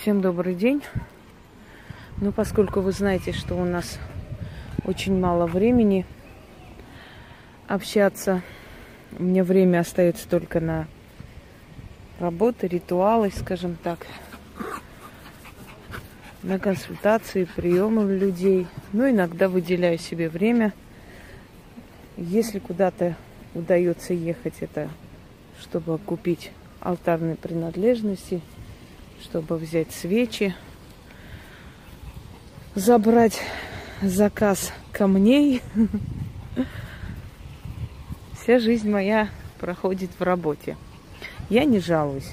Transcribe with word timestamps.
Всем 0.00 0.20
добрый 0.20 0.54
день. 0.54 0.80
Ну, 2.18 2.30
поскольку 2.30 2.80
вы 2.80 2.92
знаете, 2.92 3.32
что 3.32 3.56
у 3.56 3.64
нас 3.64 3.98
очень 4.84 5.18
мало 5.18 5.46
времени 5.46 6.06
общаться, 7.66 8.42
у 9.18 9.24
меня 9.24 9.42
время 9.42 9.80
остается 9.80 10.28
только 10.28 10.60
на 10.60 10.86
работы, 12.20 12.68
ритуалы, 12.68 13.32
скажем 13.32 13.76
так, 13.82 14.06
на 16.44 16.60
консультации, 16.60 17.48
приемы 17.56 18.16
людей. 18.16 18.68
Ну, 18.92 19.10
иногда 19.10 19.48
выделяю 19.48 19.98
себе 19.98 20.28
время. 20.28 20.74
Если 22.16 22.60
куда-то 22.60 23.16
удается 23.52 24.14
ехать, 24.14 24.58
это 24.60 24.90
чтобы 25.60 25.98
купить 25.98 26.52
алтарные 26.82 27.34
принадлежности– 27.34 28.40
чтобы 29.22 29.56
взять 29.56 29.92
свечи, 29.92 30.54
забрать 32.74 33.40
заказ 34.02 34.72
камней. 34.92 35.62
Вся 38.40 38.58
жизнь 38.58 38.90
моя 38.90 39.28
проходит 39.58 40.10
в 40.18 40.22
работе. 40.22 40.76
Я 41.50 41.64
не 41.64 41.80
жалуюсь. 41.80 42.32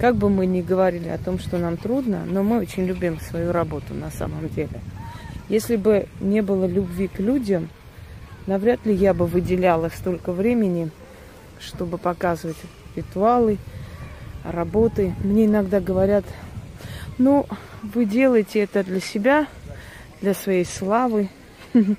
Как 0.00 0.14
бы 0.14 0.30
мы 0.30 0.46
ни 0.46 0.62
говорили 0.62 1.08
о 1.08 1.18
том, 1.18 1.38
что 1.38 1.58
нам 1.58 1.76
трудно, 1.76 2.24
но 2.24 2.42
мы 2.42 2.58
очень 2.60 2.84
любим 2.86 3.18
свою 3.20 3.50
работу 3.52 3.94
на 3.94 4.10
самом 4.10 4.48
деле. 4.48 4.80
Если 5.48 5.76
бы 5.76 6.06
не 6.20 6.40
было 6.40 6.66
любви 6.66 7.08
к 7.08 7.18
людям, 7.18 7.68
навряд 8.46 8.84
ли 8.86 8.94
я 8.94 9.12
бы 9.12 9.26
выделяла 9.26 9.88
столько 9.88 10.32
времени, 10.32 10.90
чтобы 11.58 11.98
показывать 11.98 12.56
ритуалы, 12.94 13.58
работы. 14.44 15.14
Мне 15.22 15.46
иногда 15.46 15.80
говорят, 15.80 16.24
ну, 17.18 17.46
вы 17.82 18.04
делаете 18.04 18.60
это 18.60 18.84
для 18.84 19.00
себя, 19.00 19.46
для 20.20 20.34
своей 20.34 20.64
славы. 20.64 21.28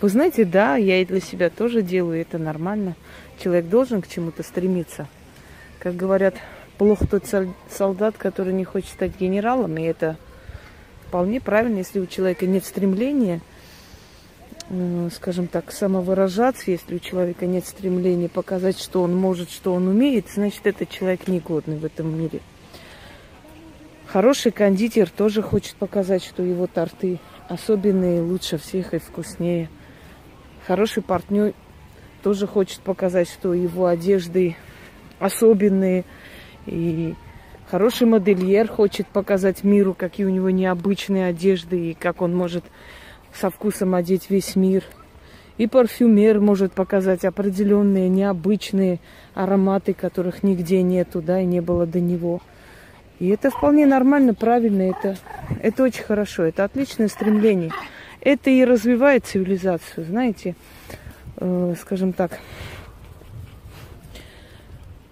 Вы 0.00 0.08
знаете, 0.10 0.44
да, 0.44 0.76
я 0.76 1.02
и 1.02 1.04
для 1.04 1.20
себя 1.20 1.50
тоже 1.50 1.82
делаю, 1.82 2.20
это 2.20 2.38
нормально. 2.38 2.94
Человек 3.42 3.66
должен 3.66 4.00
к 4.00 4.06
чему-то 4.06 4.44
стремиться. 4.44 5.08
Как 5.80 5.96
говорят, 5.96 6.36
плохо 6.76 7.04
тот 7.04 7.24
солдат, 7.68 8.16
который 8.16 8.52
не 8.52 8.62
хочет 8.62 8.90
стать 8.90 9.18
генералом, 9.18 9.76
и 9.76 9.82
это 9.82 10.16
вполне 11.08 11.40
правильно, 11.40 11.78
если 11.78 11.98
у 11.98 12.06
человека 12.06 12.46
нет 12.46 12.64
стремления– 12.64 13.40
скажем 15.12 15.46
так, 15.46 15.72
самовыражаться, 15.72 16.70
если 16.70 16.96
у 16.96 16.98
человека 16.98 17.46
нет 17.46 17.66
стремления 17.66 18.28
показать, 18.28 18.78
что 18.78 19.02
он 19.02 19.16
может, 19.16 19.50
что 19.50 19.72
он 19.72 19.88
умеет, 19.88 20.26
значит, 20.28 20.66
этот 20.66 20.90
человек 20.90 21.26
негодный 21.26 21.78
в 21.78 21.84
этом 21.84 22.18
мире. 22.18 22.40
Хороший 24.06 24.52
кондитер 24.52 25.08
тоже 25.10 25.42
хочет 25.42 25.76
показать, 25.76 26.22
что 26.22 26.42
его 26.42 26.66
торты 26.66 27.18
особенные, 27.48 28.20
лучше 28.20 28.58
всех 28.58 28.92
и 28.92 28.98
вкуснее. 28.98 29.70
Хороший 30.66 31.02
партнер 31.02 31.54
тоже 32.22 32.46
хочет 32.46 32.80
показать, 32.80 33.28
что 33.28 33.54
его 33.54 33.86
одежды 33.86 34.56
особенные. 35.18 36.04
И 36.66 37.14
хороший 37.70 38.06
модельер 38.06 38.68
хочет 38.68 39.06
показать 39.06 39.64
миру, 39.64 39.94
какие 39.94 40.26
у 40.26 40.30
него 40.30 40.50
необычные 40.50 41.26
одежды 41.26 41.90
и 41.90 41.94
как 41.94 42.20
он 42.20 42.36
может 42.36 42.64
со 43.38 43.50
вкусом 43.50 43.94
одеть 43.94 44.30
весь 44.30 44.56
мир. 44.56 44.84
И 45.56 45.66
парфюмер 45.66 46.40
может 46.40 46.72
показать 46.72 47.24
определенные 47.24 48.08
необычные 48.08 49.00
ароматы, 49.34 49.92
которых 49.92 50.42
нигде 50.42 50.82
нету, 50.82 51.20
да, 51.20 51.40
и 51.40 51.44
не 51.44 51.60
было 51.60 51.86
до 51.86 52.00
него. 52.00 52.40
И 53.18 53.28
это 53.28 53.50
вполне 53.50 53.86
нормально, 53.86 54.34
правильно, 54.34 54.82
это, 54.82 55.16
это 55.60 55.82
очень 55.82 56.04
хорошо, 56.04 56.44
это 56.44 56.64
отличное 56.64 57.08
стремление. 57.08 57.72
Это 58.20 58.50
и 58.50 58.64
развивает 58.64 59.26
цивилизацию, 59.26 60.06
знаете, 60.06 60.54
э, 61.36 61.74
скажем 61.80 62.12
так, 62.12 62.38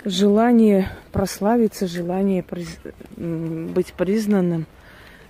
желание 0.05 0.89
прославиться, 1.11 1.89
желание 1.89 2.45
приз... 2.45 2.79
быть 3.17 3.93
признанным– 3.95 4.67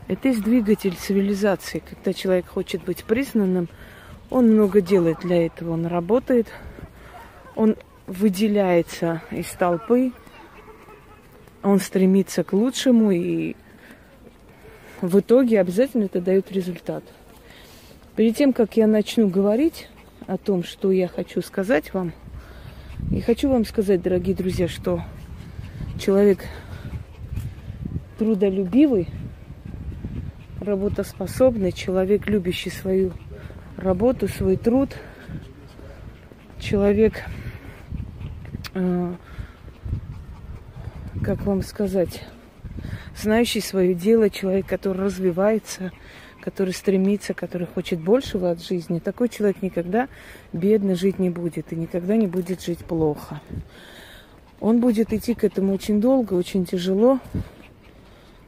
это 0.09 0.29
есть 0.29 0.43
двигатель 0.43 0.95
цивилизации. 0.95 1.83
Когда 1.89 2.13
человек 2.13 2.47
хочет 2.47 2.85
быть 2.85 3.05
признанным, 3.05 3.69
он 4.31 4.53
много 4.53 4.81
делает 4.81 5.19
для 5.21 5.47
этого. 5.47 5.73
Он 5.73 5.87
работает, 5.87 6.47
он 7.57 7.77
выделяется 8.07 9.23
из 9.33 9.49
толпы, 9.51 10.13
он 11.63 11.81
стремится 11.81 12.45
к 12.45 12.53
лучшему, 12.53 13.11
и 13.11 13.57
в 15.01 15.19
итоге 15.19 15.61
обязательно 15.61 16.05
это 16.05 16.21
дает 16.21 16.53
результат. 16.53 17.03
Перед 18.15 18.37
тем, 18.37 18.53
как 18.53 18.77
я 18.77 18.87
начну 18.87 19.29
говорить 19.29 19.89
о 20.29 20.39
том, 20.39 20.63
что 20.63 20.93
я 20.93 21.09
хочу 21.09 21.43
сказать 21.43 21.93
вам, 21.93 22.13
и 23.11 23.21
хочу 23.21 23.49
вам 23.49 23.65
сказать, 23.65 24.03
дорогие 24.03 24.37
друзья, 24.37 24.69
что 24.69 25.03
человек 25.99 26.45
трудолюбивый– 28.19 29.09
работоспособный, 30.67 31.73
человек, 31.73 32.27
любящий 32.27 32.71
свою 32.71 33.13
работу, 33.77 34.29
свой 34.29 34.57
труд, 34.57 34.91
человек, 36.59 37.23
э, 38.75 39.15
как 41.23 41.43
вам 41.47 41.63
сказать, 41.63 42.23
знающий 43.17 43.61
свое 43.61 43.95
дело, 43.95 44.29
человек, 44.29 44.67
который 44.67 45.05
развивается, 45.05 45.93
который 46.41 46.75
стремится, 46.75 47.35
который 47.35 47.67
хочет 47.67 48.01
большего 48.01 48.51
от 48.51 48.63
жизни, 48.63 48.99
такой 48.99 49.29
человек 49.29 49.63
никогда 49.63 50.09
бедно 50.53 50.95
жить 50.95 51.19
не 51.19 51.31
будет 51.31 51.73
и 51.73 51.77
никогда 51.77 52.17
не 52.17 52.27
будет 52.27 52.63
жить 52.63 52.85
плохо. 52.85 53.41
Он 54.61 54.81
будет 54.81 55.13
идти 55.13 55.35
к 55.35 55.45
этому 55.45 55.75
очень 55.75 56.01
долго, 56.01 56.35
очень 56.35 56.65
тяжело, 56.65 57.21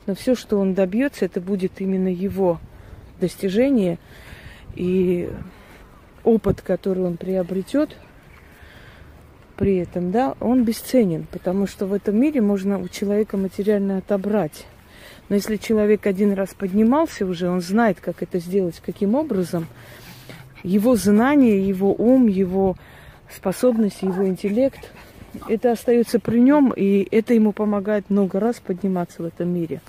но 0.09 0.15
все, 0.15 0.35
что 0.35 0.59
он 0.59 0.73
добьется, 0.73 1.27
это 1.27 1.39
будет 1.39 1.83
именно 1.83 2.09
его 2.09 2.59
достижение. 3.21 3.99
И 4.75 5.29
опыт, 6.25 6.63
который 6.63 7.05
он 7.05 7.19
приобретет 7.19 7.95
при 9.57 9.77
этом, 9.77 10.11
да, 10.11 10.35
он 10.41 10.65
бесценен, 10.65 11.27
потому 11.31 11.67
что 11.67 11.85
в 11.85 11.93
этом 11.93 12.19
мире 12.19 12.41
можно 12.41 12.79
у 12.79 12.89
человека 12.89 13.37
материально 13.37 13.99
отобрать. 13.99 14.65
Но 15.29 15.35
если 15.35 15.57
человек 15.57 16.07
один 16.07 16.33
раз 16.33 16.55
поднимался 16.55 17.27
уже, 17.27 17.51
он 17.51 17.61
знает, 17.61 18.01
как 18.01 18.23
это 18.23 18.39
сделать, 18.39 18.81
каким 18.81 19.15
образом, 19.15 19.67
его 20.63 20.97
знания, 20.97 21.61
его 21.61 21.95
ум, 21.95 22.29
его 22.29 22.77
способности, 23.31 24.07
его 24.07 24.27
интеллект, 24.27 24.91
это 25.49 25.73
остается 25.73 26.19
при 26.19 26.41
нем, 26.41 26.73
и 26.75 27.07
это 27.11 27.35
ему 27.35 27.53
помогает 27.53 28.09
много 28.09 28.41
раз 28.41 28.59
подниматься 28.59 29.23
в 29.23 29.27
этом 29.27 29.51
мире. 29.51 29.83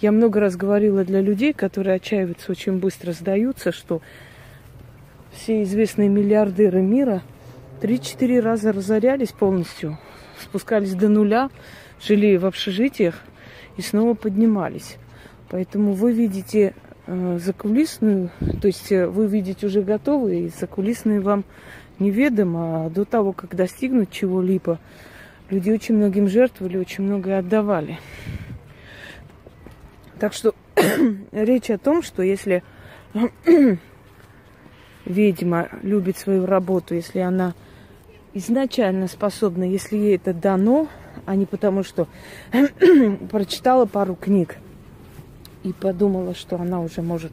Я 0.00 0.12
много 0.12 0.40
раз 0.40 0.56
говорила 0.56 1.04
для 1.04 1.20
людей, 1.20 1.52
которые 1.52 1.96
отчаиваются, 1.96 2.50
очень 2.50 2.78
быстро 2.78 3.12
сдаются, 3.12 3.70
что 3.70 4.00
все 5.30 5.62
известные 5.62 6.08
миллиардеры 6.08 6.80
мира 6.80 7.22
три-четыре 7.82 8.40
раза 8.40 8.72
разорялись 8.72 9.32
полностью, 9.32 9.98
спускались 10.40 10.94
до 10.94 11.10
нуля, 11.10 11.50
жили 12.00 12.38
в 12.38 12.46
общежитиях 12.46 13.20
и 13.76 13.82
снова 13.82 14.14
поднимались. 14.14 14.96
Поэтому 15.50 15.92
вы 15.92 16.12
видите 16.12 16.74
э, 17.06 17.38
закулисную, 17.38 18.30
то 18.62 18.68
есть 18.68 18.90
э, 18.90 19.06
вы 19.06 19.26
видите 19.26 19.66
уже 19.66 19.82
готовые, 19.82 20.46
и 20.46 20.48
закулисные 20.48 21.20
вам 21.20 21.44
неведомо, 21.98 22.86
а 22.86 22.90
до 22.90 23.04
того, 23.04 23.34
как 23.34 23.54
достигнуть 23.54 24.10
чего-либо, 24.10 24.78
люди 25.50 25.70
очень 25.70 25.96
многим 25.96 26.26
жертвовали, 26.26 26.78
очень 26.78 27.04
многое 27.04 27.40
отдавали. 27.40 27.98
Так 30.20 30.34
что 30.34 30.54
речь 31.32 31.70
о 31.70 31.78
том, 31.78 32.02
что 32.02 32.22
если 32.22 32.62
ведьма 35.06 35.68
любит 35.82 36.18
свою 36.18 36.44
работу, 36.44 36.94
если 36.94 37.20
она 37.20 37.54
изначально 38.34 39.08
способна, 39.08 39.64
если 39.64 39.96
ей 39.96 40.16
это 40.16 40.34
дано, 40.34 40.88
а 41.24 41.34
не 41.34 41.46
потому, 41.46 41.82
что 41.82 42.06
прочитала 43.30 43.86
пару 43.86 44.14
книг 44.14 44.58
и 45.62 45.72
подумала, 45.72 46.34
что 46.34 46.56
она 46.56 46.82
уже 46.82 47.00
может 47.00 47.32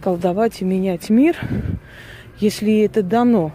колдовать 0.00 0.62
и 0.62 0.64
менять 0.64 1.10
мир, 1.10 1.36
если 2.38 2.70
ей 2.70 2.86
это 2.86 3.02
дано, 3.02 3.52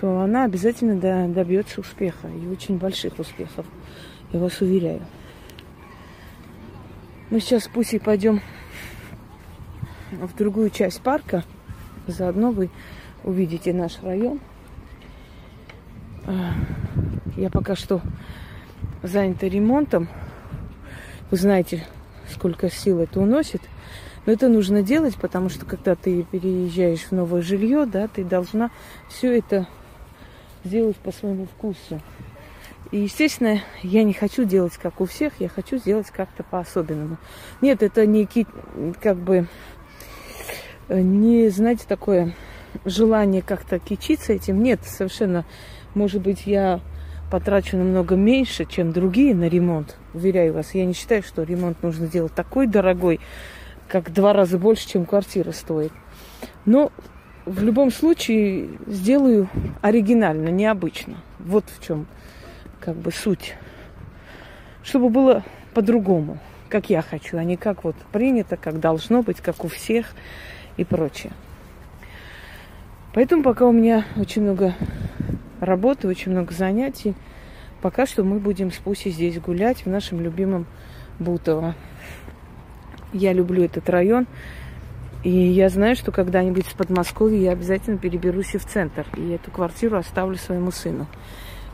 то 0.00 0.20
она 0.20 0.44
обязательно 0.44 1.26
добьется 1.28 1.80
успеха 1.80 2.28
и 2.28 2.46
очень 2.46 2.78
больших 2.78 3.18
успехов, 3.18 3.66
я 4.32 4.38
вас 4.38 4.60
уверяю. 4.60 5.00
Мы 7.28 7.40
сейчас 7.40 7.64
с 7.64 7.68
Пусей 7.68 7.98
пойдем 7.98 8.40
в 10.12 10.36
другую 10.36 10.70
часть 10.70 11.00
парка. 11.00 11.42
Заодно 12.06 12.52
вы 12.52 12.70
увидите 13.24 13.72
наш 13.72 14.00
район. 14.00 14.38
А, 16.24 16.52
я 17.36 17.50
пока 17.50 17.74
что 17.74 18.00
занята 19.02 19.48
ремонтом. 19.48 20.08
Вы 21.32 21.36
знаете, 21.38 21.84
сколько 22.30 22.70
сил 22.70 23.00
это 23.00 23.18
уносит. 23.18 23.62
Но 24.24 24.32
это 24.32 24.48
нужно 24.48 24.82
делать, 24.82 25.16
потому 25.16 25.48
что 25.48 25.66
когда 25.66 25.96
ты 25.96 26.22
переезжаешь 26.22 27.06
в 27.06 27.12
новое 27.12 27.42
жилье, 27.42 27.86
да, 27.86 28.06
ты 28.06 28.22
должна 28.22 28.70
все 29.08 29.36
это 29.36 29.66
сделать 30.62 30.96
по 30.96 31.10
своему 31.10 31.46
вкусу. 31.46 32.00
И, 32.92 32.98
естественно, 32.98 33.60
я 33.82 34.04
не 34.04 34.12
хочу 34.12 34.44
делать 34.44 34.76
как 34.76 35.00
у 35.00 35.06
всех, 35.06 35.40
я 35.40 35.48
хочу 35.48 35.78
сделать 35.78 36.10
как-то 36.10 36.42
по-особенному. 36.44 37.16
Нет, 37.60 37.82
это 37.82 38.06
не 38.06 38.28
как 39.00 39.16
бы 39.16 39.48
не, 40.88 41.48
знаете, 41.48 41.84
такое 41.88 42.34
желание 42.84 43.42
как-то 43.42 43.78
кичиться 43.78 44.32
этим. 44.32 44.62
Нет, 44.62 44.80
совершенно. 44.84 45.44
Может 45.94 46.22
быть, 46.22 46.46
я 46.46 46.80
потрачу 47.30 47.76
намного 47.76 48.14
меньше, 48.14 48.66
чем 48.66 48.92
другие 48.92 49.34
на 49.34 49.48
ремонт. 49.48 49.96
Уверяю 50.14 50.54
вас, 50.54 50.74
я 50.74 50.84
не 50.84 50.92
считаю, 50.92 51.22
что 51.22 51.42
ремонт 51.42 51.82
нужно 51.82 52.06
делать 52.06 52.34
такой 52.34 52.66
дорогой, 52.66 53.18
как 53.88 54.12
два 54.12 54.32
раза 54.32 54.58
больше, 54.58 54.88
чем 54.88 55.06
квартира 55.06 55.50
стоит. 55.52 55.92
Но 56.64 56.92
в 57.46 57.62
любом 57.62 57.90
случае 57.90 58.68
сделаю 58.86 59.48
оригинально, 59.80 60.48
необычно. 60.50 61.16
Вот 61.38 61.64
в 61.66 61.84
чем 61.84 62.06
как 62.86 62.94
бы 62.94 63.10
суть. 63.10 63.56
Чтобы 64.84 65.10
было 65.10 65.42
по-другому, 65.74 66.38
как 66.68 66.88
я 66.88 67.02
хочу, 67.02 67.36
а 67.36 67.42
не 67.42 67.56
как 67.56 67.82
вот 67.82 67.96
принято, 68.12 68.56
как 68.56 68.78
должно 68.78 69.22
быть, 69.22 69.40
как 69.40 69.64
у 69.64 69.68
всех 69.68 70.14
и 70.76 70.84
прочее. 70.84 71.32
Поэтому 73.12 73.42
пока 73.42 73.66
у 73.66 73.72
меня 73.72 74.04
очень 74.16 74.42
много 74.42 74.74
работы, 75.60 76.06
очень 76.06 76.30
много 76.30 76.54
занятий, 76.54 77.16
пока 77.82 78.06
что 78.06 78.22
мы 78.22 78.38
будем 78.38 78.70
с 78.70 78.76
Пусей 78.76 79.10
здесь 79.10 79.40
гулять 79.40 79.84
в 79.84 79.88
нашем 79.88 80.20
любимом 80.20 80.64
Бутово. 81.18 81.74
Я 83.12 83.32
люблю 83.32 83.64
этот 83.64 83.90
район. 83.90 84.28
И 85.24 85.30
я 85.30 85.70
знаю, 85.70 85.96
что 85.96 86.12
когда-нибудь 86.12 86.66
с 86.66 86.74
Подмосковья 86.74 87.38
я 87.38 87.50
обязательно 87.50 87.98
переберусь 87.98 88.54
и 88.54 88.58
в 88.58 88.64
центр. 88.64 89.04
И 89.16 89.30
эту 89.30 89.50
квартиру 89.50 89.96
оставлю 89.96 90.36
своему 90.36 90.70
сыну. 90.70 91.08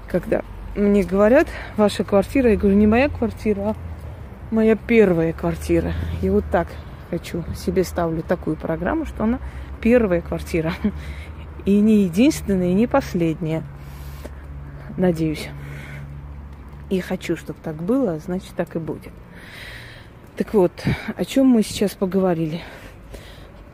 Когда 0.09 0.43
мне 0.75 1.03
говорят, 1.03 1.49
ваша 1.77 2.05
квартира, 2.05 2.51
я 2.51 2.57
говорю, 2.57 2.77
не 2.77 2.87
моя 2.87 3.09
квартира, 3.09 3.61
а 3.61 3.77
моя 4.51 4.77
первая 4.77 5.33
квартира. 5.33 5.93
И 6.23 6.31
вот 6.31 6.45
так 6.51 6.69
хочу 7.11 7.45
себе 7.55 7.85
ставлю 7.85 8.23
такую 8.23 8.57
программу, 8.57 9.05
что 9.05 9.25
она 9.25 9.39
первая 9.81 10.21
квартира. 10.21 10.73
И 11.65 11.79
не 11.79 12.03
единственная, 12.03 12.71
и 12.71 12.75
не 12.75 12.89
последняя. 12.89 13.63
Надеюсь. 14.97 15.49
И 16.91 16.99
хочу, 16.99 17.37
чтобы 17.37 17.61
так 17.63 17.77
было, 17.77 18.19
значит, 18.19 18.51
так 18.57 18.75
и 18.75 18.81
будет. 18.81 19.13
Так 20.37 20.55
вот, 20.55 20.73
о 21.17 21.25
чем 21.25 21.47
мы 21.47 21.63
сейчас 21.63 21.93
поговорили? 21.93 22.63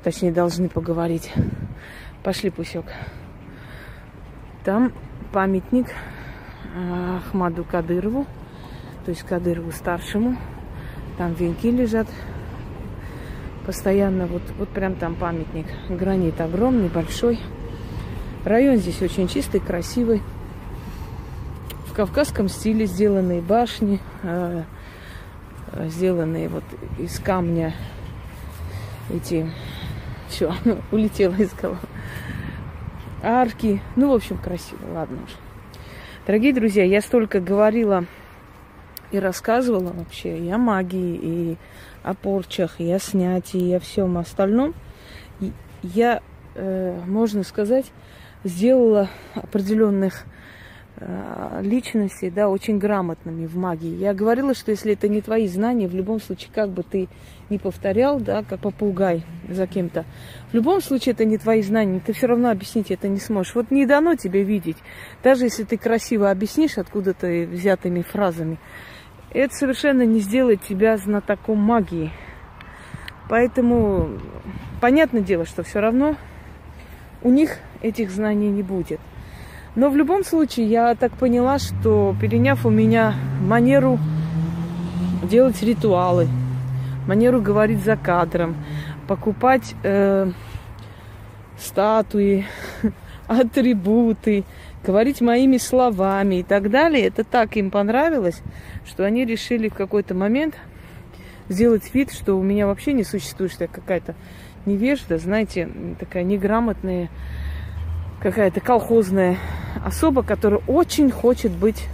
Точнее, 0.05 0.33
должны 0.33 0.69
поговорить. 0.69 1.33
Пошли, 2.23 2.51
Пусек. 2.51 2.85
Там 4.65 4.93
памятник 5.33 5.87
а, 5.87 6.18
Ахмаду 6.77 7.65
Кадырову, 7.65 8.27
то 9.05 9.11
есть 9.11 9.23
Кадырову 9.23 9.73
старшему. 9.73 10.37
Там 11.17 11.35
венки 11.35 11.71
лежат. 11.71 12.07
Постоянно 13.67 14.27
вот, 14.27 14.43
вот 14.59 14.69
прям 14.69 14.95
там 14.95 15.15
памятник. 15.15 15.67
Гранит 15.89 16.41
огромный, 16.41 16.89
большой. 16.89 17.41
Район 18.45 18.77
здесь 18.77 19.03
очень 19.03 19.29
чистый, 19.29 19.61
красивый. 19.61 20.23
В 21.87 21.93
кавказском 21.93 22.49
стиле 22.49 22.87
сделанные 22.87 23.43
башни, 23.43 24.01
а, 24.23 24.65
сделанные 25.87 26.49
вот 26.49 26.65
из 26.99 27.19
камня 27.19 27.75
эти... 29.11 29.51
Все, 30.29 30.55
улетела 30.93 31.35
из 31.35 31.53
головы. 31.55 31.79
Арки. 33.23 33.83
Ну, 33.97 34.11
в 34.11 34.15
общем, 34.15 34.37
красиво. 34.37 34.79
Ладно 34.93 35.19
уж. 35.25 35.48
Дорогие 36.29 36.53
друзья, 36.53 36.85
я 36.85 37.01
столько 37.01 37.41
говорила 37.41 38.05
и 39.13 39.19
рассказывала 39.19 39.95
вообще 39.95 40.37
и 40.37 40.51
о 40.51 40.59
магии, 40.59 41.19
и 41.23 41.57
о 42.03 42.13
порчах, 42.13 42.81
и 42.81 42.93
о 42.93 42.99
снятии, 42.99 43.71
и 43.71 43.73
о 43.73 43.81
всем 43.81 44.19
остальном. 44.19 44.75
И 45.41 45.53
я, 45.83 46.21
э, 46.55 47.01
можно 47.07 47.45
сказать, 47.45 47.87
сделала 48.45 49.09
определенных 49.37 50.27
Э, 51.01 51.61
личности, 51.63 52.29
да, 52.29 52.49
очень 52.49 52.79
грамотными 52.79 53.47
в 53.47 53.57
магии. 53.57 53.95
Я 53.95 54.15
говорила, 54.15 54.53
что 54.55 54.73
если 54.73 54.95
это 54.95 55.07
не 55.07 55.21
твои 55.21 55.47
знания, 55.47 55.87
в 55.87 55.95
любом 55.95 56.21
случае, 56.21 56.51
как 56.53 56.71
бы 56.71 56.83
ты 56.83 57.09
не 57.51 57.59
повторял, 57.59 58.19
да, 58.19 58.43
как 58.43 58.61
попугай 58.61 59.25
за 59.49 59.69
кем-то, 59.69 60.05
в 60.51 60.55
любом 60.55 60.81
случае 60.81 61.13
это 61.13 61.25
не 61.25 61.39
твои 61.39 61.63
знания, 61.63 62.01
ты 62.05 62.13
все 62.13 62.27
равно 62.27 62.51
объяснить 62.51 62.91
это 62.91 63.07
не 63.07 63.21
сможешь. 63.21 63.55
Вот 63.55 63.71
не 63.71 63.87
дано 63.87 64.17
тебе 64.17 64.43
видеть, 64.43 64.79
даже 65.23 65.45
если 65.45 65.63
ты 65.63 65.77
красиво 65.77 66.31
объяснишь 66.31 66.79
откуда-то 66.79 67.29
взятыми 67.49 68.03
фразами, 68.03 68.59
это 69.31 69.55
совершенно 69.55 70.03
не 70.03 70.19
сделает 70.19 70.63
тебя 70.63 70.97
знатоком 70.97 71.59
магии. 71.59 72.11
Поэтому 73.29 74.19
понятное 74.81 75.21
дело, 75.21 75.45
что 75.45 75.63
все 75.63 75.79
равно 75.79 76.17
у 77.23 77.31
них 77.31 77.59
этих 77.83 78.11
знаний 78.11 78.49
не 78.49 78.63
будет. 78.63 79.01
Но 79.79 79.91
в 79.91 79.97
любом 79.97 80.25
случае, 80.25 80.67
я 80.67 80.97
так 80.97 81.13
поняла, 81.13 81.61
что 81.61 82.13
переняв 82.21 82.67
у 82.67 82.69
меня 82.69 83.15
манеру 83.41 84.01
делать 85.23 85.63
ритуалы, 85.63 86.27
манеру 87.07 87.41
говорить 87.41 87.85
за 87.85 87.97
кадром, 87.97 88.57
покупать 89.07 89.77
э, 89.85 90.33
статуи, 91.61 92.45
атрибуты, 93.29 94.43
говорить 94.85 95.21
моими 95.21 95.59
словами 95.59 96.41
и 96.41 96.43
так 96.43 96.73
далее, 96.73 97.07
это 97.07 97.23
так 97.23 97.57
им 97.57 97.71
понравилось, 97.71 98.43
что 98.85 99.05
они 99.05 99.25
решили 99.25 99.69
в 99.69 99.75
какой-то 99.75 100.13
момент 100.13 100.57
сделать 101.49 101.95
вид, 101.95 102.11
что 102.13 102.35
у 102.35 102.43
меня 102.43 102.67
вообще 102.67 102.95
не 102.95 103.05
существует, 103.05 103.53
что 103.53 103.63
я 103.63 103.69
какая-то 103.69 104.17
невежда, 104.67 105.19
знаете, 105.19 105.69
такая 106.01 106.25
неграмотная 106.25 107.11
какая-то 108.21 108.61
колхозная 108.61 109.39
особа, 109.85 110.23
которая 110.23 110.61
очень 110.67 111.11
хочет 111.11 111.53
быть 111.53 111.87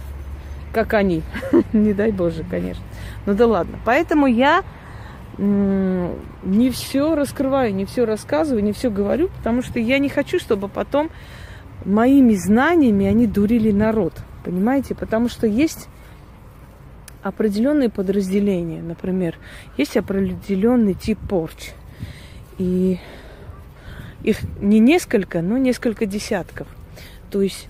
как 0.73 0.93
они. 0.93 1.23
Не 1.73 1.93
дай 1.93 2.11
Боже, 2.11 2.43
конечно. 2.49 2.83
Ну 3.25 3.33
да 3.33 3.47
ладно. 3.47 3.79
Поэтому 3.85 4.27
я 4.27 4.63
не 5.37 6.69
все 6.69 7.13
раскрываю, 7.13 7.75
не 7.75 7.83
все 7.85 8.05
рассказываю, 8.05 8.63
не 8.63 8.71
все 8.71 8.89
говорю, 8.89 9.29
потому 9.37 9.61
что 9.61 9.79
я 9.79 9.99
не 9.99 10.07
хочу, 10.07 10.39
чтобы 10.39 10.69
потом 10.69 11.09
моими 11.83 12.35
знаниями 12.35 13.05
они 13.05 13.27
дурили 13.27 13.71
народ. 13.71 14.13
Понимаете? 14.45 14.95
Потому 14.95 15.27
что 15.27 15.45
есть 15.45 15.89
определенные 17.21 17.89
подразделения. 17.89 18.81
Например, 18.81 19.35
есть 19.77 19.97
определенный 19.97 20.93
тип 20.93 21.19
порч. 21.27 21.71
И 22.57 22.99
их 24.23 24.39
не 24.59 24.79
несколько, 24.79 25.41
но 25.41 25.57
несколько 25.57 26.05
десятков. 26.05 26.67
То 27.29 27.41
есть, 27.41 27.67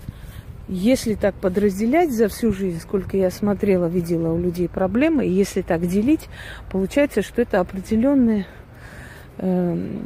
если 0.68 1.14
так 1.14 1.34
подразделять 1.34 2.12
за 2.12 2.28
всю 2.28 2.52
жизнь, 2.52 2.80
сколько 2.80 3.16
я 3.16 3.30
смотрела, 3.30 3.86
видела 3.86 4.32
у 4.32 4.38
людей 4.38 4.68
проблемы, 4.68 5.26
и 5.26 5.30
если 5.30 5.62
так 5.62 5.86
делить, 5.86 6.28
получается, 6.70 7.22
что 7.22 7.42
это 7.42 7.60
определенная 7.60 8.46
э, 9.38 9.96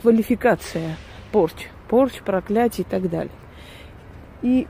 квалификация 0.00 0.96
порч, 1.32 1.68
порч, 1.88 2.20
проклятий 2.22 2.82
и 2.82 2.90
так 2.90 3.08
далее. 3.08 3.32
И 4.42 4.66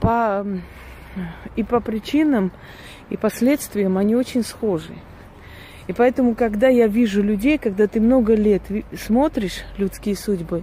по, 0.00 0.46
и 1.56 1.62
по 1.62 1.80
причинам, 1.80 2.52
и 3.10 3.16
последствиям 3.16 3.98
они 3.98 4.14
очень 4.16 4.42
схожи. 4.42 4.94
И 5.86 5.92
поэтому, 5.92 6.34
когда 6.34 6.68
я 6.68 6.86
вижу 6.86 7.22
людей, 7.22 7.58
когда 7.58 7.86
ты 7.86 8.00
много 8.00 8.34
лет 8.34 8.62
смотришь 8.96 9.64
людские 9.76 10.16
судьбы, 10.16 10.62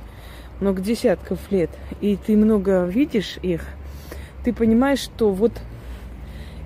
много 0.60 0.82
десятков 0.82 1.40
лет, 1.52 1.70
и 2.02 2.16
ты 2.18 2.36
много 2.36 2.86
видишь 2.86 3.38
их, 3.42 3.66
ты 4.44 4.54
понимаешь, 4.54 5.00
что 5.00 5.32
вот 5.32 5.52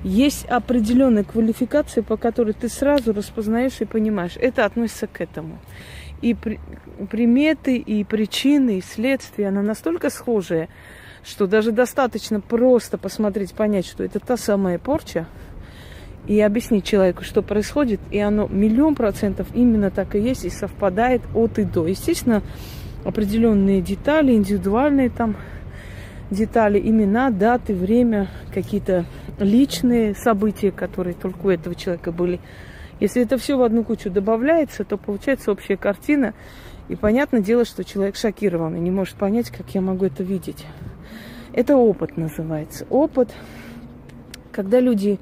есть 0.03 0.46
определенная 0.46 1.24
квалификация, 1.24 2.03
по 2.03 2.17
которой 2.17 2.53
ты 2.53 2.70
сразу 2.70 3.13
распознаешь 3.13 3.81
и 3.81 3.86
понимаешь. 3.86 4.38
Это 4.39 4.65
относится 4.65 5.08
к 5.08 5.22
этому. 5.22 5.60
И 6.22 6.34
при, 6.34 6.60
приметы, 7.10 7.77
и 7.77 8.03
причины, 8.03 8.77
и 8.77 8.81
следствия, 8.81 9.48
она 9.48 9.62
настолько 9.62 10.10
схожая, 10.10 10.70
что 11.24 11.48
даже 11.48 11.72
достаточно 11.72 12.39
просто 12.39 12.98
посмотреть, 12.98 13.53
понять, 13.53 13.86
что 13.86 14.03
это 14.03 14.20
та 14.20 14.38
самая 14.38 14.79
порча, 14.79 15.27
и 16.28 16.40
объяснить 16.40 16.86
человеку, 16.86 17.24
что 17.24 17.42
происходит, 17.42 18.00
и 18.12 18.20
оно 18.20 18.48
миллион 18.48 18.96
процентов 18.96 19.48
именно 19.54 19.90
так 19.90 20.16
и 20.16 20.20
есть, 20.20 20.46
и 20.46 20.50
совпадает 20.50 21.22
от 21.34 21.60
и 21.60 21.63
до. 21.63 21.88
Естественно, 21.88 22.44
определенные 23.04 23.82
детали, 23.82 24.34
индивидуальные 24.34 25.10
там 25.10 25.36
детали, 26.30 26.80
имена, 26.80 27.30
даты, 27.30 27.74
время, 27.74 28.30
какие-то 28.54 29.06
личные 29.40 30.16
события, 30.16 30.72
которые 30.72 31.13
только 31.13 31.48
у 31.48 31.50
этого 31.50 31.75
человека 31.75 32.12
были. 32.12 32.40
Если 33.00 33.24
это 33.24 33.38
все 33.38 33.58
в 33.58 33.63
одну 33.63 33.84
кучу 33.84 34.12
добавляется, 34.12 34.84
то 34.84 34.98
получается 34.98 35.51
общая 35.51 35.75
картина. 35.75 36.34
И 36.88 36.96
понятное 36.96 37.42
дело, 37.42 37.66
что 37.66 37.84
человек 37.84 38.16
шокирован 38.16 38.75
и 38.75 38.80
не 38.80 38.92
может 38.92 39.16
понять, 39.16 39.50
как 39.50 39.70
я 39.74 39.82
могу 39.82 40.06
это 40.06 40.24
видеть. 40.24 40.66
Это 41.54 41.75
опыт 41.75 42.16
называется. 42.16 42.86
Опыт, 42.90 43.30
когда 44.51 44.80
люди 44.80 45.20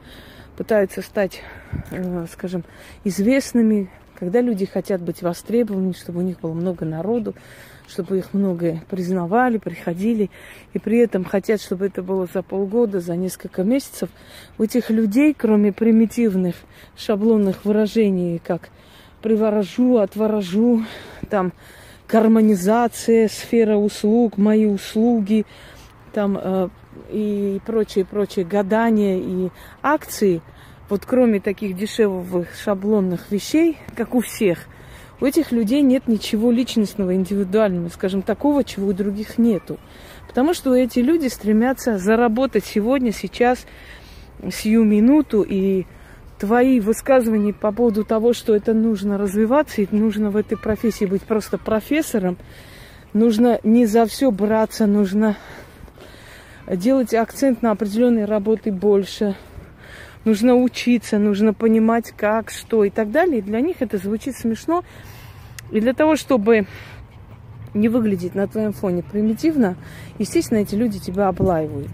пытаются 0.60 1.02
стать, 1.02 1.42
э, 1.92 2.26
скажем, 2.30 2.66
известными, 3.06 3.90
когда 4.16 4.42
люди 4.42 4.66
хотят 4.66 5.02
быть 5.02 5.22
востребованы, 5.22 5.94
чтобы 5.94 6.20
у 6.20 6.22
них 6.22 6.42
было 6.42 6.52
много 6.52 6.84
народу, 6.84 7.34
чтобы 7.88 8.18
их 8.18 8.34
много 8.34 8.82
признавали, 8.90 9.58
приходили, 9.58 10.30
и 10.74 10.80
при 10.80 10.98
этом 10.98 11.24
хотят, 11.24 11.62
чтобы 11.62 11.86
это 11.86 12.04
было 12.04 12.28
за 12.34 12.44
полгода, 12.44 13.00
за 13.00 13.16
несколько 13.16 13.64
месяцев, 13.64 14.10
у 14.58 14.64
этих 14.64 14.90
людей, 14.90 15.34
кроме 15.34 15.72
примитивных 15.72 16.58
шаблонных 16.98 17.64
выражений, 17.64 18.42
как 18.46 18.68
приворожу, 19.22 19.96
отворожу, 19.96 20.84
там 21.30 21.54
гармонизация, 22.10 23.30
сфера 23.30 23.78
услуг, 23.78 24.38
мои 24.38 24.66
услуги, 24.66 25.46
там 26.12 26.38
э, 26.38 26.68
и 27.10 27.60
прочие, 27.66 28.06
прочие 28.06 28.46
гадания 28.46 29.18
и 29.18 29.50
акции, 29.82 30.42
вот 30.90 31.06
кроме 31.06 31.40
таких 31.40 31.76
дешевых 31.76 32.48
шаблонных 32.56 33.32
вещей, 33.32 33.78
как 33.96 34.16
у 34.16 34.22
всех– 34.22 34.60
у 35.22 35.26
этих 35.26 35.52
людей 35.52 35.82
нет 35.82 36.08
ничего 36.08 36.52
личностного, 36.52 37.14
индивидуального, 37.14 37.90
скажем, 37.90 38.22
такого, 38.22 38.64
чего 38.64 38.88
у 38.88 38.94
других 38.94 39.38
нету. 39.38 39.78
Потому 40.28 40.54
что 40.54 40.74
эти 40.74 41.00
люди 41.00 41.28
стремятся 41.28 41.98
заработать 41.98 42.64
сегодня, 42.64 43.12
сейчас, 43.12 43.66
сию 44.52 44.86
минуту, 44.86 45.42
и 45.42 45.86
твои 46.40 46.80
высказывания 46.80 47.54
по 47.54 47.74
поводу 47.74 48.06
того, 48.06 48.32
что 48.32 48.56
это 48.56 48.74
нужно 48.74 49.18
развиваться, 49.18 49.82
и 49.82 49.88
нужно 49.92 50.30
в 50.30 50.38
этой 50.38 50.58
профессии 50.58 51.06
быть 51.06 51.24
просто 51.24 51.58
профессором, 51.58 52.38
нужно 53.12 53.60
не 53.64 53.86
за 53.86 54.06
все 54.06 54.32
браться, 54.32 54.86
нужно 54.86 55.36
делать 56.70 57.14
акцент 57.14 57.62
на 57.62 57.72
определенные 57.72 58.26
работы 58.26 58.72
больше, 58.72 59.36
нужно 60.26 60.56
учиться, 60.56 61.18
нужно 61.18 61.54
понимать, 61.54 62.14
как, 62.16 62.52
что 62.52 62.84
и 62.84 62.90
так 62.90 63.12
далее. 63.12 63.40
И 63.40 63.42
для 63.42 63.62
них 63.62 63.78
это 63.80 63.98
звучит 63.98 64.36
смешно. 64.36 64.84
И 65.72 65.80
для 65.80 65.94
того, 65.94 66.16
чтобы 66.16 66.68
не 67.74 67.90
выглядеть 67.90 68.36
на 68.36 68.48
твоем 68.48 68.74
фоне 68.74 69.04
примитивно, 69.04 69.76
естественно, 70.18 70.60
эти 70.60 70.76
люди 70.76 71.00
тебя 71.00 71.28
облаивают. 71.28 71.90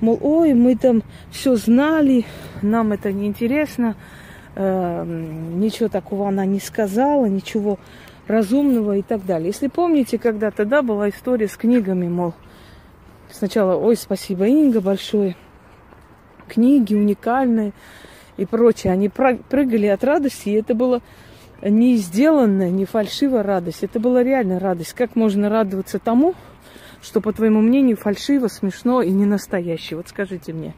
Мол, 0.00 0.18
ой, 0.20 0.54
мы 0.54 0.76
там 0.76 1.02
все 1.30 1.56
знали, 1.56 2.24
нам 2.62 2.92
это 2.92 3.12
не 3.12 3.26
интересно, 3.26 3.94
э, 4.56 5.04
ничего 5.54 5.88
такого 5.88 6.28
она 6.28 6.44
не 6.46 6.58
сказала, 6.58 7.26
ничего 7.26 7.78
разумного 8.26 8.96
и 8.96 9.02
так 9.02 9.24
далее. 9.24 9.48
Если 9.48 9.68
помните, 9.68 10.18
когда 10.18 10.50
тогда 10.50 10.82
была 10.82 11.08
история 11.10 11.48
с 11.48 11.56
книгами, 11.56 12.08
мол, 12.08 12.34
сначала, 13.32 13.76
ой, 13.76 13.96
спасибо, 13.96 14.46
Инга, 14.46 14.80
большое, 14.80 15.36
книги 16.48 16.94
уникальные 16.94 17.72
и 18.36 18.44
прочее. 18.44 18.92
Они 18.92 19.08
прыгали 19.08 19.86
от 19.86 20.04
радости, 20.04 20.50
и 20.50 20.54
это 20.54 20.74
было 20.74 21.00
не 21.62 21.96
сделанная, 21.96 22.70
не 22.70 22.84
фальшивая 22.84 23.42
радость. 23.42 23.82
Это 23.82 24.00
была 24.00 24.22
реальная 24.22 24.58
радость. 24.58 24.94
Как 24.94 25.16
можно 25.16 25.48
радоваться 25.48 25.98
тому, 25.98 26.34
что, 27.02 27.20
по 27.20 27.32
твоему 27.32 27.60
мнению, 27.60 27.96
фальшиво, 27.96 28.48
смешно 28.48 29.02
и 29.02 29.10
не 29.10 29.26
настоящее? 29.26 29.96
Вот 29.96 30.08
скажите 30.08 30.52
мне. 30.52 30.74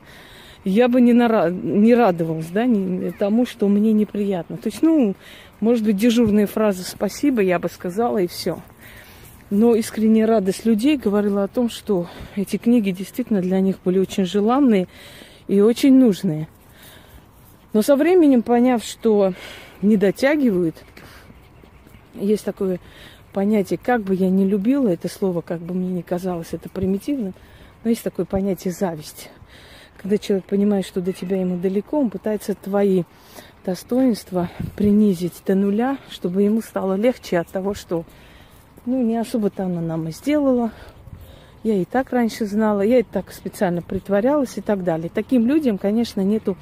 Я 0.64 0.88
бы 0.88 1.00
не, 1.00 1.12
нара... 1.12 1.50
не 1.50 1.94
радовалась, 1.94 2.46
да, 2.46 2.66
не... 2.66 3.10
тому, 3.10 3.46
что 3.46 3.66
мне 3.68 3.92
неприятно. 3.92 4.56
То 4.56 4.68
есть, 4.68 4.82
ну, 4.82 5.14
может 5.60 5.84
быть, 5.84 5.96
дежурная 5.96 6.46
фраза 6.46 6.84
«спасибо» 6.84 7.40
я 7.40 7.58
бы 7.58 7.68
сказала, 7.68 8.18
и 8.18 8.28
все. 8.28 8.60
Но 9.54 9.74
искренняя 9.74 10.26
радость 10.26 10.64
людей 10.64 10.96
говорила 10.96 11.44
о 11.44 11.46
том, 11.46 11.68
что 11.68 12.08
эти 12.36 12.56
книги 12.56 12.90
действительно 12.90 13.42
для 13.42 13.60
них 13.60 13.76
были 13.84 13.98
очень 13.98 14.24
желанные, 14.24 14.88
и 15.46 15.60
очень 15.60 15.94
нужные. 15.94 16.48
Но 17.74 17.82
со 17.82 17.96
временем, 17.96 18.40
поняв, 18.40 18.82
что 18.82 19.34
не 19.82 19.98
дотягивают, 19.98 20.76
есть 22.14 22.46
такое 22.46 22.80
понятие, 23.34 23.78
как 23.78 24.00
бы 24.00 24.14
я 24.14 24.30
не 24.30 24.46
любила 24.46 24.88
это 24.88 25.08
слово, 25.10 25.42
как 25.42 25.60
бы 25.60 25.74
мне 25.74 25.90
не 25.90 26.02
казалось 26.02 26.48
это 26.52 26.70
примитивным, 26.70 27.34
но 27.84 27.90
есть 27.90 28.02
такое 28.02 28.24
понятие 28.24 28.72
зависть. 28.72 29.28
Когда 29.98 30.16
человек 30.16 30.46
понимает, 30.46 30.86
что 30.86 31.02
до 31.02 31.12
тебя 31.12 31.38
ему 31.38 31.58
далеко, 31.58 32.00
он 32.00 32.08
пытается 32.08 32.54
твои 32.54 33.02
достоинства 33.66 34.48
принизить 34.76 35.42
до 35.44 35.54
нуля, 35.54 35.98
чтобы 36.08 36.40
ему 36.40 36.62
стало 36.62 36.94
легче 36.94 37.38
от 37.38 37.48
того, 37.48 37.74
что 37.74 38.06
ну, 38.86 39.02
не 39.02 39.16
особо-то 39.16 39.64
она 39.64 39.80
нам 39.80 40.08
и 40.08 40.12
сделала, 40.12 40.72
я 41.62 41.74
и 41.74 41.84
так 41.84 42.12
раньше 42.12 42.46
знала, 42.46 42.82
я 42.82 42.98
и 42.98 43.02
так 43.04 43.32
специально 43.32 43.82
притворялась 43.82 44.58
и 44.58 44.60
так 44.60 44.82
далее. 44.82 45.10
Таким 45.12 45.46
людям, 45.46 45.78
конечно, 45.78 46.20
нету 46.20 46.56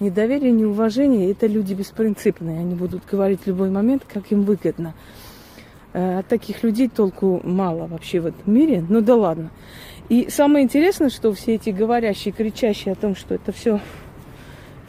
ни 0.00 0.10
доверия, 0.10 0.50
ни 0.50 0.64
уважения. 0.64 1.30
Это 1.30 1.46
люди 1.46 1.72
беспринципные. 1.72 2.60
Они 2.60 2.74
будут 2.74 3.06
говорить 3.10 3.42
в 3.42 3.46
любой 3.46 3.70
момент, 3.70 4.04
как 4.06 4.30
им 4.32 4.42
выгодно. 4.42 4.94
Э, 5.94 6.18
от 6.18 6.28
таких 6.28 6.62
людей 6.62 6.88
толку 6.88 7.40
мало 7.42 7.86
вообще 7.86 8.20
в 8.20 8.26
этом 8.26 8.52
мире. 8.52 8.84
Ну 8.86 9.00
да 9.00 9.14
ладно. 9.14 9.50
И 10.10 10.28
самое 10.28 10.64
интересное, 10.64 11.08
что 11.08 11.32
все 11.32 11.54
эти 11.54 11.70
говорящие, 11.70 12.32
кричащие 12.32 12.92
о 12.92 12.96
том, 12.96 13.16
что 13.16 13.34
это 13.34 13.52
все 13.52 13.80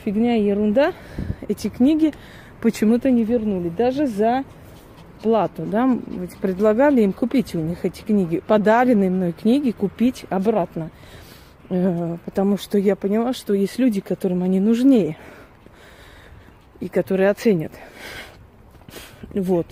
фигня 0.03 0.35
и 0.35 0.43
ерунда, 0.43 0.93
эти 1.47 1.69
книги 1.69 2.13
почему-то 2.61 3.09
не 3.11 3.23
вернули. 3.23 3.69
Даже 3.69 4.07
за 4.07 4.43
плату, 5.25 5.65
да, 5.65 5.97
предлагали 6.39 7.01
им 7.01 7.11
купить 7.11 7.55
у 7.55 7.59
них 7.59 7.83
эти 7.83 8.03
книги, 8.03 8.43
подаренные 8.45 9.09
мной 9.09 9.31
книги 9.31 9.71
купить 9.71 10.23
обратно. 10.29 10.91
Э, 11.71 12.17
потому 12.25 12.59
что 12.59 12.77
я 12.77 12.95
поняла, 12.95 13.33
что 13.33 13.55
есть 13.55 13.79
люди, 13.79 14.01
которым 14.01 14.43
они 14.43 14.59
нужнее 14.59 15.17
и 16.79 16.89
которые 16.89 17.31
оценят. 17.31 17.71
Вот. 19.33 19.65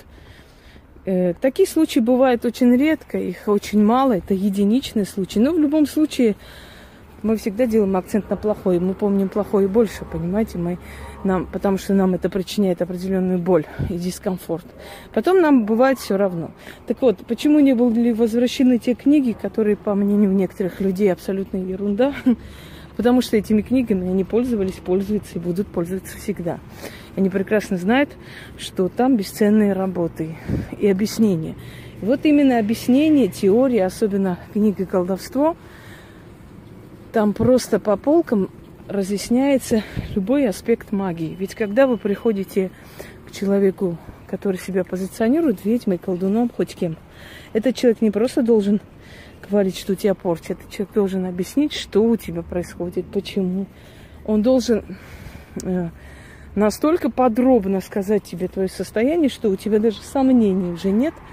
Э, 1.06 1.36
такие 1.40 1.70
случаи 1.70 2.00
бывают 2.00 2.46
очень 2.46 2.76
редко, 2.76 3.20
их 3.20 3.48
очень 3.48 3.84
мало, 3.86 4.14
это 4.14 4.34
единичные 4.34 5.06
случаи. 5.06 5.38
Но 5.38 5.54
в 5.54 5.60
любом 5.60 5.86
случае 5.86 6.36
мы 7.24 7.38
всегда 7.38 7.66
делаем 7.66 7.96
акцент 7.96 8.30
на 8.30 8.36
плохое. 8.36 8.80
Мы 8.80 8.94
помним 8.94 9.30
плохое 9.30 9.68
больше, 9.68 10.06
понимаете, 10.06 10.58
мы, 10.58 10.78
нам, 11.24 11.46
потому 11.46 11.78
что 11.78 11.94
нам 11.94 12.14
это 12.14 12.30
причиняет 12.30 12.82
определенную 12.82 13.40
боль 13.40 13.66
и 13.90 13.98
дискомфорт. 13.98 14.66
Потом 15.14 15.42
нам 15.42 15.66
бывает 15.66 16.00
все 16.00 16.18
равно. 16.18 16.52
Так 16.86 17.02
вот, 17.02 17.26
почему 17.26 17.60
не 17.60 17.74
были 17.74 18.12
возвращены 18.12 18.78
те 18.78 18.94
книги, 18.94 19.36
которые, 19.40 19.78
по 19.78 19.96
мнению 19.96 20.34
некоторых 20.34 20.82
людей, 20.82 21.12
абсолютно 21.12 21.58
ерунда? 21.58 22.14
Потому 22.98 23.22
что 23.22 23.38
этими 23.38 23.62
книгами 23.62 24.08
они 24.08 24.24
пользовались, 24.24 24.74
пользуются 24.74 25.36
и 25.36 25.40
будут 25.40 25.68
пользоваться 25.68 26.18
всегда. 26.18 26.60
Они 27.16 27.30
прекрасно 27.30 27.78
знают, 27.78 28.10
что 28.58 28.90
там 28.90 29.18
бесценные 29.18 29.74
работы 29.74 30.36
и 30.78 30.88
объяснения. 30.88 31.56
И 32.02 32.06
вот 32.06 32.26
именно 32.26 32.60
объяснение, 32.60 33.30
теория, 33.30 33.86
особенно 33.86 34.38
книга 34.54 34.86
«Колдовство», 34.86 35.56
там 37.14 37.34
просто 37.34 37.80
по 37.80 37.96
полкам 37.96 38.50
разъясняется 38.90 39.84
любой 40.16 40.48
аспект 40.48 40.92
магии. 40.92 41.36
Ведь 41.40 41.54
когда 41.54 41.86
вы 41.86 41.98
приходите 41.98 42.72
к 43.28 43.32
человеку, 43.32 43.98
который 44.28 44.58
себя 44.58 44.84
позиционирует 44.84 45.64
ведьмой, 45.64 46.00
колдуном, 46.00 46.50
хоть 46.50 46.76
кем, 46.76 46.98
этот 47.54 47.76
человек 47.76 48.02
не 48.02 48.10
просто 48.10 48.42
должен 48.42 48.82
говорить, 49.48 49.78
что 49.78 49.96
тебя 49.96 50.16
портит, 50.16 50.58
этот 50.60 50.72
человек 50.72 50.94
должен 50.96 51.26
объяснить, 51.26 51.74
что 51.74 52.04
у 52.04 52.18
тебя 52.18 52.42
происходит, 52.42 53.06
почему. 53.06 53.68
Он 54.26 54.42
должен 54.42 54.84
э, 55.62 55.90
настолько 56.56 57.12
подробно 57.12 57.82
сказать 57.82 58.24
тебе 58.24 58.48
твое 58.48 58.70
состояние, 58.70 59.30
что 59.30 59.50
у 59.50 59.56
тебя 59.56 59.78
даже 59.78 60.02
сомнений 60.02 60.72
уже 60.72 60.90
нет– 60.90 61.14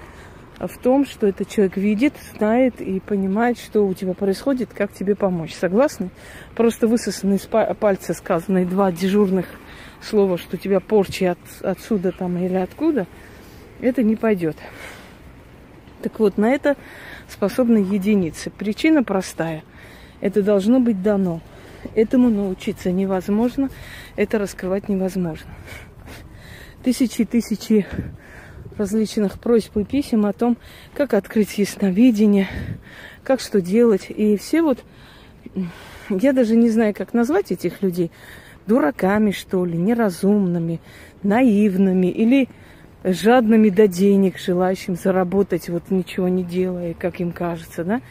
в 0.67 0.77
том, 0.77 1.05
что 1.05 1.27
этот 1.27 1.49
человек 1.49 1.77
видит, 1.77 2.13
знает 2.37 2.81
и 2.81 2.99
понимает, 2.99 3.57
что 3.57 3.85
у 3.85 3.93
тебя 3.93 4.13
происходит, 4.13 4.69
как 4.73 4.93
тебе 4.93 5.15
помочь. 5.15 5.53
Согласны? 5.53 6.09
Просто 6.55 6.87
высосаны 6.87 7.35
из 7.35 7.47
пальца 7.47 8.13
сказанные 8.13 8.65
два 8.65 8.91
дежурных 8.91 9.47
слова, 10.01 10.37
что 10.37 10.57
тебя 10.57 10.79
порчи 10.79 11.23
от, 11.25 11.39
отсюда 11.61 12.11
там 12.11 12.37
или 12.37 12.55
откуда, 12.55 13.07
это 13.79 14.03
не 14.03 14.15
пойдет. 14.15 14.57
Так 16.01 16.19
вот, 16.19 16.37
на 16.37 16.51
это 16.51 16.75
способны 17.27 17.77
единицы. 17.77 18.49
Причина 18.49 19.03
простая. 19.03 19.63
Это 20.19 20.41
должно 20.41 20.79
быть 20.79 21.01
дано. 21.01 21.41
Этому 21.95 22.29
научиться 22.29 22.91
невозможно, 22.91 23.69
это 24.15 24.37
раскрывать 24.37 24.87
невозможно. 24.89 25.49
Тысячи 26.83 27.23
и 27.23 27.25
тысячи 27.25 27.87
различных 28.81 29.39
просьб 29.39 29.77
и 29.77 29.83
писем 29.83 30.25
о 30.25 30.33
том, 30.33 30.57
как 30.95 31.13
открыть 31.13 31.59
ясновидение, 31.59 32.47
как 33.23 33.39
что 33.39 33.61
делать. 33.61 34.07
И 34.09 34.37
все 34.37 34.63
вот, 34.63 34.83
я 36.09 36.33
даже 36.33 36.55
не 36.55 36.71
знаю, 36.71 36.95
как 36.95 37.13
назвать 37.13 37.51
этих 37.51 37.83
людей, 37.83 38.09
дураками, 38.65 39.29
что 39.29 39.65
ли, 39.65 39.77
неразумными, 39.77 40.79
наивными 41.21 42.07
или 42.07 42.49
жадными 43.03 43.69
до 43.69 43.87
денег, 43.87 44.39
желающим 44.39 44.95
заработать, 44.95 45.69
вот 45.69 45.91
ничего 45.91 46.27
не 46.27 46.43
делая, 46.43 46.95
как 46.95 47.19
им 47.19 47.31
кажется, 47.31 47.83
да, 47.83 48.01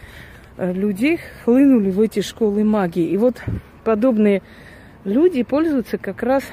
людей 0.56 1.18
хлынули 1.44 1.90
в 1.90 2.00
эти 2.00 2.20
школы 2.20 2.62
магии. 2.62 3.08
И 3.08 3.16
вот 3.16 3.42
подобные 3.82 4.42
люди 5.04 5.42
пользуются 5.42 5.98
как 5.98 6.22
раз 6.22 6.44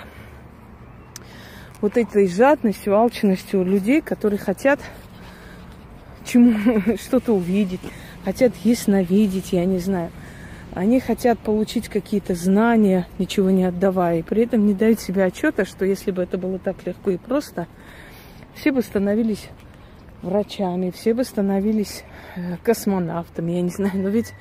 вот 1.81 1.97
этой 1.97 2.27
жадностью, 2.27 2.95
алчностью 2.95 3.63
людей, 3.63 4.01
которые 4.01 4.39
хотят 4.39 4.79
чему 6.25 6.81
что-то 6.97 7.33
увидеть, 7.33 7.81
хотят 8.23 8.53
ясновидеть, 8.63 9.53
я 9.53 9.65
не 9.65 9.79
знаю. 9.79 10.11
Они 10.73 10.99
хотят 10.99 11.39
получить 11.39 11.87
какие-то 11.87 12.35
знания, 12.35 13.07
ничего 13.17 13.49
не 13.49 13.63
отдавая, 13.63 14.19
и 14.19 14.21
при 14.21 14.43
этом 14.43 14.65
не 14.65 14.73
дают 14.73 14.99
себе 14.99 15.23
отчета, 15.23 15.65
что 15.65 15.85
если 15.85 16.11
бы 16.11 16.21
это 16.21 16.37
было 16.37 16.59
так 16.59 16.85
легко 16.85 17.11
и 17.11 17.17
просто, 17.17 17.67
все 18.53 18.71
бы 18.71 18.81
становились 18.81 19.49
врачами, 20.21 20.91
все 20.91 21.13
бы 21.13 21.23
становились 21.23 22.03
э, 22.35 22.57
космонавтами, 22.63 23.53
я 23.53 23.61
не 23.61 23.69
знаю, 23.69 23.93
но 23.95 24.09
ведь 24.09 24.33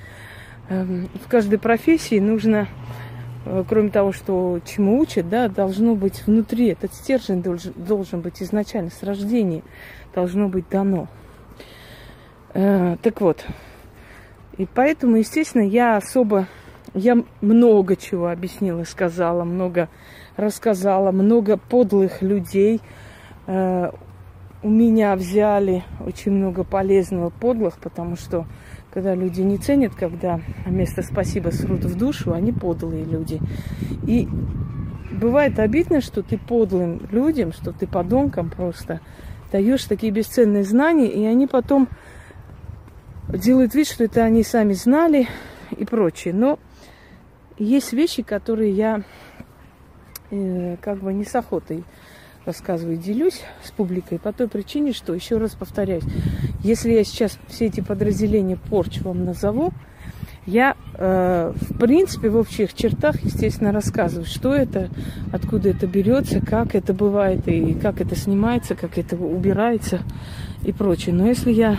эм, 0.68 1.08
в 1.24 1.28
каждой 1.28 1.58
профессии 1.58 2.18
нужно 2.18 2.68
кроме 3.68 3.90
того, 3.90 4.12
что 4.12 4.60
чему 4.64 4.98
учат, 4.98 5.28
да, 5.28 5.48
должно 5.48 5.94
быть 5.94 6.26
внутри, 6.26 6.68
этот 6.68 6.92
стержень 6.92 7.42
должен, 7.42 7.72
должен 7.76 8.20
быть 8.20 8.42
изначально 8.42 8.90
с 8.90 9.02
рождения, 9.02 9.62
должно 10.14 10.48
быть 10.48 10.68
дано. 10.68 11.06
Э, 12.54 12.96
так 13.02 13.20
вот, 13.20 13.44
и 14.56 14.66
поэтому, 14.66 15.16
естественно, 15.16 15.62
я 15.62 15.96
особо, 15.96 16.46
я 16.94 17.16
много 17.40 17.94
чего 17.94 18.28
объяснила, 18.28 18.84
сказала, 18.84 19.44
много 19.44 19.88
рассказала, 20.36 21.12
много 21.12 21.56
подлых 21.56 22.22
людей 22.22 22.80
э, 23.46 23.90
у 24.62 24.68
меня 24.68 25.14
взяли, 25.16 25.84
очень 26.04 26.32
много 26.32 26.64
полезного 26.64 27.30
подлых, 27.30 27.78
потому 27.78 28.16
что 28.16 28.46
когда 28.92 29.14
люди 29.14 29.42
не 29.42 29.58
ценят, 29.58 29.94
когда 29.94 30.40
вместо 30.64 31.02
спасибо 31.02 31.50
срут 31.50 31.84
в 31.84 31.96
душу, 31.98 32.32
они 32.32 32.52
подлые 32.52 33.04
люди. 33.04 33.40
И 34.06 34.28
бывает 35.12 35.58
обидно, 35.58 36.00
что 36.00 36.22
ты 36.22 36.38
подлым 36.38 37.06
людям, 37.10 37.52
что 37.52 37.72
ты 37.72 37.86
подонкам 37.86 38.50
просто 38.50 39.00
даешь 39.52 39.84
такие 39.84 40.12
бесценные 40.12 40.64
знания, 40.64 41.08
и 41.08 41.24
они 41.24 41.46
потом 41.46 41.88
делают 43.28 43.74
вид, 43.74 43.88
что 43.88 44.04
это 44.04 44.24
они 44.24 44.42
сами 44.42 44.72
знали 44.72 45.28
и 45.76 45.84
прочее. 45.84 46.32
Но 46.32 46.58
есть 47.58 47.92
вещи, 47.92 48.22
которые 48.22 48.72
я 48.72 49.02
э, 50.30 50.76
как 50.80 50.98
бы 50.98 51.12
не 51.12 51.24
с 51.24 51.34
охотой 51.34 51.84
рассказываю, 52.46 52.96
делюсь 52.96 53.42
с 53.62 53.70
публикой 53.72 54.18
по 54.18 54.32
той 54.32 54.48
причине, 54.48 54.92
что, 54.92 55.14
еще 55.14 55.36
раз 55.36 55.50
повторяюсь, 55.50 56.04
если 56.62 56.92
я 56.92 57.04
сейчас 57.04 57.38
все 57.48 57.66
эти 57.66 57.80
подразделения 57.80 58.56
порч 58.56 59.00
вам 59.00 59.24
назову, 59.24 59.72
я, 60.46 60.76
э, 60.94 61.52
в 61.60 61.76
принципе, 61.76 62.30
в 62.30 62.36
общих 62.36 62.72
чертах, 62.72 63.20
естественно, 63.24 63.72
рассказываю, 63.72 64.26
что 64.26 64.54
это, 64.54 64.90
откуда 65.32 65.70
это 65.70 65.88
берется, 65.88 66.40
как 66.40 66.76
это 66.76 66.94
бывает, 66.94 67.48
и 67.48 67.74
как 67.74 68.00
это 68.00 68.14
снимается, 68.14 68.76
как 68.76 68.96
это 68.96 69.16
убирается 69.16 70.02
и 70.62 70.72
прочее. 70.72 71.16
Но 71.16 71.26
если 71.26 71.50
я 71.50 71.78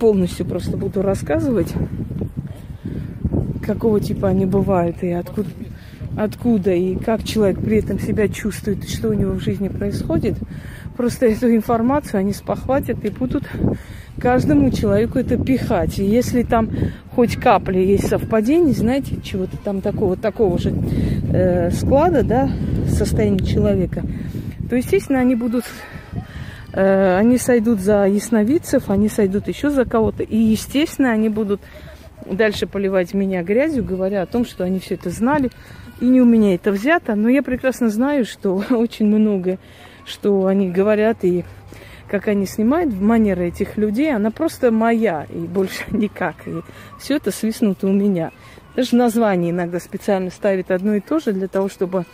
полностью 0.00 0.44
просто 0.44 0.76
буду 0.76 1.02
рассказывать, 1.02 1.72
какого 3.62 4.00
типа 4.00 4.28
они 4.28 4.46
бывают 4.46 5.02
и 5.04 5.12
откуда, 5.12 5.48
откуда 6.16 6.72
и 6.72 6.96
как 6.96 7.24
человек 7.24 7.60
при 7.60 7.78
этом 7.78 7.98
себя 7.98 8.28
чувствует, 8.28 8.84
и 8.84 8.88
что 8.88 9.08
у 9.08 9.12
него 9.12 9.32
в 9.32 9.40
жизни 9.40 9.68
происходит, 9.68 10.34
просто 10.96 11.26
эту 11.26 11.54
информацию 11.54 12.20
они 12.20 12.32
спохватят 12.32 13.04
и 13.04 13.10
будут 13.10 13.44
каждому 14.20 14.70
человеку 14.70 15.18
это 15.18 15.36
пихать. 15.36 15.98
И 15.98 16.04
если 16.04 16.42
там 16.42 16.70
хоть 17.14 17.36
капля 17.36 17.80
есть 17.80 18.08
совпадений, 18.08 18.72
знаете, 18.72 19.16
чего-то 19.22 19.56
там 19.58 19.80
такого, 19.80 20.16
такого 20.16 20.58
же 20.58 20.72
э, 21.32 21.70
склада, 21.70 22.22
да, 22.22 22.50
состояния 22.88 23.44
человека, 23.44 24.02
то, 24.68 24.76
естественно, 24.76 25.20
они 25.20 25.34
будут, 25.34 25.64
э, 26.72 27.16
они 27.16 27.38
сойдут 27.38 27.80
за 27.80 28.06
ясновидцев, 28.06 28.90
они 28.90 29.08
сойдут 29.08 29.48
еще 29.48 29.70
за 29.70 29.84
кого-то, 29.84 30.22
и, 30.22 30.36
естественно, 30.36 31.12
они 31.12 31.28
будут 31.28 31.60
дальше 32.30 32.66
поливать 32.66 33.14
меня 33.14 33.42
грязью, 33.42 33.84
говоря 33.84 34.22
о 34.22 34.26
том, 34.26 34.44
что 34.44 34.64
они 34.64 34.78
все 34.78 34.94
это 34.94 35.10
знали, 35.10 35.50
и 36.00 36.04
не 36.04 36.20
у 36.20 36.24
меня 36.24 36.54
это 36.54 36.70
взято, 36.70 37.14
но 37.14 37.28
я 37.28 37.42
прекрасно 37.42 37.88
знаю, 37.88 38.24
что 38.24 38.62
очень 38.70 39.06
много, 39.06 39.58
что 40.04 40.46
они 40.46 40.70
говорят 40.70 41.24
и 41.24 41.44
как 42.08 42.26
они 42.28 42.46
снимают, 42.46 42.92
манера 42.94 43.42
этих 43.42 43.76
людей, 43.76 44.14
она 44.14 44.30
просто 44.30 44.70
моя 44.70 45.26
и 45.28 45.38
больше 45.38 45.84
никак. 45.90 46.36
И 46.46 46.62
все 46.98 47.16
это 47.16 47.30
свистнуто 47.30 47.86
у 47.86 47.92
меня. 47.92 48.32
Даже 48.74 48.96
название 48.96 49.50
иногда 49.50 49.78
специально 49.80 50.30
ставит 50.30 50.70
одно 50.70 50.94
и 50.94 51.00
то 51.00 51.18
же 51.18 51.32
для 51.32 51.48
того, 51.48 51.68
чтобы, 51.68 52.04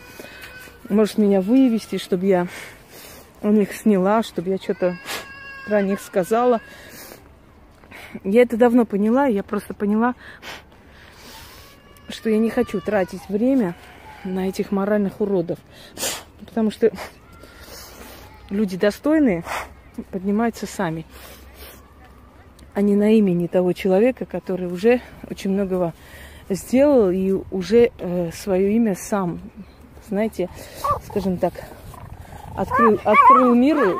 может, 0.89 1.17
меня 1.17 1.41
вывести, 1.41 1.97
чтобы 1.97 2.25
я 2.25 2.47
у 3.41 3.51
них 3.51 3.71
сняла, 3.73 4.23
чтобы 4.23 4.49
я 4.49 4.57
что-то 4.57 4.97
про 5.67 5.81
них 5.81 6.01
сказала. 6.01 6.61
Я 8.23 8.41
это 8.41 8.57
давно 8.57 8.85
поняла, 8.85 9.25
я 9.27 9.43
просто 9.43 9.73
поняла, 9.73 10.15
что 12.09 12.29
я 12.29 12.37
не 12.37 12.49
хочу 12.49 12.81
тратить 12.81 13.27
время 13.29 13.75
на 14.23 14.47
этих 14.47 14.71
моральных 14.71 15.21
уродов. 15.21 15.59
Потому 16.45 16.71
что 16.71 16.91
люди 18.49 18.77
достойные 18.77 19.43
поднимаются 20.11 20.65
сами, 20.65 21.05
а 22.73 22.81
не 22.81 22.95
на 22.95 23.17
имени 23.17 23.47
того 23.47 23.73
человека, 23.73 24.25
который 24.25 24.67
уже 24.67 25.01
очень 25.29 25.51
многого 25.51 25.93
сделал 26.49 27.09
и 27.09 27.31
уже 27.51 27.91
э, 27.97 28.31
свое 28.31 28.75
имя 28.75 28.95
сам, 28.95 29.39
знаете, 30.07 30.49
скажем 31.07 31.37
так, 31.37 31.53
открыл, 32.55 32.99
открыл 33.03 33.53
миру 33.55 33.99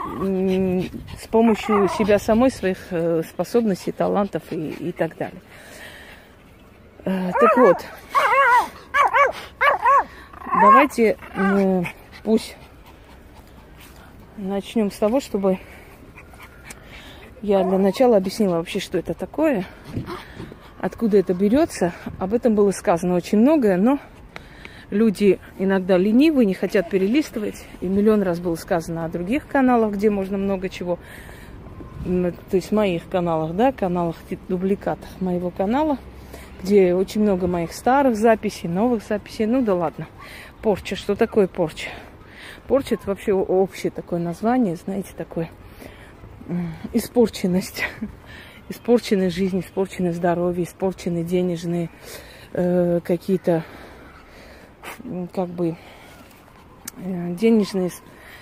с 1.21 1.27
помощью 1.27 1.89
себя 1.97 2.19
самой, 2.19 2.51
своих 2.51 2.77
э, 2.91 3.23
способностей, 3.27 3.91
талантов 3.91 4.43
и, 4.51 4.69
и 4.69 4.91
так 4.91 5.17
далее. 5.17 5.41
Э, 7.05 7.31
так 7.39 7.57
вот, 7.57 7.77
давайте 10.59 11.17
э, 11.35 11.83
пусть 12.23 12.57
начнем 14.37 14.89
с 14.89 14.97
того, 14.97 15.19
чтобы 15.19 15.59
я 17.43 17.63
для 17.63 17.77
начала 17.77 18.17
объяснила 18.17 18.55
вообще, 18.55 18.79
что 18.79 18.97
это 18.97 19.13
такое, 19.13 19.65
откуда 20.79 21.19
это 21.19 21.35
берется. 21.35 21.93
Об 22.17 22.33
этом 22.33 22.55
было 22.55 22.71
сказано 22.71 23.13
очень 23.13 23.37
многое, 23.37 23.77
но 23.77 23.99
люди 24.89 25.39
иногда 25.59 25.97
ленивы, 25.97 26.43
не 26.43 26.55
хотят 26.55 26.89
перелистывать. 26.89 27.65
И 27.81 27.85
миллион 27.85 28.23
раз 28.23 28.39
было 28.39 28.55
сказано 28.55 29.05
о 29.05 29.09
других 29.09 29.45
каналах, 29.45 29.93
где 29.93 30.09
можно 30.09 30.39
много 30.39 30.69
чего. 30.69 30.97
То 32.03 32.33
есть 32.53 32.71
моих 32.71 33.07
каналах, 33.07 33.55
да, 33.55 33.71
каналах, 33.71 34.15
дубликатах 34.49 35.09
моего 35.21 35.51
канала– 35.51 35.99
где 36.65 36.95
очень 36.95 37.21
много 37.21 37.45
моих 37.45 37.73
старых 37.73 38.15
записей, 38.15 38.67
новых 38.67 39.03
записей. 39.03 39.45
Ну 39.45 39.61
да 39.61 39.75
ладно. 39.75 40.07
Порча. 40.63 40.95
Что 40.95 41.15
такое 41.15 41.47
порча? 41.47 41.89
Порча 42.67 42.95
это 42.95 43.07
вообще 43.07 43.33
общее 43.33 43.91
такое 43.91 44.19
название, 44.19 44.75
знаете, 44.75 45.09
такое 45.15 45.51
испорченность. 46.91 47.83
Испорченная 48.69 49.29
жизнь, 49.29 49.59
испорченное 49.59 50.11
здоровье, 50.11 50.63
испорченные 50.63 51.23
денежные 51.23 51.91
э, 52.51 52.99
какие-то 53.03 53.63
как 55.35 55.49
бы 55.49 55.77
э, 56.97 57.35
денежные 57.35 57.91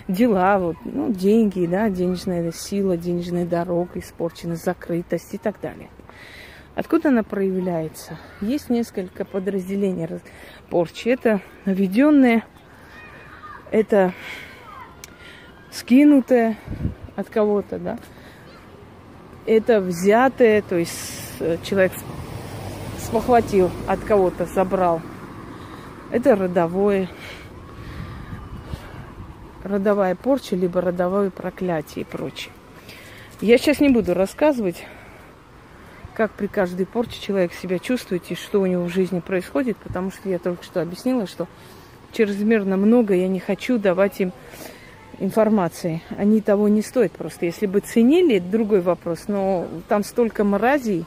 дела, 0.08 0.60
вот, 0.60 0.78
ну, 0.86 1.12
деньги, 1.12 1.66
да, 1.66 1.90
денежная 1.90 2.54
сила, 2.54 2.96
денежная 2.96 3.46
дорога, 3.46 4.00
испорченность, 4.00 4.64
закрытость 4.64 5.34
и 5.34 5.38
так 5.38 5.60
далее. 5.60 5.90
Откуда 6.76 7.10
она 7.10 7.22
проявляется? 7.22 8.18
Есть 8.42 8.70
несколько 8.70 9.26
подразделений 9.26 10.08
порчи. 10.70 11.10
Это 11.10 11.40
наведенные, 11.66 12.44
это 13.70 14.14
скинутое 15.72 16.58
от 17.16 17.30
кого-то, 17.30 17.78
да. 17.78 18.00
Это 19.46 19.82
взятое, 19.82 20.62
то 20.64 20.76
есть 20.76 21.36
э, 21.40 21.58
человек 21.64 21.92
спохватил 22.98 23.70
от 23.88 24.00
кого-то, 24.00 24.46
забрал. 24.46 25.02
Это 26.12 26.36
родовое. 26.36 27.08
Родовая 29.64 30.16
порча, 30.16 30.56
либо 30.56 30.82
родовое 30.82 31.30
проклятие 31.30 32.04
и 32.04 32.06
прочее. 32.06 32.52
Я 33.42 33.58
сейчас 33.58 33.80
не 33.80 33.90
буду 33.90 34.14
рассказывать 34.14 34.86
как 36.16 36.32
при 36.32 36.48
каждой 36.48 36.86
порче 36.86 37.20
человек 37.20 37.54
себя 37.54 37.80
чувствует 37.80 38.30
и 38.30 38.36
что 38.36 38.62
у 38.62 38.66
него 38.66 38.86
в 38.86 38.90
жизни 38.90 39.20
происходит, 39.20 39.78
потому 39.78 40.12
что 40.12 40.30
я 40.30 40.40
только 40.40 40.64
что 40.64 40.82
объяснила, 40.82 41.28
что 41.28 41.48
чрезмерно 42.12 42.78
много 42.78 43.14
я 43.14 43.28
не 43.28 43.40
хочу 43.40 43.78
давать 43.78 44.22
им 44.22 44.32
информации. 45.20 46.02
Они 46.18 46.42
того 46.42 46.68
не 46.68 46.82
стоят 46.82 47.14
просто. 47.14 47.46
Если 47.46 47.66
бы 47.66 47.80
ценили, 47.80 48.38
это 48.38 48.48
другой 48.48 48.82
вопрос. 48.82 49.28
Но 49.28 49.68
там 49.88 50.04
столько 50.04 50.44
мразей, 50.44 51.06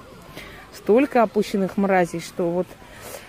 столько 0.72 1.22
опущенных 1.22 1.76
мразей, 1.76 2.20
что 2.20 2.50
вот 2.50 2.66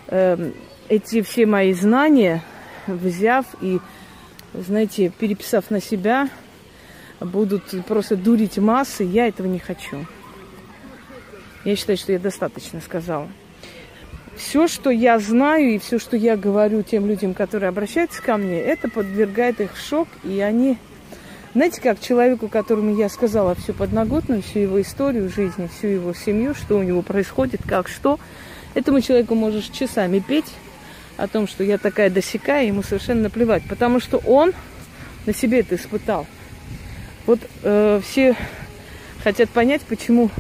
э, 0.07 0.51
эти 0.89 1.21
все 1.21 1.45
мои 1.45 1.73
знания, 1.73 2.43
взяв 2.87 3.45
и, 3.61 3.79
знаете, 4.53 5.11
переписав 5.17 5.69
на 5.71 5.81
себя, 5.81 6.29
будут 7.19 7.63
просто 7.87 8.15
дурить 8.15 8.57
массы. 8.57 9.03
Я 9.03 9.27
этого 9.27 9.47
не 9.47 9.59
хочу. 9.59 10.05
Я 11.67 11.75
считаю, 11.75 11.97
что 11.97 12.13
я 12.13 12.19
достаточно 12.19 12.79
сказала. 12.79 13.27
Все, 14.37 14.69
что 14.69 14.89
я 14.89 15.19
знаю 15.19 15.75
и 15.75 15.79
все, 15.79 15.99
что 15.99 16.15
я 16.15 16.37
говорю 16.37 16.81
тем 16.81 17.05
людям, 17.05 17.33
которые 17.33 17.67
обращаются 17.67 18.23
ко 18.23 18.37
мне, 18.37 18.57
это 18.57 18.89
подвергает 18.89 19.59
их 19.59 19.75
в 19.75 19.85
шок, 19.85 20.07
и 20.23 20.39
они 20.39 20.77
знаете, 21.53 21.81
как 21.81 21.99
человеку, 21.99 22.47
которому 22.47 22.95
я 22.95 23.09
сказала 23.09 23.53
всю 23.53 23.73
подноготную, 23.73 24.43
всю 24.43 24.59
его 24.59 24.81
историю 24.81 25.29
жизни, 25.29 25.67
всю 25.67 25.87
его 25.87 26.13
семью, 26.13 26.55
что 26.55 26.77
у 26.77 26.83
него 26.83 27.01
происходит, 27.01 27.59
как 27.67 27.89
что, 27.89 28.17
этому 28.73 29.01
человеку 29.01 29.35
можешь 29.35 29.65
часами 29.65 30.19
петь 30.19 30.53
о 31.17 31.27
том, 31.27 31.49
что 31.49 31.65
я 31.65 31.77
такая 31.77 32.09
досекая, 32.09 32.65
ему 32.65 32.81
совершенно 32.81 33.23
наплевать, 33.23 33.63
потому 33.67 33.99
что 33.99 34.19
он 34.19 34.53
на 35.25 35.33
себе 35.33 35.59
это 35.59 35.75
испытал. 35.75 36.27
Вот 37.25 37.41
э, 37.63 37.99
все 38.05 38.37
хотят 39.21 39.49
понять, 39.49 39.81
почему 39.81 40.31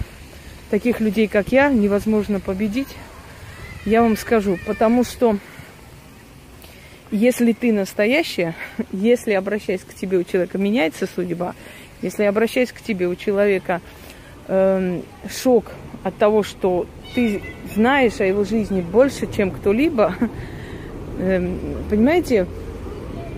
таких 0.69 0.99
людей, 0.99 1.27
как 1.27 1.49
я, 1.49 1.69
невозможно 1.69 2.39
победить. 2.39 2.89
Я 3.85 4.01
вам 4.01 4.17
скажу, 4.17 4.57
потому 4.65 5.03
что 5.03 5.37
если 7.11 7.53
ты 7.53 7.71
настоящая, 7.71 8.55
если 8.91 9.33
обращаясь 9.33 9.81
к 9.81 9.93
тебе 9.93 10.17
у 10.17 10.23
человека 10.23 10.57
меняется 10.57 11.07
судьба, 11.07 11.55
если 12.01 12.23
обращаясь 12.23 12.71
к 12.71 12.81
тебе 12.81 13.07
у 13.07 13.15
человека 13.15 13.81
э, 14.47 15.01
шок 15.29 15.71
от 16.03 16.17
того, 16.17 16.43
что 16.43 16.85
ты 17.15 17.41
знаешь 17.73 18.19
о 18.19 18.25
его 18.25 18.43
жизни 18.43 18.81
больше, 18.81 19.31
чем 19.31 19.51
кто-либо, 19.51 20.15
э, 21.19 21.57
понимаете, 21.89 22.45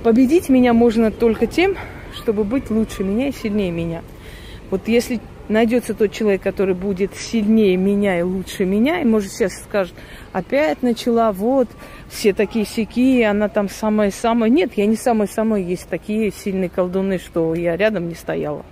победить 0.04 0.50
меня 0.50 0.74
можно 0.74 1.12
только 1.12 1.48
тем, 1.48 1.76
чтобы 2.16 2.44
быть 2.44 2.70
лучше 2.70 3.04
меня 3.04 3.28
и 3.28 3.32
сильнее 3.32 3.72
меня. 3.72 4.02
Вот 4.72 4.88
если 4.88 5.20
найдется 5.50 5.94
тот 5.94 6.12
человек, 6.12 6.42
который 6.42 6.76
будет 6.76 7.16
сильнее 7.16 7.76
меня 7.76 8.20
и 8.20 8.22
лучше 8.22 8.66
меня, 8.66 9.02
и 9.02 9.06
может 9.06 9.32
сейчас 9.32 9.54
скажет, 9.64 9.94
опять 10.32 10.82
начала, 10.82 11.32
вот, 11.32 11.68
все 12.08 12.34
такие 12.34 12.66
сякие, 12.66 13.30
она 13.30 13.50
там 13.50 13.68
самая-самая. 13.68 14.50
Нет, 14.50 14.74
я 14.76 14.86
не 14.86 14.96
самая-самая, 14.96 15.62
есть 15.62 15.90
такие 15.90 16.32
сильные 16.32 16.70
колдуны, 16.70 17.18
что 17.18 17.54
я 17.56 17.76
рядом 17.76 18.08
не 18.08 18.16
стояла. 18.16 18.66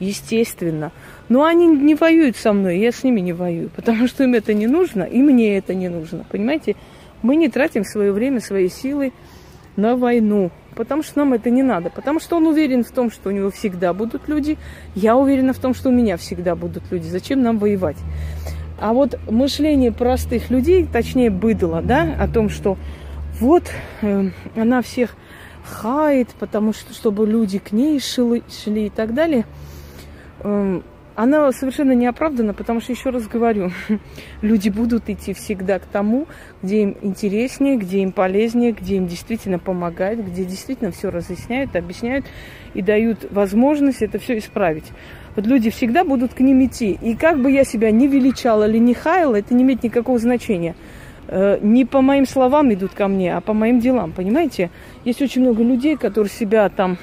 Естественно. 0.00 0.92
Но 1.28 1.44
они 1.44 1.66
не 1.66 1.94
воюют 1.94 2.36
со 2.36 2.52
мной, 2.52 2.78
я 2.78 2.90
с 2.90 3.04
ними 3.04 3.20
не 3.20 3.32
воюю, 3.32 3.70
потому 3.74 4.08
что 4.08 4.24
им 4.24 4.34
это 4.34 4.52
не 4.52 4.66
нужно, 4.66 5.04
и 5.04 5.22
мне 5.22 5.56
это 5.56 5.72
не 5.72 5.88
нужно. 5.88 6.26
Понимаете, 6.30 6.76
мы 7.22 7.36
не 7.36 7.48
тратим 7.48 7.84
свое 7.84 8.12
время, 8.12 8.40
свои 8.40 8.68
силы 8.68 9.12
на 9.76 9.96
войну 9.96 10.50
потому 10.74 11.02
что 11.02 11.20
нам 11.20 11.32
это 11.32 11.50
не 11.50 11.62
надо. 11.62 11.90
Потому 11.90 12.20
что 12.20 12.36
он 12.36 12.46
уверен 12.46 12.84
в 12.84 12.90
том, 12.90 13.10
что 13.10 13.30
у 13.30 13.32
него 13.32 13.50
всегда 13.50 13.92
будут 13.92 14.28
люди. 14.28 14.58
Я 14.94 15.16
уверена 15.16 15.52
в 15.52 15.58
том, 15.58 15.74
что 15.74 15.88
у 15.88 15.92
меня 15.92 16.16
всегда 16.16 16.54
будут 16.54 16.84
люди. 16.90 17.06
Зачем 17.06 17.42
нам 17.42 17.58
воевать? 17.58 17.96
А 18.80 18.92
вот 18.92 19.18
мышление 19.30 19.92
простых 19.92 20.50
людей, 20.50 20.86
точнее 20.86 21.30
быдло, 21.30 21.80
да, 21.80 22.16
о 22.18 22.28
том, 22.28 22.48
что 22.48 22.76
вот 23.40 23.64
э, 24.02 24.30
она 24.56 24.82
всех 24.82 25.16
хает, 25.64 26.28
потому 26.38 26.72
что 26.72 26.92
чтобы 26.92 27.26
люди 27.26 27.58
к 27.58 27.72
ней 27.72 28.00
шли, 28.00 28.42
шли 28.50 28.86
и 28.86 28.90
так 28.90 29.14
далее. 29.14 29.46
Э, 30.40 30.80
она 31.16 31.50
совершенно 31.52 31.92
не 31.92 32.06
оправдана, 32.06 32.54
потому 32.54 32.80
что, 32.80 32.92
еще 32.92 33.10
раз 33.10 33.28
говорю, 33.28 33.70
люди 34.42 34.68
будут 34.68 35.08
идти 35.08 35.32
всегда 35.32 35.78
к 35.78 35.86
тому, 35.86 36.26
где 36.62 36.82
им 36.82 36.96
интереснее, 37.02 37.76
где 37.76 38.00
им 38.00 38.12
полезнее, 38.12 38.72
где 38.72 38.96
им 38.96 39.06
действительно 39.06 39.58
помогают, 39.58 40.20
где 40.20 40.44
действительно 40.44 40.90
все 40.90 41.10
разъясняют, 41.10 41.76
объясняют 41.76 42.26
и 42.74 42.82
дают 42.82 43.30
возможность 43.30 44.02
это 44.02 44.18
все 44.18 44.38
исправить. 44.38 44.90
Вот 45.36 45.46
люди 45.46 45.70
всегда 45.70 46.04
будут 46.04 46.34
к 46.34 46.40
ним 46.40 46.64
идти. 46.64 46.98
И 47.00 47.14
как 47.14 47.40
бы 47.40 47.50
я 47.50 47.64
себя 47.64 47.90
не 47.90 48.06
величала 48.08 48.68
или 48.68 48.78
не 48.78 48.94
хаяла, 48.94 49.36
это 49.36 49.54
не 49.54 49.62
имеет 49.62 49.82
никакого 49.82 50.18
значения. 50.18 50.74
Э, 51.28 51.58
не 51.60 51.84
по 51.84 52.02
моим 52.02 52.26
словам 52.26 52.72
идут 52.72 52.92
ко 52.92 53.08
мне, 53.08 53.34
а 53.34 53.40
по 53.40 53.52
моим 53.52 53.80
делам, 53.80 54.12
понимаете? 54.12 54.70
Есть 55.04 55.22
очень 55.22 55.42
много 55.42 55.62
людей, 55.62 55.96
которые 55.96 56.30
себя 56.30 56.68
там 56.68 56.98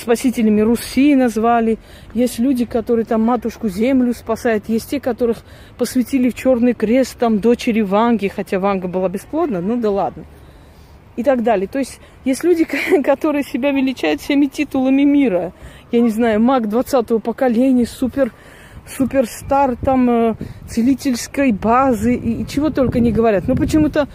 спасителями 0.00 0.60
Руси 0.60 1.14
назвали. 1.14 1.78
Есть 2.14 2.38
люди, 2.38 2.64
которые 2.64 3.04
там 3.04 3.22
матушку 3.22 3.68
землю 3.68 4.14
спасают. 4.14 4.68
Есть 4.68 4.90
те, 4.90 5.00
которых 5.00 5.38
посвятили 5.76 6.30
в 6.30 6.34
Черный 6.34 6.74
крест, 6.74 7.18
там 7.18 7.38
дочери 7.38 7.80
Ванги, 7.80 8.28
хотя 8.28 8.58
Ванга 8.58 8.88
была 8.88 9.08
бесплодна, 9.08 9.60
ну 9.60 9.76
да 9.76 9.90
ладно. 9.90 10.24
И 11.16 11.22
так 11.22 11.42
далее. 11.42 11.66
То 11.66 11.78
есть 11.78 12.00
есть 12.24 12.44
люди, 12.44 12.66
которые 13.04 13.44
себя 13.44 13.72
величают 13.72 14.20
всеми 14.20 14.46
титулами 14.46 15.02
мира. 15.02 15.52
Я 15.90 16.00
не 16.00 16.10
знаю, 16.10 16.40
маг 16.40 16.66
20-го 16.66 17.18
поколения, 17.18 17.86
супер 17.86 18.32
суперстар 18.88 19.76
там 19.76 20.08
э, 20.10 20.34
целительской 20.68 21.52
базы 21.52 22.14
и, 22.14 22.42
и 22.42 22.46
чего 22.46 22.70
только 22.70 23.00
не 23.00 23.12
говорят. 23.12 23.46
Но 23.46 23.54
почему-то 23.54 24.08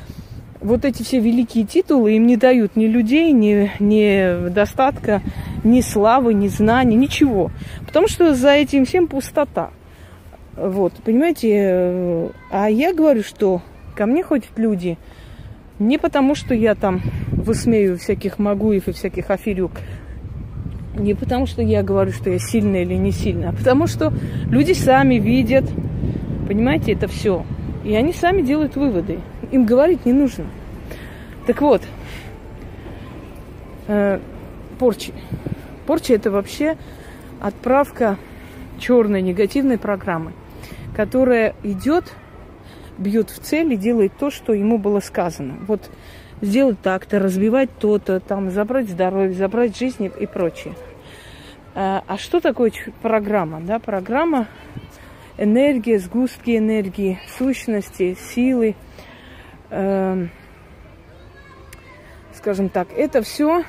вот 0.63 0.85
эти 0.85 1.03
все 1.03 1.19
великие 1.19 1.65
титулы 1.65 2.15
им 2.15 2.25
не 2.25 2.37
дают 2.37 2.75
ни 2.75 2.87
людей, 2.87 3.31
ни, 3.31 3.71
ни 3.79 4.49
достатка, 4.49 5.21
ни 5.63 5.81
славы, 5.81 6.33
ни 6.33 6.47
знаний, 6.47 6.95
ничего. 6.95 7.51
Потому 7.85 8.07
что 8.07 8.33
за 8.33 8.51
этим 8.51 8.85
всем 8.85 9.07
пустота. 9.07 9.71
Вот, 10.55 10.93
понимаете, 11.03 11.49
э, 11.51 12.29
а 12.49 12.69
я 12.69 12.93
говорю, 12.93 13.23
что 13.23 13.61
ко 13.95 14.05
мне 14.05 14.23
ходят 14.23 14.51
люди 14.55 14.97
не 15.79 15.97
потому, 15.97 16.35
что 16.35 16.53
я 16.53 16.75
там 16.75 17.01
высмею 17.31 17.97
всяких 17.97 18.39
магуев 18.39 18.87
и 18.87 18.91
всяких 18.91 19.31
аферюк, 19.31 19.71
не 20.95 21.15
потому, 21.15 21.47
что 21.47 21.61
я 21.63 21.81
говорю, 21.81 22.11
что 22.11 22.29
я 22.29 22.37
сильная 22.37 22.83
или 22.83 22.93
не 22.93 23.11
сильная, 23.11 23.49
а 23.49 23.53
потому 23.53 23.87
что 23.87 24.13
люди 24.45 24.73
сами 24.73 25.15
видят, 25.15 25.65
понимаете, 26.47 26.93
это 26.93 27.07
все. 27.07 27.43
И 27.83 27.95
они 27.95 28.13
сами 28.13 28.43
делают 28.43 28.75
выводы. 28.75 29.19
Им 29.53 29.65
говорить 29.65 30.03
не 30.07 30.13
нужно. 30.13 30.47
Так 31.45 31.61
вот, 31.61 31.83
э, 33.87 34.19
порчи. 34.79 35.13
Порча 35.85 36.15
это 36.15 36.31
вообще 36.31 36.75
отправка 37.39 38.17
черной 38.79 39.21
негативной 39.21 39.77
программы, 39.77 40.33
которая 40.95 41.53
идет, 41.61 42.15
бьет 42.97 43.29
в 43.29 43.37
цель 43.41 43.73
и 43.73 43.77
делает 43.77 44.13
то, 44.17 44.31
что 44.31 44.53
ему 44.53 44.79
было 44.79 45.01
сказано. 45.01 45.59
Вот 45.67 45.87
сделать 46.41 46.81
так-то, 46.81 47.19
разбивать 47.19 47.69
то-то, 47.77 48.19
там, 48.19 48.49
забрать 48.49 48.89
здоровье, 48.89 49.33
забрать 49.33 49.77
жизнь 49.77 50.11
и 50.19 50.25
прочее. 50.25 50.73
А, 51.75 52.03
а 52.07 52.17
что 52.17 52.39
такое 52.39 52.71
программа? 53.03 53.61
Да, 53.61 53.77
программа 53.77 54.47
энергия, 55.37 55.99
сгустки 55.99 56.57
энергии, 56.57 57.19
сущности, 57.37 58.17
силы, 58.33 58.69
э, 58.69 58.82
скажем 62.33 62.69
так, 62.69 62.87
это 62.95 63.21
все 63.21 63.63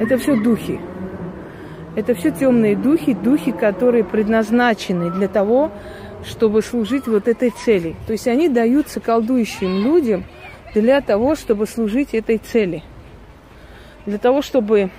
это 0.00 0.18
все 0.18 0.36
духи. 0.36 0.80
Это 1.94 2.14
все 2.14 2.30
темные 2.30 2.76
духи, 2.76 3.14
духи, 3.14 3.52
которые 3.52 4.04
предназначены 4.04 5.10
для 5.10 5.28
того, 5.28 5.72
чтобы 6.24 6.60
служить 6.60 7.06
вот 7.06 7.26
этой 7.28 7.50
цели. 7.50 7.96
То 8.06 8.12
есть 8.12 8.28
они 8.28 8.48
даются 8.48 9.00
колдующим 9.00 9.82
людям 9.82 10.24
для 10.74 11.00
того, 11.00 11.34
чтобы 11.34 11.66
служить 11.66 12.12
этой 12.12 12.38
цели. 12.38 12.82
Для 14.04 14.18
того, 14.18 14.42
чтобы... 14.42 14.90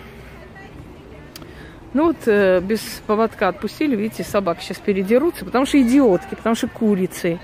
Ну 1.93 2.07
вот 2.07 2.17
э, 2.25 2.59
без 2.61 2.79
поводка 3.05 3.47
отпустили, 3.49 3.95
видите, 3.95 4.23
собак 4.23 4.59
сейчас 4.61 4.77
передерутся, 4.77 5.45
потому 5.45 5.65
что 5.65 5.81
идиотки, 5.81 6.35
потому 6.35 6.55
что 6.55 6.67
курицы. 6.67 7.39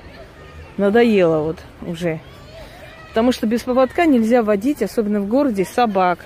Надоело 0.77 1.39
вот 1.39 1.57
уже. 1.81 2.19
Потому 3.09 3.31
что 3.31 3.45
без 3.45 3.61
поводка 3.61 4.05
нельзя 4.05 4.41
водить, 4.41 4.81
особенно 4.81 5.21
в 5.21 5.27
городе, 5.27 5.65
собак. 5.65 6.19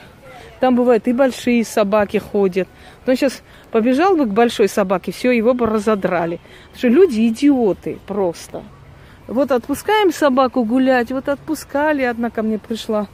Там 0.60 0.76
бывают 0.76 1.08
и 1.08 1.14
большие 1.14 1.64
собаки 1.66 2.18
ходят. 2.18 2.68
Но 3.06 3.14
сейчас 3.16 3.44
побежал 3.72 4.16
бы 4.16 4.26
к 4.26 4.30
большой 4.30 4.68
собаке, 4.70 5.12
все, 5.12 5.32
его 5.32 5.54
бы 5.54 5.66
разодрали. 5.66 6.40
Потому 6.72 6.78
что 6.78 6.88
люди 6.88 7.28
идиоты 7.28 8.00
просто. 8.08 8.64
Вот 9.28 9.52
отпускаем 9.52 10.14
собаку 10.14 10.64
гулять, 10.64 11.12
вот 11.12 11.28
отпускали, 11.28 12.04
одна 12.04 12.30
ко 12.30 12.42
мне 12.42 12.58
пришла. 12.58 13.08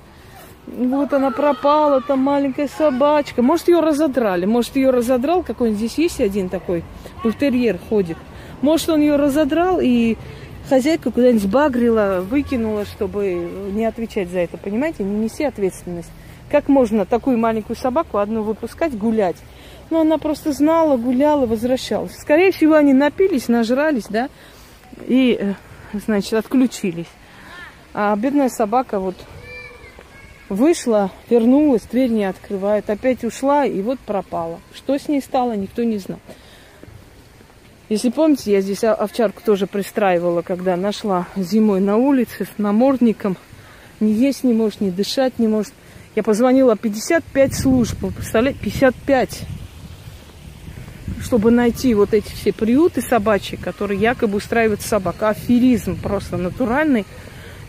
Вот 0.68 1.12
она 1.12 1.32
пропала, 1.32 2.02
там 2.02 2.20
маленькая 2.20 2.68
собачка. 2.68 3.42
Может, 3.42 3.68
ее 3.68 3.80
разодрали, 3.80 4.46
может, 4.46 4.76
ее 4.76 4.92
разодрал 4.92 5.44
какой-нибудь. 5.44 5.80
Здесь 5.80 5.98
есть 5.98 6.22
один 6.22 6.50
такой, 6.50 6.84
бультерьер 7.24 7.80
ходит. 7.90 8.18
Может, 8.62 8.90
он 8.90 9.02
ее 9.02 9.18
разодрал 9.18 9.80
и 9.82 10.18
хозяйка 10.70 11.12
куда-нибудь 11.12 11.44
сбагрила, 11.44 12.26
выкинула, 12.28 12.86
чтобы 12.86 13.34
не 13.74 13.86
отвечать 13.86 14.30
за 14.30 14.40
это, 14.40 14.58
понимаете? 14.58 15.04
Не 15.04 15.26
неси 15.26 15.44
ответственность. 15.44 16.10
Как 16.50 16.68
можно 16.68 17.06
такую 17.06 17.38
маленькую 17.38 17.76
собаку 17.76 18.18
одну 18.18 18.44
выпускать, 18.44 18.98
гулять? 18.98 19.38
Ну, 19.90 20.02
она 20.02 20.18
просто 20.18 20.54
знала, 20.54 20.98
гуляла, 20.98 21.46
возвращалась. 21.46 22.16
Скорее 22.16 22.52
всего, 22.52 22.76
они 22.76 22.94
напились, 22.94 23.48
нажрались, 23.48 24.06
да, 24.10 24.30
и, 25.08 25.38
э, 25.40 25.54
значит, 26.06 26.34
отключились. 26.34 27.08
А 27.94 28.16
бедная 28.16 28.50
собака 28.50 29.00
вот 29.00 29.16
вышла, 30.50 31.12
вернулась, 31.30 31.84
дверь 31.84 32.10
не 32.10 32.26
открывает, 32.26 32.90
опять 32.90 33.24
ушла 33.24 33.66
и 33.66 33.82
вот 33.82 34.00
пропала. 34.00 34.60
Что 34.74 34.98
с 34.98 35.08
ней 35.08 35.22
стало, 35.22 35.56
никто 35.56 35.84
не 35.84 35.98
знал. 35.98 36.20
Если 37.90 38.10
помните, 38.10 38.52
я 38.52 38.62
здесь 38.62 38.84
овчарку 38.84 39.42
тоже 39.44 39.68
пристраивала, 39.68 40.42
когда 40.42 40.78
нашла 40.78 41.28
зимой 41.36 41.82
на 41.82 41.98
улице 41.98 42.46
с 42.46 42.58
намордником. 42.58 43.38
Не 44.00 44.14
есть 44.14 44.44
не 44.44 44.54
может, 44.54 44.80
не 44.80 44.90
дышать 44.90 45.38
не 45.38 45.48
может. 45.48 45.74
Я 46.16 46.24
позвонила 46.24 46.78
55 46.78 47.54
служб, 47.54 47.98
представляете, 48.16 48.60
55. 48.60 49.42
Чтобы 51.22 51.52
найти 51.52 51.94
вот 51.94 52.14
эти 52.14 52.32
все 52.32 52.54
приюты 52.54 53.02
собачьи, 53.02 53.58
которые 53.58 54.00
якобы 54.00 54.38
устраивают 54.38 54.82
собак. 54.82 55.22
Аферизм 55.22 56.00
просто 56.00 56.38
натуральный. 56.38 57.06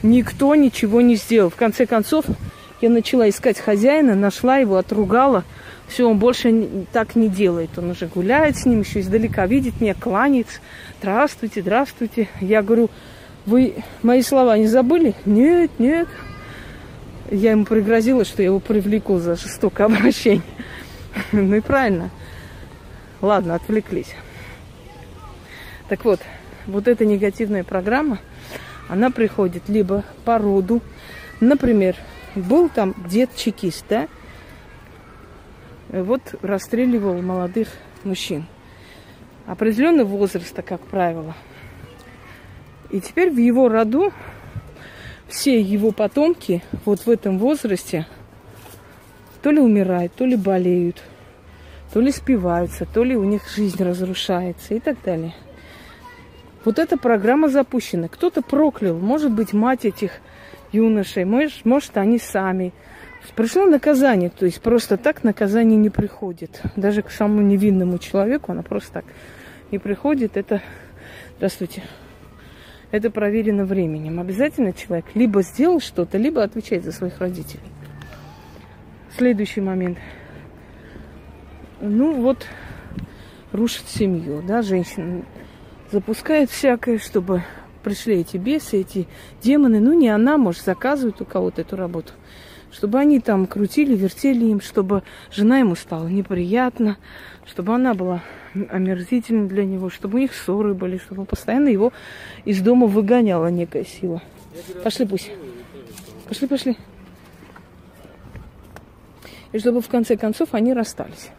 Никто 0.03 0.55
ничего 0.55 1.01
не 1.01 1.17
сделал. 1.17 1.51
В 1.51 1.57
конце 1.57 1.87
концов, 1.87 2.27
я 2.81 2.91
начала 2.91 3.29
искать 3.29 3.59
хозяина, 3.59 4.15
нашла 4.15 4.59
его, 4.59 4.77
отругала. 4.77 5.45
Все, 5.89 6.09
он 6.09 6.19
больше 6.19 6.87
так 6.93 7.15
не 7.15 7.29
делает. 7.29 7.71
Он 7.79 7.91
уже 7.91 8.07
гуляет 8.07 8.57
с 8.57 8.67
ним, 8.67 8.81
еще 8.81 9.01
издалека 9.01 9.47
видит 9.47 9.81
меня, 9.81 9.95
кланяется. 9.95 10.61
Здравствуйте, 10.99 11.61
здравствуйте. 11.61 12.29
Я 12.41 12.63
говорю, 12.63 12.91
вы 13.47 13.75
мои 14.03 14.23
слова 14.23 14.57
не 14.57 14.67
забыли? 14.67 15.15
Нет, 15.27 15.71
нет. 15.79 16.09
Я 17.31 17.53
ему 17.53 17.65
пригрозила, 17.65 18.25
что 18.25 18.43
я 18.43 18.47
его 18.47 18.61
привлеку 18.61 19.19
за 19.19 19.37
жестокое 19.37 19.87
обращение. 19.87 20.43
Ну 21.31 21.55
и 21.55 21.61
правильно. 21.61 22.11
Ладно, 23.21 23.55
отвлеклись. 23.55 24.17
Так 25.89 26.05
вот, 26.05 26.21
вот 26.67 26.89
эта 26.89 27.05
негативная 27.05 27.63
программа, 27.63 28.19
она 28.89 29.11
приходит 29.11 29.69
либо 29.69 30.03
по 30.25 30.39
роду, 30.39 30.81
например, 31.41 31.95
был 32.35 32.69
там 32.69 32.95
дед-чекист, 33.09 33.85
да, 33.89 34.09
вот 36.03 36.35
расстреливал 36.43 37.21
молодых 37.23 37.69
мужчин. 38.03 38.47
Определенного 39.47 40.09
возраста, 40.09 40.63
как 40.63 40.81
правило. 40.81 41.35
И 42.91 43.01
теперь 43.01 43.31
в 43.31 43.39
его 43.39 43.69
роду 43.69 44.13
все 45.29 45.61
его 45.61 45.91
потомки 45.91 46.63
вот 46.85 47.01
в 47.01 47.11
этом 47.11 47.39
возрасте 47.39 48.07
то 49.43 49.51
ли 49.51 49.61
умирают, 49.61 50.15
то 50.15 50.25
ли 50.25 50.37
болеют, 50.37 51.03
то 51.93 52.01
ли 52.01 52.11
спиваются, 52.11 52.87
то 52.87 53.05
ли 53.05 53.15
у 53.15 53.25
них 53.25 53.43
жизнь 53.49 53.83
разрушается 53.83 54.75
и 54.75 54.81
так 54.81 54.97
далее. 55.05 55.35
Вот 56.65 56.79
эта 56.79 56.97
программа 56.97 57.49
запущена. 57.49 58.09
Кто-то 58.09 58.41
проклял, 58.41 58.97
может 58.97 59.31
быть, 59.33 59.53
мать 59.53 59.85
этих 59.85 60.13
юношей, 60.73 61.25
может, 61.27 61.65
может 61.65 61.97
они 61.99 62.19
сами. 62.19 62.73
Пришло 63.37 63.67
наказание, 63.67 64.31
то 64.31 64.47
есть 64.47 64.61
просто 64.61 64.97
так 64.97 65.25
наказание 65.25 65.77
не 65.77 65.91
приходит. 65.91 66.63
Даже 66.77 67.03
к 67.03 67.11
самому 67.11 67.41
невинному 67.43 67.99
человеку 67.99 68.53
она 68.53 68.63
просто 68.63 68.93
так 68.93 69.05
не 69.73 69.79
приходит. 69.79 70.37
Это, 70.37 70.63
здравствуйте, 71.37 71.83
это 72.93 73.11
проверено 73.11 73.65
временем. 73.65 74.21
Обязательно 74.21 74.73
человек 74.73 75.07
либо 75.15 75.43
сделал 75.43 75.81
что-то, 75.81 76.17
либо 76.17 76.45
отвечает 76.45 76.85
за 76.85 76.93
своих 76.93 77.19
родителей. 77.19 77.63
Следующий 79.17 79.61
момент. 79.61 79.99
Ну 81.81 82.21
вот, 82.21 82.47
рушит 83.51 83.89
семью, 83.89 84.43
да, 84.47 84.63
женщина 84.63 85.25
запускает 85.91 86.51
всякое, 86.51 86.99
чтобы 86.99 87.43
пришли 87.83 88.21
эти 88.21 88.37
бесы, 88.37 88.81
эти 88.81 89.07
демоны. 89.43 89.81
Ну, 89.81 89.93
не 89.93 90.09
она, 90.09 90.39
может, 90.39 90.63
заказывает 90.65 91.21
у 91.21 91.25
кого-то 91.25 91.61
эту 91.61 91.77
работу. 91.77 92.13
Чтобы 92.75 92.99
они 92.99 93.21
там 93.21 93.47
крутили, 93.47 93.95
вертели 93.95 94.47
им, 94.47 94.61
чтобы 94.61 95.05
жена 95.31 95.59
ему 95.59 95.77
стала 95.77 96.09
неприятна, 96.09 96.97
чтобы 97.47 97.73
она 97.73 97.95
была 97.95 98.21
омерзительна 98.53 99.47
для 99.47 99.65
него, 99.65 99.91
чтобы 99.91 100.17
у 100.17 100.21
них 100.21 100.35
ссоры 100.35 100.75
были, 100.75 100.99
чтобы 100.99 101.25
постоянно 101.25 101.69
его 101.69 101.93
из 102.45 102.61
дома 102.61 102.89
выгоняла 102.89 103.47
некая 103.47 103.85
сила. 103.85 104.21
Пошли 104.83 105.07
пусть. 105.07 105.31
Пошли, 106.29 106.49
пошли. 106.49 106.77
И 109.53 109.59
чтобы 109.61 109.81
в 109.81 109.89
конце 109.89 110.17
концов 110.17 110.49
они 110.53 110.75
расстались. 110.75 111.31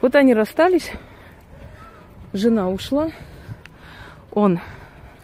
Вот 0.00 0.14
они 0.14 0.32
расстались, 0.32 0.92
жена 2.32 2.70
ушла, 2.70 3.10
он 4.30 4.60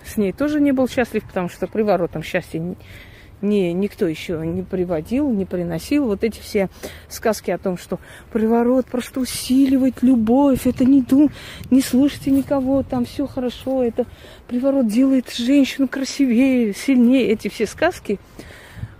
с 0.05 0.17
ней 0.17 0.33
тоже 0.33 0.61
не 0.61 0.73
был 0.73 0.89
счастлив, 0.89 1.25
потому 1.25 1.49
что 1.49 1.69
приворотом 1.69 2.25
счастья 2.25 2.61
не, 3.43 3.73
никто 3.73 4.07
еще 4.07 4.45
не 4.45 4.63
приводил, 4.63 5.31
не 5.31 5.45
приносил. 5.45 6.07
Вот 6.07 6.25
эти 6.25 6.41
все 6.41 6.69
сказки 7.09 7.51
о 7.51 7.59
том, 7.59 7.79
что 7.79 7.99
приворот 8.33 8.87
просто 8.87 9.21
усиливает 9.21 10.03
любовь, 10.03 10.67
это 10.67 10.85
не 10.85 11.03
дум, 11.03 11.31
не 11.71 11.81
слушайте 11.81 12.31
никого, 12.31 12.83
там 12.83 13.05
все 13.05 13.27
хорошо, 13.27 13.83
это 13.83 14.07
приворот 14.47 14.89
делает 14.89 15.31
женщину 15.31 15.89
красивее, 15.89 16.75
сильнее. 16.75 17.29
Эти 17.29 17.49
все 17.49 17.67
сказки, 17.67 18.19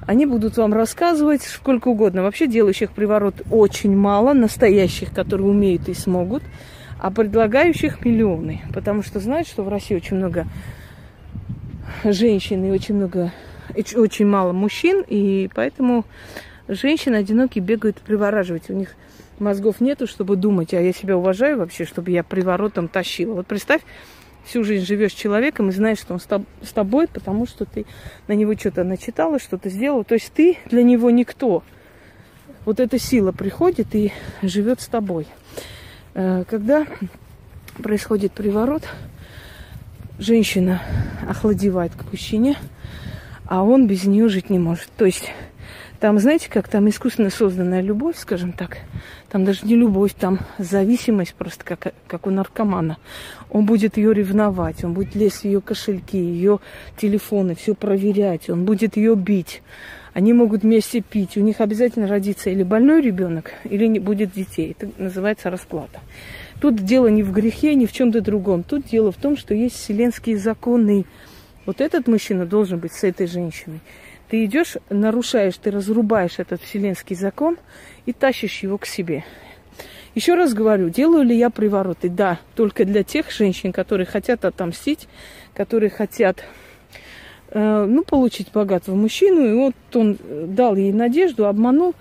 они 0.09 0.25
будут 0.25 0.57
вам 0.57 0.73
рассказывать 0.73 1.43
сколько 1.43 1.89
угодно. 1.89 2.23
Вообще 2.23 2.47
делающих 2.47 2.93
приворот 2.93 3.43
очень 3.51 3.95
мало, 3.95 4.33
настоящих, 4.33 5.13
которые 5.13 5.49
умеют 5.49 5.89
и 5.89 5.95
смогут, 5.95 6.43
а 6.99 7.11
предлагающих 7.11 8.05
миллионы. 8.05 8.63
Потому 8.73 9.03
что 9.03 9.21
знают, 9.21 9.47
что 9.47 9.63
в 9.63 9.69
России 9.69 9.95
очень 9.95 10.17
много 10.17 10.47
женщин 12.05 12.65
и 12.65 12.71
очень 12.71 12.95
много, 12.95 13.33
очень 13.97 14.27
мало 14.27 14.53
мужчин, 14.53 15.05
и 15.07 15.49
поэтому 15.55 16.05
женщины 16.69 17.17
одинокие 17.17 17.63
бегают 17.63 17.99
привораживать. 17.99 18.71
У 18.71 18.75
них 18.75 18.95
мозгов 19.39 19.81
нету, 19.81 20.07
чтобы 20.07 20.37
думать, 20.37 20.75
а 20.75 20.81
я 20.81 20.93
себя 20.93 21.17
уважаю 21.17 21.59
вообще, 21.59 21.85
чтобы 21.85 22.11
я 22.11 22.23
приворотом 22.23 22.89
тащила. 22.89 23.35
Вот 23.35 23.47
представь, 23.47 23.83
всю 24.45 24.65
жизнь 24.65 24.87
живешь 24.87 25.13
с 25.13 25.17
человеком 25.17 25.69
и 25.69 25.73
знаешь, 25.73 25.99
что 25.99 26.15
он 26.15 26.21
с 26.21 26.73
тобой, 26.73 27.07
потому 27.07 27.47
что 27.47 27.65
ты 27.65 27.87
на 28.27 28.33
него 28.33 28.55
что-то 28.55 28.85
начитала, 28.85 29.39
что-то 29.39 29.69
сделала. 29.69 30.05
То 30.05 30.15
есть 30.15 30.33
ты 30.33 30.59
для 30.67 30.83
него 30.83 31.11
никто. 31.11 31.63
Вот 32.65 32.81
эта 32.81 32.99
сила 32.99 33.33
приходит 33.33 33.95
и 33.95 34.13
живет 34.43 34.81
с 34.81 34.87
тобой. 34.87 35.27
Э, 36.15 36.45
когда 36.49 36.87
происходит 37.83 38.33
приворот, 38.33 38.83
женщина 40.19 40.83
охладевает 41.29 41.93
к 41.93 42.11
мужчине, 42.11 42.57
а 43.49 43.63
он 43.63 43.87
без 43.87 44.05
нее 44.05 44.29
жить 44.29 44.51
не 44.51 44.59
может. 44.59 44.89
То 44.97 45.07
есть 45.07 45.33
там, 46.01 46.19
знаете, 46.21 46.49
как 46.49 46.69
там 46.69 46.89
искусственно 46.89 47.31
созданная 47.31 47.81
любовь, 47.81 48.17
скажем 48.17 48.53
так, 48.53 48.79
там 49.31 49.45
даже 49.45 49.67
не 49.67 49.75
любовь, 49.75 50.15
там 50.15 50.39
зависимость 50.59 51.35
просто, 51.35 51.65
как, 51.65 51.93
как 52.07 52.27
у 52.27 52.31
наркомана. 52.31 52.99
Он 53.51 53.65
будет 53.65 53.97
ее 53.97 54.15
ревновать, 54.15 54.85
он 54.85 54.93
будет 54.93 55.17
лезть 55.17 55.41
в 55.41 55.45
ее 55.45 55.61
кошельки, 55.61 56.19
ее 56.19 56.61
телефоны, 56.97 57.57
все 57.57 57.75
проверять, 57.75 58.49
он 58.49 58.65
будет 58.65 58.97
ее 58.97 59.17
бить. 59.17 59.63
Они 60.15 60.33
могут 60.33 60.63
вместе 60.63 61.01
пить. 61.01 61.37
У 61.37 61.41
них 61.41 61.61
обязательно 61.61 62.09
родится 62.09 62.51
или 62.51 62.65
больной 62.65 63.03
ребенок, 63.03 63.53
или 63.65 63.87
не 63.87 64.01
будет 64.01 64.33
детей. 64.33 64.75
Это 64.77 64.91
называется 65.01 65.49
расплата. 65.49 66.01
Тут 66.61 66.77
дело 66.77 67.07
не 67.07 67.23
в 67.23 67.33
грехе, 67.33 67.75
ни 67.75 67.87
в 67.87 67.93
чем-то 67.93 68.21
другом. 68.21 68.65
Тут 68.65 68.87
дело 68.87 69.13
в 69.13 69.17
том, 69.17 69.37
что 69.37 69.55
есть 69.55 69.77
вселенские 69.77 70.39
законы. 70.39 71.05
Вот 71.69 71.83
этот 71.83 72.09
мужчина 72.09 72.47
должен 72.47 72.79
быть 72.79 72.95
с 72.95 73.05
этой 73.05 73.27
женщиной. 73.27 73.81
Ты 74.31 74.47
идешь, 74.47 74.79
нарушаешь, 74.89 75.59
ты 75.59 75.71
разрубаешь 75.71 76.39
этот 76.39 76.63
вселенский 76.63 77.15
закон 77.15 77.59
и 78.07 78.15
тащишь 78.15 78.63
его 78.63 78.79
к 78.79 78.87
себе. 78.87 79.23
Еще 80.15 80.35
раз 80.35 80.55
говорю, 80.55 80.89
делаю 80.89 81.25
ли 81.27 81.37
я 81.37 81.51
привороты? 81.51 82.09
Да, 82.09 82.41
только 82.55 82.87
для 82.87 83.05
тех 83.05 83.31
женщин, 83.31 83.75
которые 83.75 84.07
хотят 84.07 84.47
отомстить, 84.47 85.09
которые 85.53 85.91
хотят 85.91 86.43
э, 87.51 87.85
ну, 87.87 88.03
получить 88.03 88.51
богатого 88.51 88.95
мужчину. 88.95 89.45
И 89.47 89.53
вот 89.53 89.75
он 89.93 90.17
дал 90.47 90.75
ей 90.75 90.95
надежду, 90.95 91.45
обманул 91.45 91.91
э, 91.91 91.95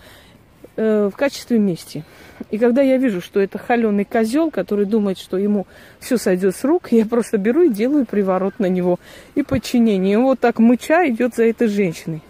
в 0.78 1.12
качестве 1.18 1.58
мести. 1.58 2.06
И 2.52 2.58
когда 2.58 2.82
я 2.82 2.98
вижу, 2.98 3.20
что 3.20 3.40
это 3.40 3.58
холеный 3.58 4.06
козел, 4.06 4.52
который 4.52 4.86
думает, 4.86 5.18
что 5.18 5.38
ему 5.38 5.66
все 6.00 6.18
сойдет 6.18 6.56
с 6.56 6.64
рук, 6.64 6.92
я 6.92 7.06
просто 7.06 7.38
беру 7.38 7.64
и 7.64 7.70
делаю 7.70 8.06
приворот 8.06 8.60
на 8.60 8.68
него 8.68 9.00
и 9.36 9.42
подчинение. 9.42 10.14
И 10.14 10.18
вот 10.18 10.40
так 10.40 10.60
мыча 10.60 11.10
идет 11.10 11.36
за 11.36 11.46
этой 11.46 11.68
женщиной. 11.68 12.22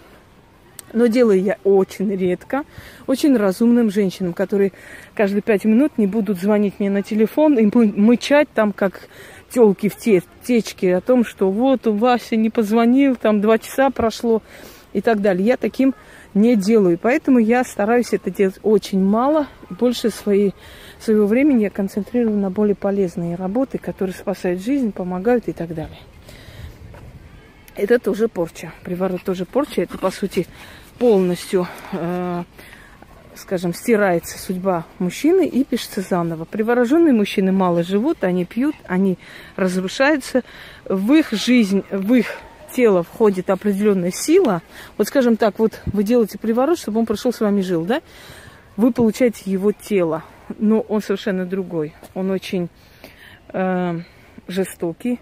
Но 0.94 1.08
делаю 1.08 1.42
я 1.42 1.58
очень 1.66 2.16
редко, 2.16 2.64
очень 3.06 3.36
разумным 3.36 3.92
женщинам, 3.92 4.34
которые 4.34 4.72
каждые 5.14 5.42
пять 5.42 5.66
минут 5.66 5.98
не 5.98 6.08
будут 6.08 6.40
звонить 6.40 6.76
мне 6.80 6.90
на 6.90 7.04
телефон 7.04 7.60
и 7.60 7.70
мычать 7.76 8.48
там, 8.54 8.72
как 8.72 9.10
телки 9.50 9.90
в 9.90 9.98
те, 9.98 10.24
течке, 10.44 10.96
о 10.96 11.02
том, 11.02 11.26
что 11.26 11.52
вот 11.52 11.86
Вася 11.86 12.38
не 12.38 12.50
позвонил, 12.50 13.18
там 13.18 13.42
два 13.42 13.58
часа 13.58 13.90
прошло 13.90 14.42
и 14.94 15.02
так 15.02 15.22
далее. 15.22 15.46
Я 15.46 15.58
таким 15.58 15.94
не 16.34 16.56
делаю. 16.56 17.00
Поэтому 17.02 17.40
я 17.40 17.64
стараюсь 17.64 18.14
это 18.14 18.32
делать 18.32 18.60
очень 18.64 19.04
мало. 19.04 19.48
Больше 19.70 20.10
своей, 20.10 20.54
своего 21.00 21.28
времени 21.28 21.64
я 21.64 21.70
концентрирую 21.70 22.38
на 22.38 22.50
более 22.50 22.76
полезные 22.76 23.36
работы, 23.36 23.78
которые 23.78 24.16
спасают 24.16 24.62
жизнь, 24.62 24.92
помогают 24.92 25.48
и 25.48 25.54
так 25.54 25.74
далее. 25.74 26.00
Это 27.76 28.00
тоже 28.00 28.28
порча. 28.28 28.74
Приворот 28.84 29.24
тоже 29.24 29.46
порча. 29.46 29.84
Это, 29.84 29.98
по 29.98 30.10
сути, 30.10 30.48
полностью, 30.98 31.68
э, 31.92 32.44
скажем, 33.36 33.74
стирается 33.74 34.40
судьба 34.40 34.86
мужчины 34.98 35.48
и 35.48 35.64
пишется 35.64 36.02
заново. 36.02 36.46
Привороженные 36.46 37.14
мужчины 37.14 37.52
мало 37.52 37.84
живут, 37.84 38.24
они 38.24 38.46
пьют, 38.46 38.76
они 38.88 39.20
разрушаются. 39.56 40.44
В 40.86 41.14
их 41.14 41.32
жизнь, 41.32 41.84
в 41.92 42.16
их 42.16 42.36
тело 42.74 43.04
входит 43.04 43.50
определенная 43.50 44.12
сила. 44.12 44.62
Вот, 44.98 45.08
скажем 45.08 45.38
так, 45.38 45.60
вот 45.60 45.82
вы 45.88 46.04
делаете 46.04 46.38
приворот, 46.38 46.78
чтобы 46.78 47.00
он 47.00 47.06
пришел 47.06 47.32
с 47.32 47.40
вами 47.40 47.62
жил, 47.62 47.86
да? 47.86 48.02
Вы 48.76 48.92
получаете 48.92 49.50
его 49.50 49.72
тело, 49.72 50.24
но 50.60 50.82
он 50.82 51.02
совершенно 51.02 51.46
другой. 51.46 51.96
Он 52.14 52.32
очень 52.32 52.70
э, 53.54 54.00
жестокий, 54.48 55.20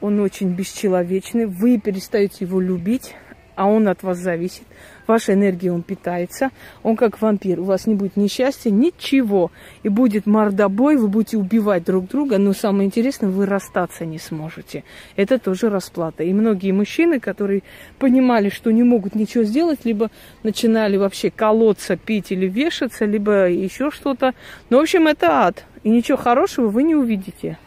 он 0.00 0.20
очень 0.20 0.54
бесчеловечный, 0.54 1.46
вы 1.46 1.78
перестаете 1.78 2.44
его 2.44 2.60
любить, 2.60 3.14
а 3.54 3.66
он 3.66 3.88
от 3.88 4.02
вас 4.02 4.18
зависит. 4.18 4.64
Вашей 5.12 5.34
энергией 5.34 5.70
он 5.70 5.82
питается. 5.82 6.48
Он 6.82 6.96
как 6.96 7.20
вампир. 7.20 7.60
У 7.60 7.64
вас 7.64 7.86
не 7.86 7.94
будет 7.94 8.16
несчастья, 8.16 8.70
ничего. 8.70 9.50
И 9.82 9.90
будет 9.90 10.24
мордобой, 10.24 10.96
вы 10.96 11.06
будете 11.08 11.36
убивать 11.36 11.84
друг 11.84 12.08
друга. 12.08 12.38
Но 12.38 12.54
самое 12.54 12.86
интересное, 12.86 13.28
вы 13.28 13.44
расстаться 13.44 14.06
не 14.06 14.18
сможете. 14.18 14.84
Это 15.16 15.38
тоже 15.38 15.68
расплата. 15.68 16.22
И 16.24 16.32
многие 16.32 16.72
мужчины, 16.72 17.20
которые 17.20 17.62
понимали, 17.98 18.48
что 18.48 18.70
не 18.70 18.82
могут 18.82 19.14
ничего 19.14 19.44
сделать, 19.44 19.80
либо 19.84 20.10
начинали 20.44 20.96
вообще 20.96 21.30
колоться, 21.30 21.98
пить 21.98 22.32
или 22.32 22.46
вешаться, 22.46 23.04
либо 23.04 23.50
еще 23.50 23.90
что-то. 23.90 24.32
Ну, 24.70 24.78
в 24.78 24.80
общем, 24.80 25.08
это 25.08 25.44
ад. 25.44 25.66
И 25.82 25.90
ничего 25.90 26.16
хорошего 26.16 26.68
вы 26.68 26.84
не 26.84 26.94
увидите. 26.94 27.58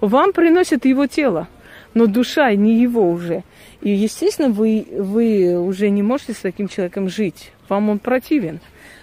Вам 0.00 0.32
приносят 0.32 0.84
его 0.84 1.08
тело 1.08 1.48
но 1.94 2.06
душа 2.06 2.54
не 2.54 2.80
его 2.80 3.10
уже. 3.10 3.42
И, 3.80 3.90
естественно, 3.90 4.48
вы, 4.48 4.86
вы 4.90 5.58
уже 5.58 5.88
не 5.90 6.02
можете 6.02 6.32
с 6.32 6.38
таким 6.38 6.68
человеком 6.68 7.08
жить. 7.08 7.52
Вам 7.68 7.90
он 7.90 7.98
противен. 7.98 8.60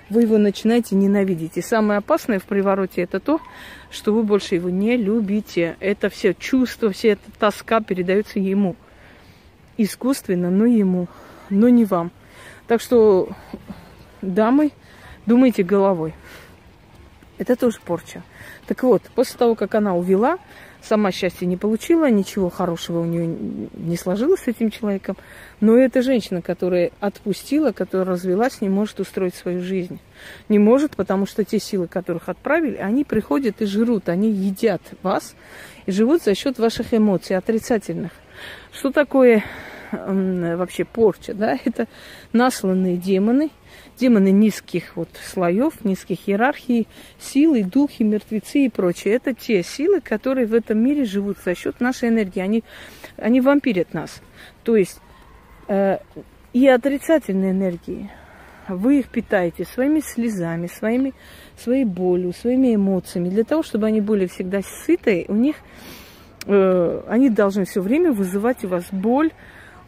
Вы 0.10 0.24
его 0.24 0.38
начинаете 0.38 0.96
ненавидеть. 0.96 1.58
И 1.58 1.62
самое 1.62 2.00
опасное 2.00 2.40
в 2.40 2.44
привороте 2.44 3.02
это 3.02 3.20
то, 3.20 3.40
что 3.90 4.14
вы 4.14 4.24
больше 4.24 4.56
его 4.56 4.70
не 4.70 4.98
любите. 4.98 5.78
Это 5.80 6.10
все 6.10 6.34
чувства, 6.34 6.92
вся 6.92 7.10
эта 7.10 7.32
тоска 7.40 7.80
передается 7.80 8.40
ему. 8.40 8.76
Искусственно, 9.78 10.52
но 10.52 10.66
ему, 10.66 11.08
но 11.50 11.70
не 11.70 11.86
вам. 11.86 12.12
Так 12.68 12.82
что, 12.82 13.30
дамы, 14.22 14.72
думайте 15.26 15.64
головой. 15.64 16.14
Это 17.38 17.56
тоже 17.56 17.80
порча. 17.84 18.24
Так 18.68 18.84
вот, 18.84 19.02
после 19.16 19.38
того, 19.38 19.56
как 19.56 19.76
она 19.76 19.96
увела, 19.96 20.38
сама 20.86 21.12
счастья 21.12 21.46
не 21.46 21.58
получила, 21.58 22.10
ничего 22.10 22.50
хорошего 22.50 23.00
у 23.00 23.06
нее 23.06 23.28
не 23.74 23.98
сложилось 23.98 24.42
с 24.42 24.48
этим 24.48 24.70
человеком. 24.72 25.18
Но 25.60 25.78
эта 25.78 26.02
женщина, 26.02 26.42
которая 26.42 26.92
отпустила, 27.00 27.72
которая 27.72 28.08
развелась, 28.08 28.62
не 28.62 28.70
может 28.70 29.00
устроить 29.00 29.36
свою 29.36 29.62
жизнь. 29.62 30.00
Не 30.50 30.60
может, 30.60 30.96
потому 30.96 31.26
что 31.26 31.44
те 31.44 31.60
силы, 31.60 31.88
которых 31.88 32.30
отправили, 32.30 32.78
они 32.78 33.04
приходят 33.04 33.62
и 33.62 33.66
жрут, 33.66 34.10
они 34.10 34.32
едят 34.32 34.82
вас 35.02 35.36
и 35.86 35.92
живут 35.92 36.24
за 36.24 36.36
счет 36.36 36.60
ваших 36.60 36.94
эмоций 36.94 37.36
отрицательных. 37.36 38.12
Что 38.72 38.92
такое 38.92 39.44
вообще 39.92 40.86
порча? 40.86 41.34
Да? 41.34 41.58
Это 41.66 41.88
насланные 42.32 42.98
демоны– 42.98 43.52
демоны 43.98 44.32
низких 44.32 44.96
вот 44.96 45.10
слоев, 45.24 45.84
низких 45.84 46.28
иерархий, 46.28 46.88
силы, 47.20 47.64
духи, 47.64 48.04
мертвецы 48.04 48.66
и 48.66 48.70
прочее. 48.70 49.16
Это 49.16 49.34
те 49.34 49.64
силы, 49.64 50.02
которые 50.02 50.48
в 50.48 50.54
этом 50.54 50.78
мире 50.80 51.06
живут 51.06 51.38
за 51.44 51.56
счет 51.56 51.80
нашей 51.80 52.10
энергии. 52.10 52.42
Они, 52.42 52.64
они 53.18 53.42
вампирят 53.42 53.94
нас. 53.94 54.22
То 54.64 54.76
есть 54.76 55.00
э, 55.68 55.98
и 56.54 56.68
отрицательные 56.68 57.52
энергии. 57.52 58.10
Вы 58.68 59.00
их 59.00 59.10
питаете 59.10 59.66
своими 59.66 60.00
слезами, 60.00 60.68
своими, 60.68 61.14
своей 61.58 61.86
болью, 61.86 62.34
своими 62.34 62.76
эмоциями. 62.76 63.30
Для 63.30 63.44
того, 63.44 63.62
чтобы 63.62 63.88
они 63.88 64.02
были 64.02 64.26
всегда 64.26 64.62
сытые, 64.86 65.26
у 65.28 65.36
них 65.36 65.58
э, 66.48 67.02
они 67.08 67.30
должны 67.30 67.66
все 67.66 67.82
время 67.82 68.12
вызывать 68.12 68.64
у 68.64 68.70
вас 68.70 68.86
боль, 68.92 69.32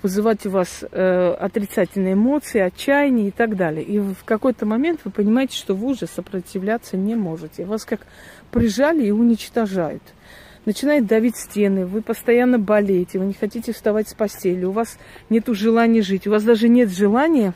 вызывать 0.02 0.46
у 0.46 0.50
вас 0.50 0.84
э, 0.90 1.36
отрицательные 1.40 2.14
эмоции, 2.14 2.60
отчаяние 2.60 3.30
и 3.30 3.32
так 3.32 3.56
далее. 3.56 3.84
И 3.84 4.00
в 4.00 4.24
какой-то 4.26 4.66
момент 4.66 5.02
вы 5.04 5.12
понимаете, 5.12 5.56
что 5.56 5.76
вы 5.76 5.88
уже 5.88 6.08
сопротивляться 6.08 6.98
не 6.98 7.16
можете. 7.16 7.66
Вас 7.66 7.86
как 7.86 8.02
прижали 8.52 9.06
и 9.06 9.12
уничтожают. 9.12 10.04
Начинает 10.66 11.06
давить 11.06 11.38
стены, 11.38 11.86
вы 11.86 12.02
постоянно 12.02 12.60
болеете, 12.60 13.20
вы 13.20 13.26
не 13.26 13.34
хотите 13.34 13.72
вставать 13.72 14.10
с 14.10 14.14
постели, 14.14 14.66
у 14.66 14.72
вас 14.72 14.98
нет 15.30 15.48
желания 15.48 16.02
жить, 16.02 16.28
у 16.28 16.32
вас 16.32 16.44
даже 16.44 16.68
нет 16.68 16.90
желания 16.90 17.54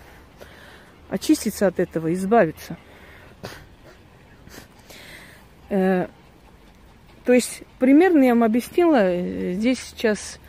очиститься 1.09 1.67
от 1.67 1.79
этого, 1.79 2.13
избавиться. 2.13 2.77
Э, 5.69 6.07
то 7.25 7.33
есть 7.33 7.63
примерно 7.79 8.23
я 8.23 8.33
вам 8.33 8.43
объяснила, 8.43 8.99
э, 9.03 9.53
здесь 9.53 9.79
сейчас 9.79 10.39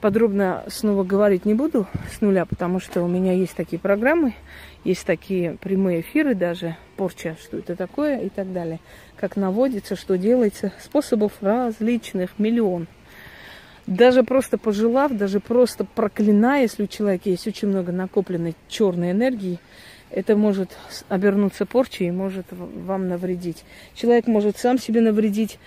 подробно 0.00 0.64
снова 0.68 1.04
говорить 1.04 1.44
не 1.44 1.54
буду 1.54 1.86
с 2.10 2.20
нуля, 2.20 2.44
потому 2.46 2.80
что 2.80 3.02
у 3.02 3.08
меня 3.08 3.32
есть 3.32 3.54
такие 3.54 3.78
программы, 3.78 4.34
есть 4.84 5.04
такие 5.04 5.56
прямые 5.60 6.00
эфиры 6.00 6.34
даже, 6.34 6.76
порча, 6.96 7.36
что 7.40 7.58
это 7.58 7.76
такое 7.76 8.20
и 8.20 8.28
так 8.28 8.52
далее. 8.52 8.80
Как 9.16 9.36
наводится, 9.36 9.96
что 9.96 10.16
делается. 10.16 10.72
Способов 10.80 11.32
различных, 11.40 12.38
миллион. 12.38 12.86
Даже 13.86 14.22
просто 14.22 14.56
пожелав, 14.56 15.12
даже 15.12 15.40
просто 15.40 15.84
проклиная, 15.84 16.62
если 16.62 16.84
у 16.84 16.86
человека 16.86 17.28
есть 17.28 17.46
очень 17.46 17.68
много 17.68 17.92
накопленной 17.92 18.54
черной 18.68 19.10
энергии, 19.10 19.58
это 20.10 20.36
может 20.36 20.76
обернуться 21.08 21.66
порчей 21.66 22.08
и 22.08 22.12
может 22.12 22.46
вам 22.50 23.08
навредить. 23.08 23.64
Человек 23.94 24.26
может 24.26 24.58
сам 24.58 24.78
себе 24.78 25.00
навредить, 25.00 25.58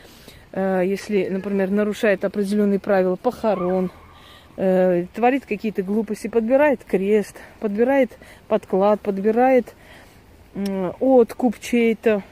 э, 0.52 0.84
если, 0.86 1.28
например, 1.30 1.70
нарушает 1.70 2.26
определенные 2.26 2.80
правила 2.80 3.16
похорон, 3.16 3.92
э, 4.58 5.06
творит 5.14 5.46
какие-то 5.46 5.84
глупости, 5.84 6.28
подбирает 6.28 6.84
крест, 6.84 7.36
подбирает 7.60 8.12
подклад, 8.48 9.02
подбирает 9.02 9.74
э, 10.56 10.92
откуп 11.00 11.60
чей-то. 11.60 12.24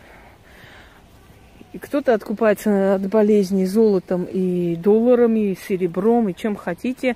И 1.74 1.78
кто-то 1.78 2.14
откупается 2.14 2.96
от 2.96 3.08
болезней 3.08 3.66
золотом 3.66 4.26
и 4.26 4.76
долларами, 4.76 5.52
и 5.52 5.58
серебром, 5.58 6.30
и 6.30 6.36
чем 6.36 6.56
хотите. 6.56 7.16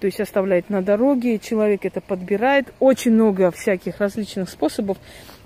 То 0.00 0.06
есть 0.06 0.20
оставляет 0.20 0.68
на 0.68 0.82
дороге, 0.82 1.38
человек 1.38 1.86
это 1.86 2.02
подбирает. 2.02 2.72
Очень 2.80 3.12
много 3.12 3.50
всяких 3.50 3.98
различных 4.00 4.50
способов. 4.50 4.98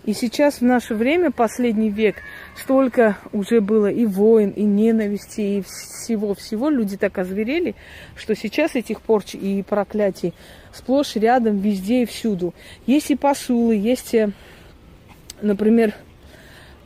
И 0.05 0.15
сейчас 0.15 0.61
в 0.61 0.63
наше 0.63 0.95
время, 0.95 1.31
последний 1.31 1.91
век, 1.91 2.17
столько 2.57 3.19
уже 3.33 3.61
было 3.61 3.91
и 3.91 4.07
войн, 4.07 4.51
и 4.51 4.63
ненависти, 4.63 5.41
и 5.41 5.63
всего-всего. 5.63 6.71
Люди 6.71 6.97
так 6.97 7.19
озверели, 7.19 7.75
что 8.17 8.35
сейчас 8.35 8.77
этих 8.77 9.03
порч 9.03 9.35
и 9.35 9.63
проклятий 9.63 10.33
сплошь 10.73 11.17
рядом, 11.17 11.59
везде 11.59 12.03
и 12.03 12.07
всюду. 12.07 12.55
Есть 12.87 13.11
и 13.11 13.19
есть, 13.79 14.15
э, 14.15 14.31
например, 15.43 15.95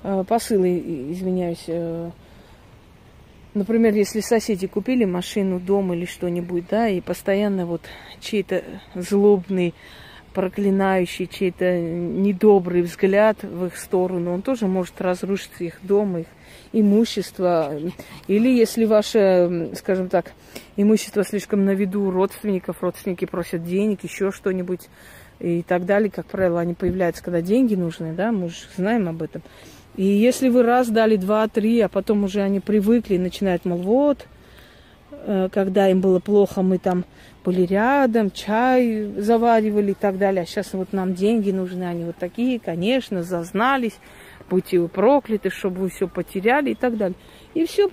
э, 0.03 0.25
посылы, 0.27 1.13
извиняюсь, 1.13 1.65
э, 1.69 2.11
Например, 3.55 3.95
если 3.95 4.19
соседи 4.19 4.67
купили 4.67 5.05
машину, 5.05 5.61
дом 5.61 5.95
или 5.95 6.07
что-нибудь, 6.07 6.65
да, 6.69 6.89
и 6.89 7.01
постоянно 7.01 7.67
вот 7.67 7.83
чей-то 8.21 8.65
злобный 8.97 9.75
проклинающий 10.35 11.27
чей-то 11.27 11.81
недобрый 11.81 12.83
взгляд 12.83 13.43
в 13.43 13.67
их 13.67 13.77
сторону, 13.77 14.35
он 14.35 14.43
тоже 14.43 14.67
может 14.67 15.01
разрушить 15.01 15.61
их 15.61 15.79
дом, 15.83 16.19
их 16.19 16.27
имущество. 16.73 17.73
Или 18.27 18.49
если 18.51 18.85
ваше, 18.85 19.71
скажем 19.77 20.09
так, 20.09 20.33
имущество 20.77 21.25
слишком 21.25 21.65
на 21.65 21.71
виду 21.71 22.11
родственников, 22.11 22.83
родственники 22.83 23.25
просят 23.25 23.65
денег, 23.65 24.03
еще 24.03 24.33
что-нибудь 24.33 24.89
и 25.39 25.63
так 25.63 25.87
далее, 25.87 26.11
как 26.11 26.27
правило, 26.27 26.61
они 26.61 26.75
появляются, 26.75 27.23
когда 27.23 27.41
деньги 27.41 27.75
нужны, 27.75 28.13
да, 28.13 28.33
мы 28.33 28.49
же 28.49 28.57
знаем 28.77 29.09
об 29.09 29.23
этом. 29.23 29.43
И 29.97 30.05
если 30.05 30.49
вы 30.49 30.65
раз 30.65 30.89
дали, 30.89 31.17
два, 31.17 31.47
три, 31.47 31.81
а 31.81 31.89
потом 31.89 32.25
уже 32.25 32.41
они 32.43 32.59
привыкли 32.61 33.15
и 33.15 33.19
начинают, 33.19 33.65
мол, 33.65 33.79
вот, 33.79 34.27
э, 35.13 35.49
когда 35.53 35.89
им 35.89 36.01
было 36.01 36.19
плохо, 36.19 36.63
мы 36.63 36.79
там 36.79 37.05
были 37.45 37.63
рядом, 37.63 38.31
чай 38.31 39.13
заваривали 39.19 39.91
и 39.91 39.95
так 39.95 40.19
далее. 40.19 40.43
А 40.43 40.47
сейчас 40.47 40.73
вот 40.73 40.93
нам 40.93 41.15
деньги 41.15 41.51
нужны, 41.51 41.85
они 41.85 42.05
вот 42.05 42.17
такие, 42.17 42.59
конечно, 42.59 43.23
зазнались, 43.23 43.99
будьте 44.49 44.81
вы 44.81 44.89
прокляты, 44.89 45.51
чтобы 45.51 45.83
вы 45.83 45.89
все 45.91 46.09
потеряли 46.09 46.71
и 46.71 46.75
так 46.75 46.97
далее. 46.97 47.17
И 47.53 47.67
все 47.67 47.89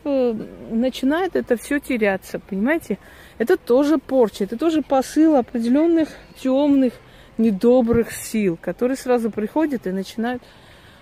начинает 0.70 1.36
это 1.36 1.58
все 1.58 1.80
теряться, 1.80 2.40
понимаете? 2.40 2.98
Это 3.38 3.58
тоже 3.58 3.98
порча, 3.98 4.46
это 4.46 4.58
тоже 4.58 4.82
посыл 4.82 5.36
определенных 5.36 6.10
темных, 6.38 6.94
недобрых 7.38 8.12
сил, 8.12 8.58
которые 8.60 8.98
сразу 8.98 9.32
приходят 9.32 9.86
и 9.86 9.92
начинают 9.92 10.44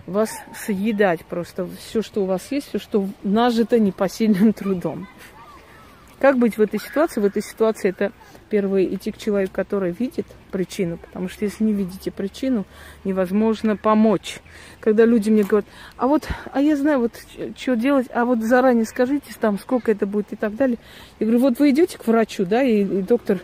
вас 0.07 0.31
съедать 0.55 1.23
просто 1.25 1.67
все, 1.67 2.01
что 2.01 2.23
у 2.23 2.25
вас 2.25 2.51
есть, 2.51 2.69
все, 2.69 2.79
что 2.79 3.07
нажито 3.23 3.77
непосильным 3.79 4.53
трудом. 4.53 5.07
Как 6.19 6.37
быть 6.37 6.57
в 6.57 6.61
этой 6.61 6.79
ситуации? 6.79 7.21
В 7.21 7.25
этой 7.25 7.41
ситуации 7.41 7.89
это 7.89 8.11
первое 8.49 8.83
идти 8.85 9.11
к 9.11 9.17
человеку, 9.17 9.53
который 9.53 9.91
видит 9.91 10.25
причину, 10.51 10.97
потому 10.97 11.29
что 11.29 11.45
если 11.45 11.63
не 11.63 11.73
видите 11.73 12.11
причину, 12.11 12.65
невозможно 13.03 13.75
помочь. 13.75 14.39
Когда 14.79 15.05
люди 15.05 15.29
мне 15.29 15.43
говорят, 15.43 15.67
а 15.97 16.07
вот, 16.07 16.27
а 16.51 16.61
я 16.61 16.75
знаю, 16.75 16.99
вот 16.99 17.13
что 17.55 17.75
делать, 17.75 18.07
а 18.13 18.25
вот 18.25 18.41
заранее 18.41 18.85
скажите 18.85 19.33
там, 19.39 19.59
сколько 19.59 19.91
это 19.91 20.05
будет 20.05 20.33
и 20.33 20.35
так 20.35 20.55
далее. 20.55 20.77
Я 21.19 21.27
говорю, 21.27 21.41
вот 21.41 21.59
вы 21.59 21.69
идете 21.69 21.97
к 21.97 22.07
врачу, 22.07 22.45
да, 22.45 22.63
и, 22.63 22.81
и 22.81 23.01
доктор 23.01 23.39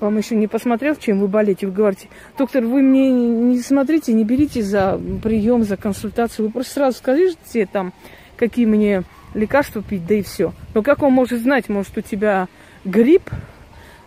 вам 0.00 0.18
еще 0.18 0.36
не 0.36 0.46
посмотрел, 0.46 0.96
чем 0.96 1.20
вы 1.20 1.28
болеете, 1.28 1.66
вы 1.66 1.72
говорите, 1.72 2.08
доктор, 2.36 2.64
вы 2.64 2.82
мне 2.82 3.10
не 3.10 3.60
смотрите, 3.60 4.12
не 4.12 4.24
берите 4.24 4.62
за 4.62 5.00
прием, 5.22 5.62
за 5.62 5.76
консультацию, 5.76 6.46
вы 6.46 6.52
просто 6.52 6.74
сразу 6.74 6.98
скажите 6.98 7.66
там, 7.66 7.92
какие 8.36 8.66
мне 8.66 9.04
лекарства 9.34 9.82
пить, 9.82 10.06
да 10.06 10.14
и 10.14 10.22
все. 10.22 10.52
Но 10.74 10.82
как 10.82 11.02
он 11.02 11.12
может 11.12 11.40
знать, 11.40 11.68
может 11.68 11.96
у 11.96 12.00
тебя 12.00 12.48
грипп, 12.84 13.30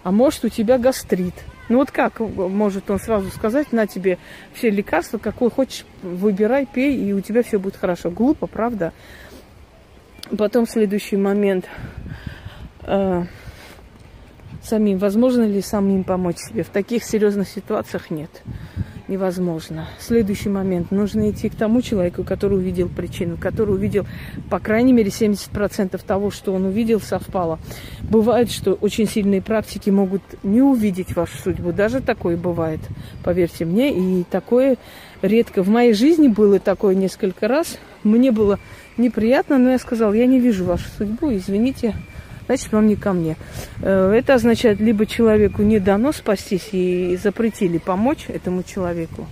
а 0.10 0.12
может 0.12 0.44
у 0.44 0.50
тебя 0.50 0.80
гастрит. 0.80 1.36
Ну 1.70 1.78
вот 1.78 1.92
как 1.92 2.20
может 2.20 2.90
он 2.90 2.98
сразу 2.98 3.30
сказать, 3.30 3.72
на 3.72 3.86
тебе 3.86 4.18
все 4.54 4.72
лекарства, 4.72 5.20
какой 5.20 5.52
хочешь, 5.52 5.86
выбирай, 6.02 6.66
пей, 6.66 6.98
и 6.98 7.14
у 7.14 7.22
тебя 7.22 7.44
все 7.44 7.60
будет 7.60 7.76
хорошо. 7.76 8.10
Глупо, 8.10 8.48
правда? 8.48 8.92
Потом 10.36 10.66
следующий 10.66 11.16
момент. 11.16 11.70
Э, 12.82 13.26
самим, 14.64 14.98
возможно 14.98 15.44
ли 15.44 15.62
самим 15.62 16.04
помочь 16.04 16.38
себе? 16.38 16.64
В 16.64 16.70
таких 16.70 17.04
серьезных 17.04 17.48
ситуациях 17.48 18.10
нет 18.10 18.32
невозможно. 19.10 19.88
Следующий 20.00 20.50
момент. 20.50 20.92
Нужно 20.92 21.30
идти 21.32 21.50
к 21.50 21.56
тому 21.56 21.82
человеку, 21.82 22.24
который 22.24 22.58
увидел 22.60 22.88
причину, 22.88 23.38
который 23.38 23.76
увидел, 23.76 24.06
по 24.50 24.60
крайней 24.60 24.94
мере, 24.94 25.10
70% 25.10 26.00
того, 26.06 26.32
что 26.32 26.54
он 26.54 26.66
увидел, 26.66 27.02
совпало. 27.02 27.60
Бывает, 28.02 28.52
что 28.52 28.74
очень 28.74 29.08
сильные 29.08 29.42
практики 29.42 29.90
могут 29.90 30.22
не 30.44 30.62
увидеть 30.62 31.16
вашу 31.16 31.38
судьбу. 31.38 31.72
Даже 31.72 32.00
такое 32.00 32.38
бывает, 32.38 32.80
поверьте 33.24 33.66
мне. 33.66 33.94
И 33.94 34.24
такое 34.24 34.78
редко. 35.22 35.64
В 35.64 35.70
моей 35.70 35.94
жизни 35.94 36.28
было 36.28 36.60
такое 36.60 36.96
несколько 36.96 37.48
раз. 37.48 37.78
Мне 38.04 38.32
было 38.32 38.60
неприятно, 38.98 39.58
но 39.58 39.72
я 39.72 39.80
сказала, 39.80 40.14
я 40.14 40.26
не 40.26 40.40
вижу 40.40 40.66
вашу 40.66 40.86
судьбу, 40.98 41.34
извините, 41.34 41.96
значит, 42.50 42.72
вам 42.72 42.88
не 42.88 42.96
ко 42.96 43.14
мне. 43.14 43.38
Э, 43.84 44.12
это 44.12 44.34
означает, 44.34 44.80
либо 44.80 45.06
человеку 45.06 45.62
не 45.62 45.78
дано 45.78 46.12
спастись 46.12 46.70
и 46.72 47.16
запретили 47.22 47.78
помочь 47.78 48.26
этому 48.28 48.64
человеку, 48.64 49.28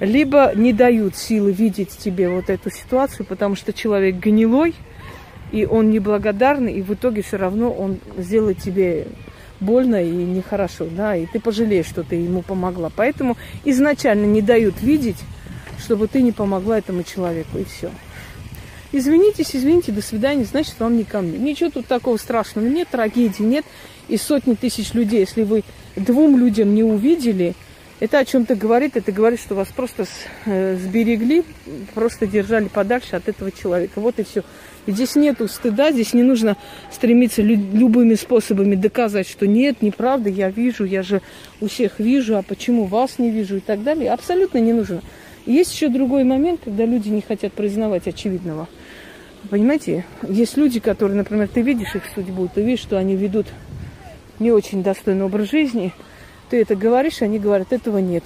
либо 0.00 0.50
не 0.56 0.72
дают 0.72 1.16
силы 1.16 1.52
видеть 1.52 1.96
тебе 1.96 2.28
вот 2.28 2.50
эту 2.50 2.68
ситуацию, 2.68 3.26
потому 3.26 3.54
что 3.54 3.72
человек 3.72 4.16
гнилой, 4.16 4.74
и 5.52 5.64
он 5.66 5.90
неблагодарный, 5.90 6.72
и 6.72 6.82
в 6.82 6.92
итоге 6.94 7.22
все 7.22 7.36
равно 7.36 7.70
он 7.70 8.00
сделает 8.18 8.58
тебе 8.58 9.06
больно 9.60 10.02
и 10.02 10.10
нехорошо, 10.10 10.88
да, 10.90 11.14
и 11.14 11.26
ты 11.26 11.38
пожалеешь, 11.38 11.86
что 11.86 12.02
ты 12.02 12.16
ему 12.16 12.42
помогла. 12.42 12.90
Поэтому 12.94 13.36
изначально 13.64 14.24
не 14.24 14.42
дают 14.42 14.82
видеть, 14.82 15.22
чтобы 15.78 16.08
ты 16.08 16.22
не 16.22 16.32
помогла 16.32 16.76
этому 16.76 17.04
человеку, 17.04 17.58
и 17.58 17.64
все. 17.64 17.92
Извинитесь, 18.92 19.54
извините, 19.54 19.92
до 19.92 20.02
свидания, 20.02 20.44
значит, 20.44 20.74
вам 20.78 20.96
не 20.96 21.04
ко 21.04 21.20
мне. 21.20 21.38
Ничего 21.38 21.70
тут 21.70 21.86
такого 21.86 22.16
страшного 22.16 22.66
нет, 22.66 22.88
трагедии 22.88 23.42
нет. 23.42 23.64
И 24.08 24.16
сотни 24.16 24.54
тысяч 24.54 24.94
людей, 24.94 25.20
если 25.20 25.42
вы 25.42 25.64
двум 25.96 26.38
людям 26.38 26.74
не 26.74 26.84
увидели, 26.84 27.54
это 27.98 28.18
о 28.18 28.24
чем-то 28.24 28.54
говорит, 28.56 28.96
это 28.96 29.10
говорит, 29.10 29.40
что 29.40 29.54
вас 29.54 29.68
просто 29.68 30.04
э, 30.44 30.76
сберегли, 30.76 31.44
просто 31.94 32.26
держали 32.26 32.68
подальше 32.68 33.16
от 33.16 33.26
этого 33.26 33.50
человека. 33.50 34.00
Вот 34.00 34.18
и 34.18 34.24
все. 34.24 34.42
И 34.84 34.92
здесь 34.92 35.16
нету 35.16 35.48
стыда, 35.48 35.92
здесь 35.92 36.12
не 36.12 36.22
нужно 36.22 36.56
стремиться 36.92 37.42
любыми 37.42 38.14
способами 38.14 38.74
доказать, 38.74 39.28
что 39.28 39.46
нет, 39.46 39.82
неправда, 39.82 40.28
я 40.28 40.50
вижу, 40.50 40.84
я 40.84 41.02
же 41.02 41.22
у 41.60 41.68
всех 41.68 41.98
вижу, 41.98 42.36
а 42.36 42.42
почему 42.42 42.84
вас 42.84 43.18
не 43.18 43.30
вижу 43.30 43.56
и 43.56 43.60
так 43.60 43.82
далее. 43.82 44.12
Абсолютно 44.12 44.58
не 44.58 44.72
нужно. 44.74 45.02
Есть 45.46 45.72
еще 45.72 45.88
другой 45.88 46.24
момент, 46.24 46.60
когда 46.64 46.84
люди 46.84 47.08
не 47.08 47.22
хотят 47.22 47.52
признавать 47.52 48.08
очевидного. 48.08 48.68
Понимаете, 49.48 50.04
есть 50.28 50.56
люди, 50.56 50.80
которые, 50.80 51.16
например, 51.16 51.46
ты 51.46 51.62
видишь 51.62 51.94
их 51.94 52.02
судьбу, 52.12 52.50
ты 52.52 52.62
видишь, 52.62 52.82
что 52.82 52.98
они 52.98 53.14
ведут 53.14 53.46
не 54.40 54.50
очень 54.50 54.82
достойный 54.82 55.24
образ 55.24 55.48
жизни, 55.50 55.92
ты 56.50 56.60
это 56.60 56.74
говоришь, 56.74 57.22
они 57.22 57.38
говорят, 57.38 57.72
этого 57.72 57.98
нет. 57.98 58.24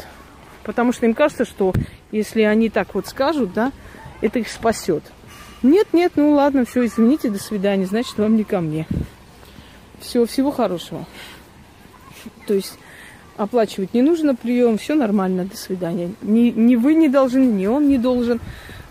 Потому 0.64 0.92
что 0.92 1.04
им 1.04 1.12
кажется, 1.12 1.44
что 1.44 1.74
если 2.10 2.40
они 2.42 2.70
так 2.70 2.94
вот 2.94 3.06
скажут, 3.06 3.52
да, 3.52 3.70
это 4.22 4.38
их 4.38 4.48
спасет. 4.48 5.02
Нет, 5.62 5.88
нет, 5.92 6.12
ну 6.16 6.32
ладно, 6.32 6.64
все, 6.64 6.86
извините, 6.86 7.28
до 7.28 7.38
свидания, 7.38 7.84
значит, 7.84 8.16
вам 8.16 8.36
не 8.36 8.44
ко 8.44 8.60
мне. 8.60 8.86
Все, 10.00 10.24
всего 10.24 10.50
хорошего. 10.50 11.04
То 12.46 12.54
есть 12.54 12.78
оплачивать 13.40 13.94
не 13.94 14.02
нужно 14.02 14.34
прием, 14.34 14.76
все 14.76 14.94
нормально, 14.94 15.46
до 15.46 15.56
свидания. 15.56 16.12
Ни, 16.20 16.50
ни 16.50 16.76
вы 16.76 16.92
не 16.94 17.08
должны, 17.08 17.44
ни 17.44 17.66
он 17.66 17.88
не 17.88 17.96
должен. 17.96 18.38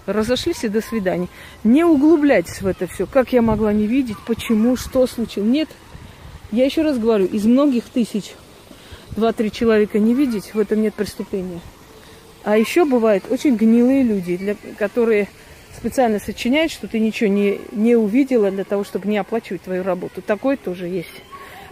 Разошлись 0.08 0.64
и 0.64 0.70
до 0.70 0.82
свидания. 0.82 1.28
Не 1.64 1.84
углубляйтесь 1.84 2.64
в 2.64 2.66
это 2.66 2.88
все. 2.88 3.06
Как 3.06 3.32
я 3.32 3.44
могла 3.44 3.72
не 3.74 3.86
видеть, 3.86 4.18
почему, 4.26 4.76
что 4.76 5.06
случилось. 5.06 5.48
Нет, 5.48 5.70
я 6.52 6.66
еще 6.66 6.82
раз 6.82 6.98
говорю, 6.98 7.26
из 7.26 7.46
многих 7.46 7.84
тысяч 7.84 8.34
два-три 9.12 9.52
человека 9.52 10.00
не 10.00 10.16
видеть, 10.16 10.56
в 10.56 10.60
этом 10.60 10.82
нет 10.82 10.96
преступления. 10.96 11.60
А 12.44 12.58
еще 12.58 12.86
бывают 12.86 13.26
очень 13.30 13.56
гнилые 13.56 14.02
люди, 14.02 14.36
для, 14.36 14.56
которые 14.80 15.28
специально 15.78 16.18
сочиняют, 16.18 16.72
что 16.72 16.88
ты 16.88 17.00
ничего 17.00 17.30
не, 17.30 17.62
не 17.72 17.96
увидела 17.96 18.50
для 18.50 18.64
того, 18.64 18.84
чтобы 18.84 19.08
не 19.08 19.20
оплачивать 19.20 19.62
твою 19.62 19.84
работу. 19.84 20.24
Такое 20.24 20.58
тоже 20.58 20.88
есть. 20.88 21.22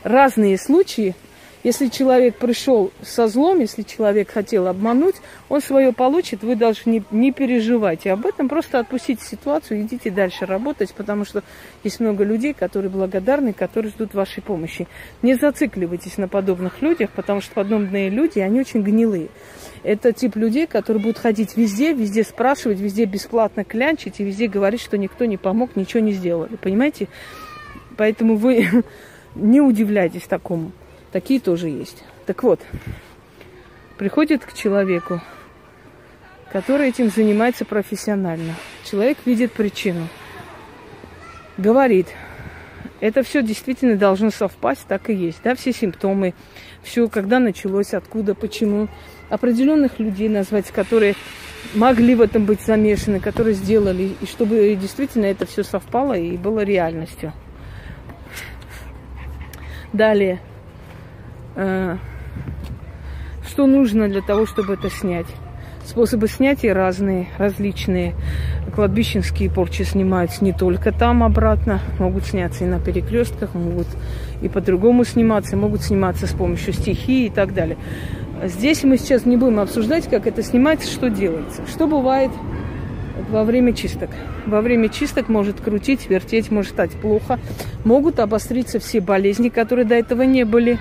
Разные 0.03 0.59
случаи– 0.59 1.15
если 1.63 1.87
человек 1.87 2.35
пришел 2.35 2.91
со 3.01 3.27
злом, 3.27 3.59
если 3.59 3.81
человек 3.81 4.31
хотел 4.31 4.67
обмануть, 4.67 5.15
он 5.49 5.61
свое 5.61 5.91
получит, 5.91 6.43
вы 6.43 6.55
даже 6.55 6.81
не, 6.85 7.03
не 7.11 7.31
переживайте 7.31 8.11
об 8.11 8.25
этом, 8.25 8.47
просто 8.47 8.79
отпустите 8.79 9.23
ситуацию, 9.25 9.81
идите 9.81 10.11
дальше 10.11 10.45
работать, 10.45 10.93
потому 10.93 11.25
что 11.25 11.43
есть 11.83 11.99
много 11.99 12.23
людей, 12.23 12.53
которые 12.53 12.89
благодарны, 12.89 13.53
которые 13.53 13.91
ждут 13.91 14.13
вашей 14.13 14.41
помощи. 14.43 14.87
Не 15.21 15.35
зацикливайтесь 15.35 16.17
на 16.17 16.27
подобных 16.27 16.81
людях, 16.81 17.09
потому 17.11 17.41
что 17.41 17.53
подобные 17.53 18.09
люди, 18.09 18.39
они 18.39 18.59
очень 18.59 18.81
гнилые. 18.81 19.29
Это 19.83 20.11
тип 20.11 20.35
людей, 20.35 20.67
которые 20.67 21.01
будут 21.01 21.17
ходить 21.17 21.57
везде, 21.57 21.93
везде 21.93 22.23
спрашивать, 22.23 22.79
везде 22.79 23.05
бесплатно 23.05 23.63
клянчить 23.63 24.19
и 24.19 24.23
везде 24.23 24.47
говорить, 24.47 24.81
что 24.81 24.97
никто 24.97 25.25
не 25.25 25.37
помог, 25.37 25.75
ничего 25.75 26.01
не 26.01 26.13
сделали. 26.13 26.55
Понимаете? 26.55 27.07
Поэтому 27.95 28.35
вы 28.35 28.67
не 29.35 29.61
удивляйтесь 29.61 30.23
такому. 30.23 30.71
Такие 31.11 31.39
тоже 31.39 31.69
есть. 31.69 32.03
Так 32.25 32.43
вот, 32.43 32.59
приходит 33.97 34.45
к 34.45 34.53
человеку, 34.53 35.21
который 36.51 36.89
этим 36.89 37.09
занимается 37.09 37.65
профессионально. 37.65 38.55
Человек 38.83 39.17
видит 39.25 39.51
причину. 39.53 40.07
Говорит, 41.57 42.07
это 42.99 43.23
все 43.23 43.41
действительно 43.41 43.95
должно 43.95 44.31
совпасть, 44.31 44.85
так 44.87 45.09
и 45.09 45.13
есть. 45.13 45.39
Да, 45.43 45.55
все 45.55 45.71
симптомы, 45.71 46.33
все, 46.83 47.07
когда 47.07 47.39
началось, 47.39 47.93
откуда, 47.93 48.35
почему. 48.35 48.87
Определенных 49.29 49.99
людей 49.99 50.29
назвать, 50.29 50.71
которые 50.71 51.15
могли 51.73 52.15
в 52.15 52.21
этом 52.21 52.45
быть 52.45 52.61
замешаны, 52.61 53.19
которые 53.19 53.53
сделали, 53.53 54.15
и 54.19 54.25
чтобы 54.25 54.75
действительно 54.79 55.25
это 55.25 55.45
все 55.45 55.63
совпало 55.63 56.17
и 56.17 56.37
было 56.37 56.61
реальностью. 56.61 57.33
Далее. 59.93 60.39
Э, 61.57 61.97
что 63.47 63.65
нужно 63.65 64.07
для 64.07 64.21
того, 64.21 64.45
чтобы 64.45 64.73
это 64.73 64.91
снять. 64.91 65.25
Способы 65.83 66.27
снятия 66.27 66.73
разные, 66.73 67.29
различные. 67.39 68.13
Кладбищенские 68.75 69.49
порчи 69.49 69.81
снимаются 69.81 70.43
не 70.43 70.53
только 70.53 70.91
там 70.91 71.23
обратно, 71.23 71.79
могут 71.97 72.25
сняться 72.25 72.65
и 72.65 72.67
на 72.67 72.79
перекрестках, 72.79 73.55
могут 73.55 73.87
и 74.41 74.49
по-другому 74.49 75.03
сниматься, 75.03 75.57
могут 75.57 75.81
сниматься 75.81 76.27
с 76.27 76.31
помощью 76.33 76.73
стихии 76.73 77.25
и 77.25 77.29
так 77.31 77.55
далее. 77.55 77.77
Здесь 78.43 78.83
мы 78.83 78.99
сейчас 78.99 79.25
не 79.25 79.35
будем 79.35 79.59
обсуждать, 79.59 80.07
как 80.07 80.27
это 80.27 80.43
снимается, 80.43 80.91
что 80.91 81.09
делается. 81.09 81.65
Что 81.67 81.87
бывает 81.87 82.29
во 83.31 83.43
время 83.43 83.73
чисток? 83.73 84.11
Во 84.45 84.61
время 84.61 84.89
чисток 84.89 85.27
может 85.27 85.59
крутить, 85.59 86.07
вертеть, 86.07 86.51
может 86.51 86.73
стать 86.73 86.91
плохо. 86.91 87.39
Могут 87.83 88.19
обостриться 88.19 88.79
все 88.79 89.01
болезни, 89.01 89.49
которые 89.49 89.85
до 89.85 89.95
этого 89.95 90.21
не 90.21 90.43
были 90.43 90.77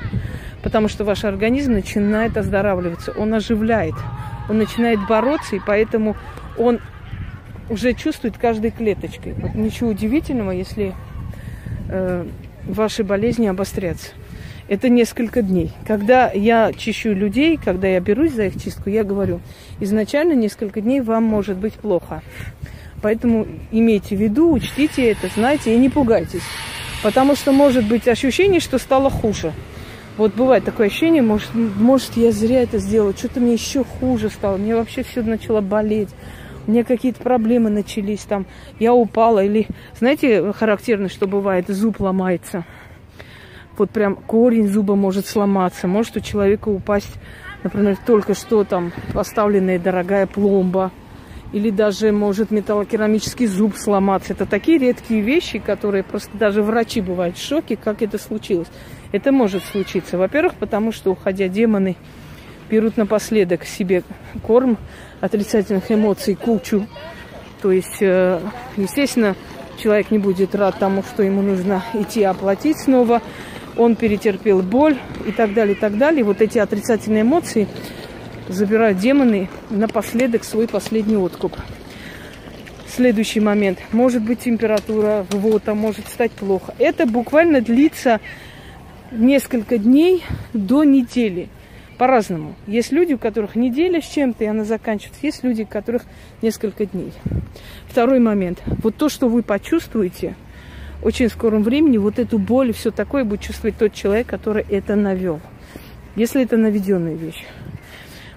потому 0.63 0.89
что 0.89 1.05
ваш 1.05 1.25
организм 1.25 1.73
начинает 1.73 2.37
оздоравливаться, 2.37 3.13
он 3.13 3.35
оживляет, 3.35 3.95
он 4.49 4.59
начинает 4.59 4.99
бороться, 5.09 5.57
и 5.57 5.61
поэтому 5.65 6.17
он 6.59 6.81
уже 7.69 7.95
чувствует 7.95 8.39
каждой 8.39 8.71
клеточкой. 8.71 9.35
Вот 9.35 9.55
ничего 9.55 9.91
удивительного, 9.91 10.53
если 10.53 10.95
э, 11.89 12.27
ваши 12.67 13.05
болезни 13.05 13.47
обострятся. 13.47 14.11
Это 14.69 14.89
несколько 14.89 15.43
дней. 15.43 15.71
Когда 15.87 16.31
я 16.33 16.73
чищу 16.73 17.13
людей, 17.13 17.57
когда 17.57 17.87
я 17.87 18.01
берусь 18.01 18.33
за 18.33 18.47
их 18.47 18.61
чистку, 18.61 18.91
я 18.91 19.05
говорю, 19.05 19.41
изначально 19.79 20.33
несколько 20.33 20.81
дней 20.81 21.01
вам 21.01 21.23
может 21.23 21.57
быть 21.57 21.75
плохо. 21.75 22.23
Поэтому 23.01 23.47
имейте 23.71 24.17
в 24.17 24.21
виду, 24.21 24.53
учтите 24.53 25.11
это, 25.11 25.29
знайте 25.35 25.75
и 25.75 25.79
не 25.79 25.89
пугайтесь. 25.89 26.43
Потому 27.03 27.37
что 27.37 27.53
может 27.53 27.87
быть 27.87 28.09
ощущение, 28.09 28.59
что 28.59 28.79
стало 28.79 29.11
хуже. 29.11 29.53
Вот 30.17 30.35
бывает 30.35 30.65
такое 30.65 30.87
ощущение, 30.87 31.21
может, 31.21 31.51
может 31.55 32.17
я 32.17 32.33
зря 32.33 32.63
это 32.63 32.79
сделала, 32.79 33.13
что-то 33.15 33.39
мне 33.41 33.53
еще 33.53 33.85
хуже 33.85 34.31
стало, 34.31 34.57
мне 34.57 34.75
вообще 34.75 35.03
все 35.03 35.23
начало 35.23 35.61
болеть, 35.61 36.09
у 36.67 36.71
меня 36.71 36.85
какие-то 36.85 37.23
проблемы 37.23 37.69
начались 37.69 38.21
там, 38.21 38.47
я 38.79 38.95
упала 38.95 39.45
или, 39.45 39.67
знаете, 39.99 40.53
характерно, 40.53 41.11
что 41.11 41.27
бывает, 41.27 41.69
зуб 41.69 42.01
ломается. 42.01 42.65
Вот 43.77 43.91
прям 43.91 44.17
корень 44.17 44.69
зуба 44.69 44.95
может 44.95 45.27
сломаться, 45.27 45.87
может 45.87 46.17
у 46.17 46.21
человека 46.21 46.71
упасть, 46.71 47.15
например, 47.63 47.99
только 48.07 48.35
что 48.35 48.65
там 48.65 48.93
поставленная 49.13 49.79
дорогая 49.79 50.27
пломба, 50.27 50.93
или 51.53 51.71
даже 51.71 52.11
может 52.11 52.51
металлокерамический 52.51 53.47
зуб 53.47 53.77
сломаться. 53.77 54.33
Это 54.33 54.47
такие 54.47 54.79
редкие 54.79 55.21
вещи, 55.21 55.59
которые 55.59 56.03
просто 56.03 56.37
даже 56.37 56.63
врачи 56.63 57.01
бывают 57.01 57.37
в 57.37 57.47
шоке, 57.47 57.77
как 57.77 58.03
это 58.03 58.19
случилось. 58.19 58.69
Это 59.13 59.33
может 59.33 59.65
случиться. 59.65 60.19
Во-первых, 60.19 60.55
потому 60.55 60.93
что, 60.93 61.13
уходя 61.13 61.49
демоны, 61.49 61.97
берут 62.71 62.97
напоследок 62.97 63.65
себе 63.65 64.03
корм 64.43 64.77
отрицательных 65.21 65.91
эмоций, 65.91 66.35
кучу. 66.35 66.87
То 67.63 67.73
есть, 67.73 67.99
э, 68.01 68.41
естественно, 68.77 69.37
человек 69.83 70.11
не 70.11 70.19
будет 70.19 70.55
рад 70.55 70.79
тому, 70.79 71.03
что 71.03 71.23
ему 71.23 71.43
нужно 71.43 71.83
идти 71.95 72.23
оплатить 72.23 72.79
снова. 72.79 73.23
Он 73.77 73.95
перетерпел 73.95 74.63
боль 74.63 74.99
и 75.27 75.33
так 75.33 75.55
далее, 75.55 75.75
и 75.77 75.79
так 75.79 75.99
далее. 75.99 76.25
Вот 76.25 76.41
эти 76.41 76.59
отрицательные 76.59 77.23
эмоции 77.23 77.69
забирают 78.49 78.99
демоны 78.99 79.49
напоследок 79.71 80.45
свой 80.45 80.67
последний 80.67 81.17
откуп. 81.17 81.57
Следующий 82.89 83.41
момент. 83.41 83.79
Может 83.93 84.23
быть 84.23 84.41
температура, 84.41 85.27
рвота, 85.31 85.75
может 85.75 86.09
стать 86.09 86.33
плохо. 86.33 86.75
Это 86.79 87.05
буквально 87.05 87.61
длится 87.61 88.21
несколько 89.11 89.79
дней 89.79 90.25
до 90.53 90.85
недели. 90.85 91.49
По-разному. 91.99 92.55
Есть 92.67 92.93
люди, 92.93 93.15
у 93.15 93.19
которых 93.19 93.57
неделя 93.57 94.03
с 94.03 94.05
чем-то, 94.05 94.45
и 94.45 94.47
она 94.47 94.65
заканчивается. 94.65 95.25
Есть 95.25 95.43
люди, 95.43 95.63
у 95.63 95.67
которых 95.67 96.03
несколько 96.43 96.85
дней. 96.85 97.13
Второй 97.89 98.19
момент. 98.19 98.63
Вот 98.83 98.97
то, 98.97 99.09
что 99.09 99.29
вы 99.29 99.43
почувствуете, 99.43 100.35
очень 101.03 101.29
в 101.29 101.33
скором 101.33 101.63
времени 101.63 101.97
вот 101.97 102.19
эту 102.19 102.39
боль 102.39 102.71
и 102.71 102.73
все 102.73 102.91
такое 102.91 103.25
будет 103.25 103.41
чувствовать 103.41 103.79
тот 103.79 103.95
человек, 103.95 104.27
который 104.27 104.65
это 104.69 104.95
навел. 104.95 105.41
Если 106.17 106.43
это 106.43 106.59
наведенная 106.59 107.15
вещь. 107.15 107.45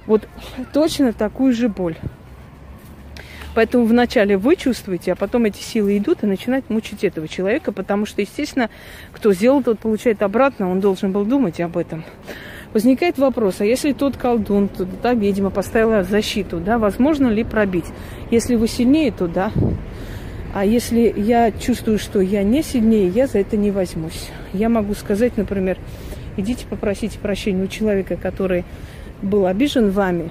Вот 0.06 0.28
точно 0.74 1.12
такую 1.12 1.54
же 1.54 1.68
боль. 1.68 1.98
Поэтому 3.56 3.86
вначале 3.86 4.38
вы 4.38 4.56
чувствуете, 4.56 5.14
а 5.14 5.16
потом 5.16 5.46
эти 5.46 5.62
силы 5.62 5.98
идут 5.98 6.24
и 6.24 6.28
начинают 6.28 6.70
мучить 6.70 7.04
этого 7.04 7.28
человека, 7.28 7.72
потому 7.72 8.06
что, 8.06 8.22
естественно, 8.22 8.70
кто 9.12 9.34
сделал, 9.34 9.64
тот 9.64 9.80
получает 9.80 10.22
обратно, 10.22 10.70
он 10.70 10.80
должен 10.80 11.12
был 11.12 11.26
думать 11.26 11.60
об 11.60 11.78
этом. 11.78 12.04
Возникает 12.74 13.18
вопрос, 13.18 13.62
а 13.62 13.66
если 13.66 13.94
тот 13.94 14.16
колдун, 14.16 14.68
то 14.68 14.86
та 14.86 15.14
ведьма 15.14 15.50
поставила 15.50 16.04
защиту, 16.04 16.60
да, 16.60 16.78
возможно 16.78 17.28
ли 17.28 17.44
пробить? 17.44 17.86
Если 18.30 18.56
вы 18.56 18.68
сильнее, 18.68 19.12
то 19.12 19.28
да. 19.28 19.52
А 20.54 20.66
если 20.66 21.12
я 21.16 21.52
чувствую, 21.52 21.98
что 21.98 22.22
я 22.22 22.44
не 22.44 22.62
сильнее, 22.62 23.08
я 23.08 23.26
за 23.26 23.40
это 23.40 23.58
не 23.58 23.72
возьмусь. 23.72 24.30
Я 24.54 24.70
могу 24.70 24.94
сказать, 24.94 25.36
например, 25.38 25.78
идите 26.38 26.66
попросите 26.68 27.18
прощения 27.18 27.64
у 27.64 27.68
человека, 27.68 28.18
который 28.18 28.66
был 29.22 29.48
обижен 29.48 29.90
вами, 29.90 30.30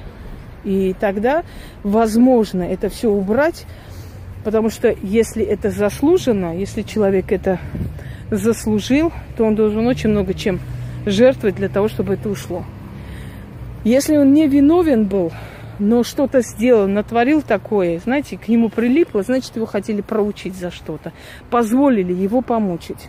и 0.69 0.93
тогда 0.93 1.45
возможно 1.83 2.63
это 2.63 2.91
все 2.91 3.11
убрать, 3.11 3.65
потому 4.45 4.69
что 4.69 4.95
если 5.03 5.43
это 5.43 5.71
заслужено, 5.71 6.53
если 6.53 6.83
человек 6.83 7.33
это 7.33 7.59
заслужил, 8.31 9.11
то 9.39 9.45
он 9.45 9.55
должен 9.55 9.87
очень 9.87 10.11
много 10.11 10.35
чем 10.35 10.61
жертвовать 11.07 11.57
для 11.57 11.71
того, 11.71 11.89
чтобы 11.89 12.15
это 12.15 12.29
ушло. 12.29 12.67
Если 13.83 14.19
он 14.19 14.35
не 14.35 14.47
виновен 14.47 15.07
был, 15.07 15.33
но 15.79 16.03
что-то 16.03 16.43
сделал, 16.43 16.87
натворил 16.87 17.41
такое, 17.41 17.99
знаете, 18.01 18.37
к 18.37 18.47
нему 18.47 18.69
прилипло, 18.69 19.23
значит, 19.23 19.57
его 19.57 19.65
хотели 19.65 20.03
проучить 20.03 20.55
за 20.55 20.71
что-то, 20.71 21.15
позволили 21.49 22.13
его 22.13 22.43
помучить. 22.43 23.09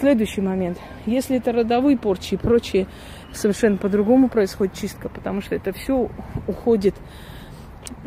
Следующий 0.00 0.40
момент. 0.40 0.78
Если 1.06 1.36
это 1.36 1.52
родовые 1.52 1.96
порчи 1.96 2.34
и 2.34 2.36
прочие 2.36 2.88
совершенно 3.36 3.76
по-другому 3.76 4.28
происходит 4.28 4.74
чистка, 4.74 5.08
потому 5.08 5.40
что 5.40 5.54
это 5.54 5.72
все 5.72 6.10
уходит 6.46 6.94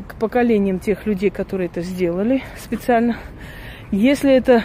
к 0.08 0.16
поколениям 0.16 0.80
тех 0.80 1.06
людей, 1.06 1.30
которые 1.30 1.68
это 1.68 1.82
сделали 1.82 2.44
специально. 2.58 3.18
Если 3.92 4.32
это 4.32 4.64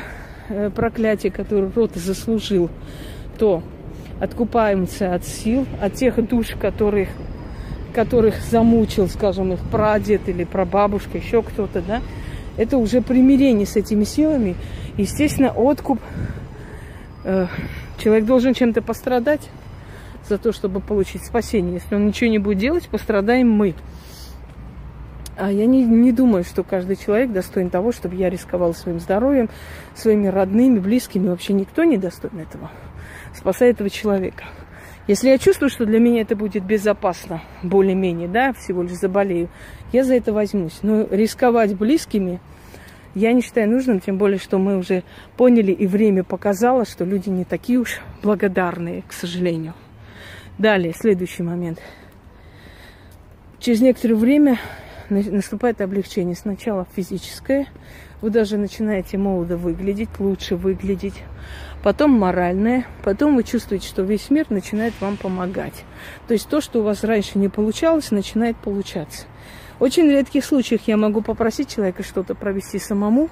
э, 0.48 0.70
проклятие, 0.70 1.32
которое 1.32 1.70
род 1.70 1.94
заслужил, 1.94 2.70
то 3.38 3.62
откупаемся 4.20 5.14
от 5.14 5.24
сил, 5.24 5.66
от 5.80 5.94
тех 5.94 6.16
душ, 6.28 6.48
которых, 6.60 7.08
которых 7.94 8.40
замучил, 8.40 9.08
скажем, 9.08 9.52
их 9.52 9.60
прадед 9.70 10.28
или 10.28 10.44
прабабушка, 10.44 11.18
еще 11.18 11.42
кто-то, 11.42 11.80
да, 11.80 12.02
это 12.56 12.78
уже 12.78 13.02
примирение 13.02 13.66
с 13.66 13.76
этими 13.76 14.04
силами. 14.04 14.56
Естественно, 14.96 15.50
откуп. 15.50 16.00
Э, 17.24 17.46
человек 17.98 18.26
должен 18.26 18.54
чем-то 18.54 18.82
пострадать 18.82 19.48
за 20.28 20.38
то, 20.38 20.52
чтобы 20.52 20.80
получить 20.80 21.24
спасение. 21.24 21.74
Если 21.74 21.94
он 21.94 22.06
ничего 22.06 22.30
не 22.30 22.38
будет 22.38 22.58
делать, 22.58 22.88
пострадаем 22.88 23.50
мы. 23.50 23.74
А 25.36 25.50
я 25.50 25.66
не, 25.66 25.84
не 25.84 26.12
думаю, 26.12 26.44
что 26.44 26.62
каждый 26.62 26.96
человек 26.96 27.32
достоин 27.32 27.70
того, 27.70 27.92
чтобы 27.92 28.14
я 28.14 28.30
рисковал 28.30 28.72
своим 28.74 29.00
здоровьем, 29.00 29.50
своими 29.94 30.28
родными, 30.28 30.78
близкими. 30.78 31.28
Вообще 31.28 31.52
никто 31.52 31.84
не 31.84 31.98
достоин 31.98 32.38
этого. 32.38 32.70
Спасай 33.34 33.70
этого 33.70 33.90
человека. 33.90 34.44
Если 35.06 35.28
я 35.28 35.38
чувствую, 35.38 35.68
что 35.68 35.84
для 35.84 35.98
меня 35.98 36.22
это 36.22 36.34
будет 36.34 36.64
безопасно, 36.64 37.42
более-менее, 37.62 38.28
да, 38.28 38.52
всего 38.54 38.82
лишь 38.82 38.92
заболею, 38.92 39.50
я 39.92 40.02
за 40.02 40.14
это 40.14 40.32
возьмусь. 40.32 40.78
Но 40.82 41.06
рисковать 41.10 41.76
близкими 41.76 42.40
я 43.14 43.32
не 43.32 43.42
считаю 43.42 43.68
нужным, 43.68 44.00
тем 44.00 44.16
более, 44.16 44.38
что 44.38 44.58
мы 44.58 44.78
уже 44.78 45.02
поняли 45.36 45.72
и 45.72 45.86
время 45.86 46.24
показало, 46.24 46.86
что 46.86 47.04
люди 47.04 47.28
не 47.28 47.44
такие 47.44 47.78
уж 47.78 48.00
благодарные, 48.22 49.02
к 49.06 49.12
сожалению. 49.12 49.74
Далее, 50.58 50.94
следующий 50.94 51.42
момент. 51.42 51.80
Через 53.58 53.80
некоторое 53.80 54.14
время 54.14 54.58
наступает 55.08 55.80
облегчение. 55.80 56.36
Сначала 56.36 56.86
физическое, 56.94 57.66
вы 58.20 58.30
даже 58.30 58.56
начинаете 58.56 59.18
молодо 59.18 59.56
выглядеть, 59.56 60.08
лучше 60.18 60.54
выглядеть. 60.54 61.22
Потом 61.82 62.12
моральное, 62.12 62.86
потом 63.02 63.36
вы 63.36 63.42
чувствуете, 63.42 63.88
что 63.88 64.02
весь 64.02 64.30
мир 64.30 64.46
начинает 64.48 64.94
вам 65.00 65.16
помогать. 65.16 65.84
То 66.28 66.34
есть 66.34 66.48
то, 66.48 66.60
что 66.60 66.80
у 66.80 66.82
вас 66.82 67.04
раньше 67.04 67.38
не 67.38 67.48
получалось, 67.48 68.10
начинает 68.10 68.56
получаться. 68.56 69.26
Очень 69.80 70.08
редких 70.08 70.44
случаях 70.44 70.82
я 70.86 70.96
могу 70.96 71.20
попросить 71.20 71.74
человека 71.74 72.04
что-то 72.04 72.34
провести 72.34 72.78
самому, 72.78 73.28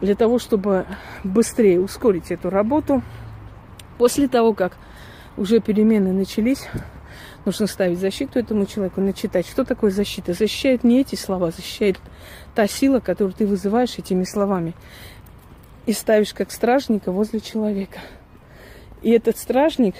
для 0.00 0.14
того, 0.14 0.38
чтобы 0.38 0.86
быстрее 1.22 1.80
ускорить 1.80 2.30
эту 2.30 2.48
работу. 2.48 3.02
После 3.98 4.26
того, 4.26 4.54
как 4.54 4.78
уже 5.36 5.60
перемены 5.60 6.12
начались, 6.12 6.68
нужно 7.44 7.66
ставить 7.66 7.98
защиту 7.98 8.38
этому 8.38 8.66
человеку, 8.66 9.00
начитать. 9.00 9.46
Что 9.46 9.64
такое 9.64 9.90
защита? 9.90 10.32
Защищает 10.32 10.84
не 10.84 11.00
эти 11.00 11.14
слова, 11.14 11.50
защищает 11.50 11.98
та 12.54 12.66
сила, 12.66 13.00
которую 13.00 13.34
ты 13.34 13.46
вызываешь 13.46 13.98
этими 13.98 14.24
словами. 14.24 14.74
И 15.86 15.92
ставишь 15.92 16.34
как 16.34 16.50
стражника 16.50 17.10
возле 17.10 17.40
человека. 17.40 18.00
И 19.02 19.10
этот 19.10 19.38
стражник 19.38 19.94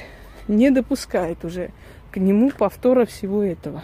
не 0.47 0.70
допускает 0.70 1.45
уже 1.45 1.70
к 2.11 2.18
нему 2.18 2.51
повтора 2.51 3.07
всего 3.07 3.43
этого. 3.43 3.83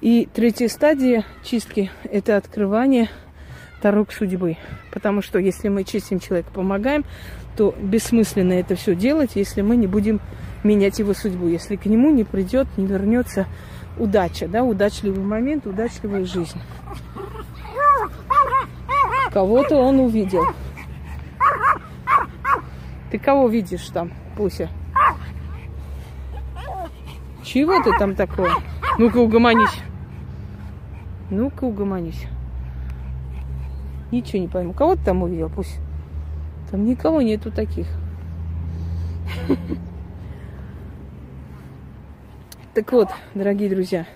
И 0.00 0.28
третья 0.32 0.68
стадия 0.68 1.24
чистки– 1.44 1.90
это 2.04 2.36
открывание 2.36 3.10
дорог 3.82 4.12
судьбы. 4.12 4.56
Потому 4.92 5.22
что 5.22 5.38
если 5.38 5.68
мы 5.68 5.84
чистим 5.84 6.20
человека, 6.20 6.50
помогаем, 6.52 7.04
то 7.58 7.74
бессмысленно 7.76 8.52
это 8.52 8.76
все 8.76 8.94
делать, 8.94 9.32
если 9.34 9.62
мы 9.62 9.76
не 9.76 9.88
будем 9.88 10.20
менять 10.62 11.00
его 11.00 11.12
судьбу, 11.12 11.48
если 11.48 11.74
к 11.74 11.86
нему 11.86 12.12
не 12.12 12.22
придет, 12.22 12.68
не 12.76 12.86
вернется 12.86 13.48
удача, 13.98 14.46
да, 14.46 14.62
удачливый 14.62 15.24
момент, 15.24 15.66
удачливая 15.66 16.24
жизнь. 16.24 16.60
Кого-то 19.32 19.74
он 19.74 19.98
увидел. 19.98 20.44
Ты 23.10 23.18
кого 23.18 23.48
видишь 23.48 23.88
там, 23.88 24.12
Пуся? 24.36 24.70
Чего 27.42 27.82
ты 27.82 27.90
там 27.98 28.14
такое? 28.14 28.52
Ну-ка 28.98 29.16
угомонись. 29.18 29.82
Ну-ка 31.28 31.64
угомонись. 31.64 32.24
Ничего 34.12 34.42
не 34.42 34.46
пойму. 34.48 34.72
Кого 34.74 34.94
ты 34.94 35.06
там 35.06 35.24
увидел? 35.24 35.50
Пусть. 35.50 35.80
Там 36.70 36.84
никого 36.84 37.22
нету 37.22 37.50
таких. 37.50 37.86
Так 42.74 42.92
вот, 42.92 43.08
дорогие 43.34 43.68
друзья, 43.70 44.06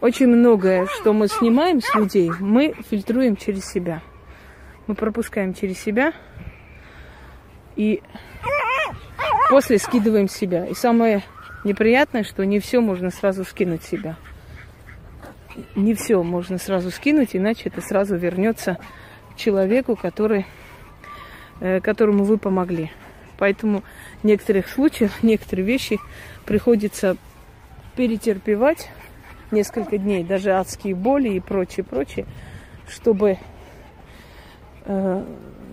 очень 0.00 0.26
многое, 0.26 0.86
что 0.86 1.12
мы 1.12 1.28
снимаем 1.28 1.80
с 1.80 1.94
людей, 1.94 2.30
мы 2.40 2.74
фильтруем 2.88 3.36
через 3.36 3.64
себя. 3.64 4.02
Мы 4.86 4.94
пропускаем 4.94 5.54
через 5.54 5.78
себя 5.78 6.12
и 7.76 8.02
после 9.48 9.78
скидываем 9.78 10.28
себя. 10.28 10.66
И 10.66 10.74
самое 10.74 11.22
неприятное, 11.64 12.24
что 12.24 12.44
не 12.44 12.58
все 12.58 12.80
можно 12.80 13.10
сразу 13.10 13.44
скинуть 13.44 13.84
себя. 13.84 14.16
Не 15.74 15.94
все 15.94 16.22
можно 16.22 16.58
сразу 16.58 16.90
скинуть, 16.90 17.34
иначе 17.34 17.68
это 17.68 17.80
сразу 17.80 18.16
вернется 18.16 18.78
человеку, 19.36 19.96
который, 19.96 20.46
э, 21.60 21.80
которому 21.80 22.24
вы 22.24 22.38
помогли. 22.38 22.90
Поэтому 23.38 23.82
в 24.22 24.24
некоторых 24.24 24.68
случаях, 24.68 25.22
некоторые 25.22 25.64
вещи 25.64 25.98
приходится 26.44 27.16
перетерпевать 27.96 28.90
несколько 29.50 29.98
дней, 29.98 30.24
даже 30.24 30.52
адские 30.52 30.94
боли 30.94 31.30
и 31.30 31.40
прочее, 31.40 31.84
прочее, 31.84 32.26
чтобы 32.88 33.38
э, 34.84 35.24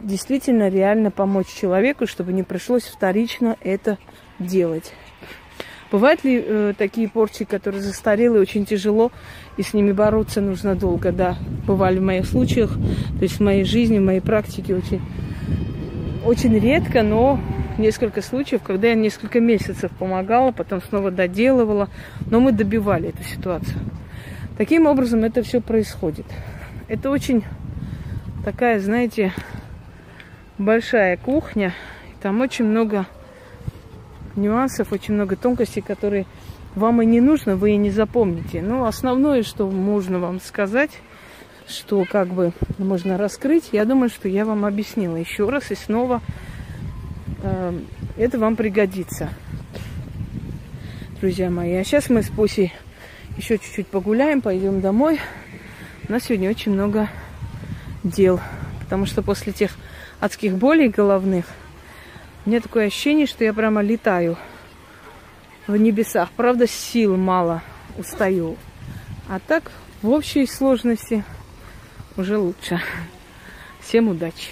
действительно 0.04 0.70
реально 0.70 1.12
помочь 1.12 1.48
человеку, 1.48 2.08
чтобы 2.08 2.34
не 2.34 2.44
пришлось 2.44 2.84
вторично 2.84 3.58
это 3.62 3.98
делать. 4.40 4.94
Бывают 5.92 6.24
ли 6.24 6.44
э, 6.46 6.74
такие 6.78 7.08
порчи, 7.08 7.46
которые 7.46 7.82
застарелые, 7.82 8.42
очень 8.42 8.66
тяжело, 8.66 9.12
и 9.56 9.64
с 9.64 9.74
ними 9.74 9.94
бороться 9.94 10.42
нужно 10.42 10.76
долго? 10.76 11.12
Да, 11.12 11.38
бывали 11.66 12.00
в 12.00 12.04
моих 12.04 12.26
случаях, 12.26 12.74
то 12.74 13.24
есть 13.24 13.38
в 13.38 13.44
моей 13.44 13.64
жизни, 13.64 14.00
в 14.00 14.04
моей 14.04 14.20
практике 14.20 14.76
очень, 14.76 15.02
очень 16.26 16.58
редко, 16.60 17.04
но 17.04 17.40
несколько 17.78 18.22
случаев, 18.22 18.62
когда 18.64 18.90
я 18.90 18.96
несколько 18.96 19.40
месяцев 19.40 19.92
помогала, 19.92 20.52
потом 20.52 20.82
снова 20.82 21.10
доделывала, 21.10 21.90
но 22.30 22.42
мы 22.42 22.52
добивали 22.52 23.10
эту 23.10 23.24
ситуацию. 23.24 23.80
Таким 24.58 24.88
образом 24.88 25.24
это 25.24 25.42
все 25.44 25.62
происходит. 25.62 26.26
Это 26.90 27.12
очень 27.12 27.44
такая, 28.44 28.80
знаете, 28.80 29.32
большая 30.58 31.16
кухня. 31.16 31.74
Там 32.22 32.42
очень 32.42 32.66
много 32.66 33.06
нюансов, 34.38 34.92
очень 34.92 35.16
много 35.16 35.36
тонкостей, 35.36 35.82
которые 35.82 36.26
вам 36.76 37.02
и 37.02 37.06
не 37.06 37.20
нужно, 37.20 37.56
вы 37.56 37.72
и 37.72 37.78
не 37.78 37.90
запомните. 37.90 38.62
Но 38.62 38.86
основное, 38.86 39.44
что 39.44 39.70
можно 39.70 40.20
вам 40.20 40.40
сказать, 40.40 40.92
что 41.68 42.06
как 42.10 42.28
бы 42.28 42.54
можно 42.78 43.18
раскрыть, 43.18 43.70
я 43.72 43.84
думаю, 43.84 44.10
что 44.10 44.30
я 44.30 44.46
вам 44.46 44.64
объяснила 44.64 45.18
еще 45.18 45.50
раз 45.50 45.72
и 45.72 45.76
снова. 45.76 46.22
Э, 47.44 47.78
это 48.16 48.40
вам 48.40 48.56
пригодится, 48.56 49.30
друзья 51.20 51.50
мои. 51.50 51.74
А 51.74 51.84
сейчас 51.84 52.10
мы 52.10 52.22
с 52.22 52.30
Пусей 52.30 52.74
еще 53.38 53.58
чуть-чуть 53.58 53.88
погуляем, 53.88 54.42
пойдем 54.42 54.82
домой. 54.82 55.20
У 56.08 56.12
нас 56.12 56.24
сегодня 56.24 56.50
очень 56.50 56.72
много 56.72 57.10
дел, 58.04 58.40
потому 58.80 59.06
что 59.06 59.22
после 59.22 59.52
тех 59.52 59.72
адских 60.20 60.56
болей 60.56 60.90
головных– 60.90 61.46
у 62.48 62.50
меня 62.50 62.62
такое 62.62 62.88
ощущение, 62.88 63.28
что 63.28 63.44
я 63.44 63.54
прямо 63.54 63.82
летаю 63.82 64.38
в 65.68 65.76
небесах. 65.76 66.30
Правда, 66.38 66.66
сил 66.66 67.18
мало, 67.18 67.62
устаю. 67.98 68.56
А 69.28 69.40
так, 69.40 69.70
в 70.02 70.10
общей 70.12 70.48
сложности 70.48 71.26
уже 72.16 72.38
лучше. 72.38 72.80
Всем 73.82 74.08
удачи! 74.08 74.52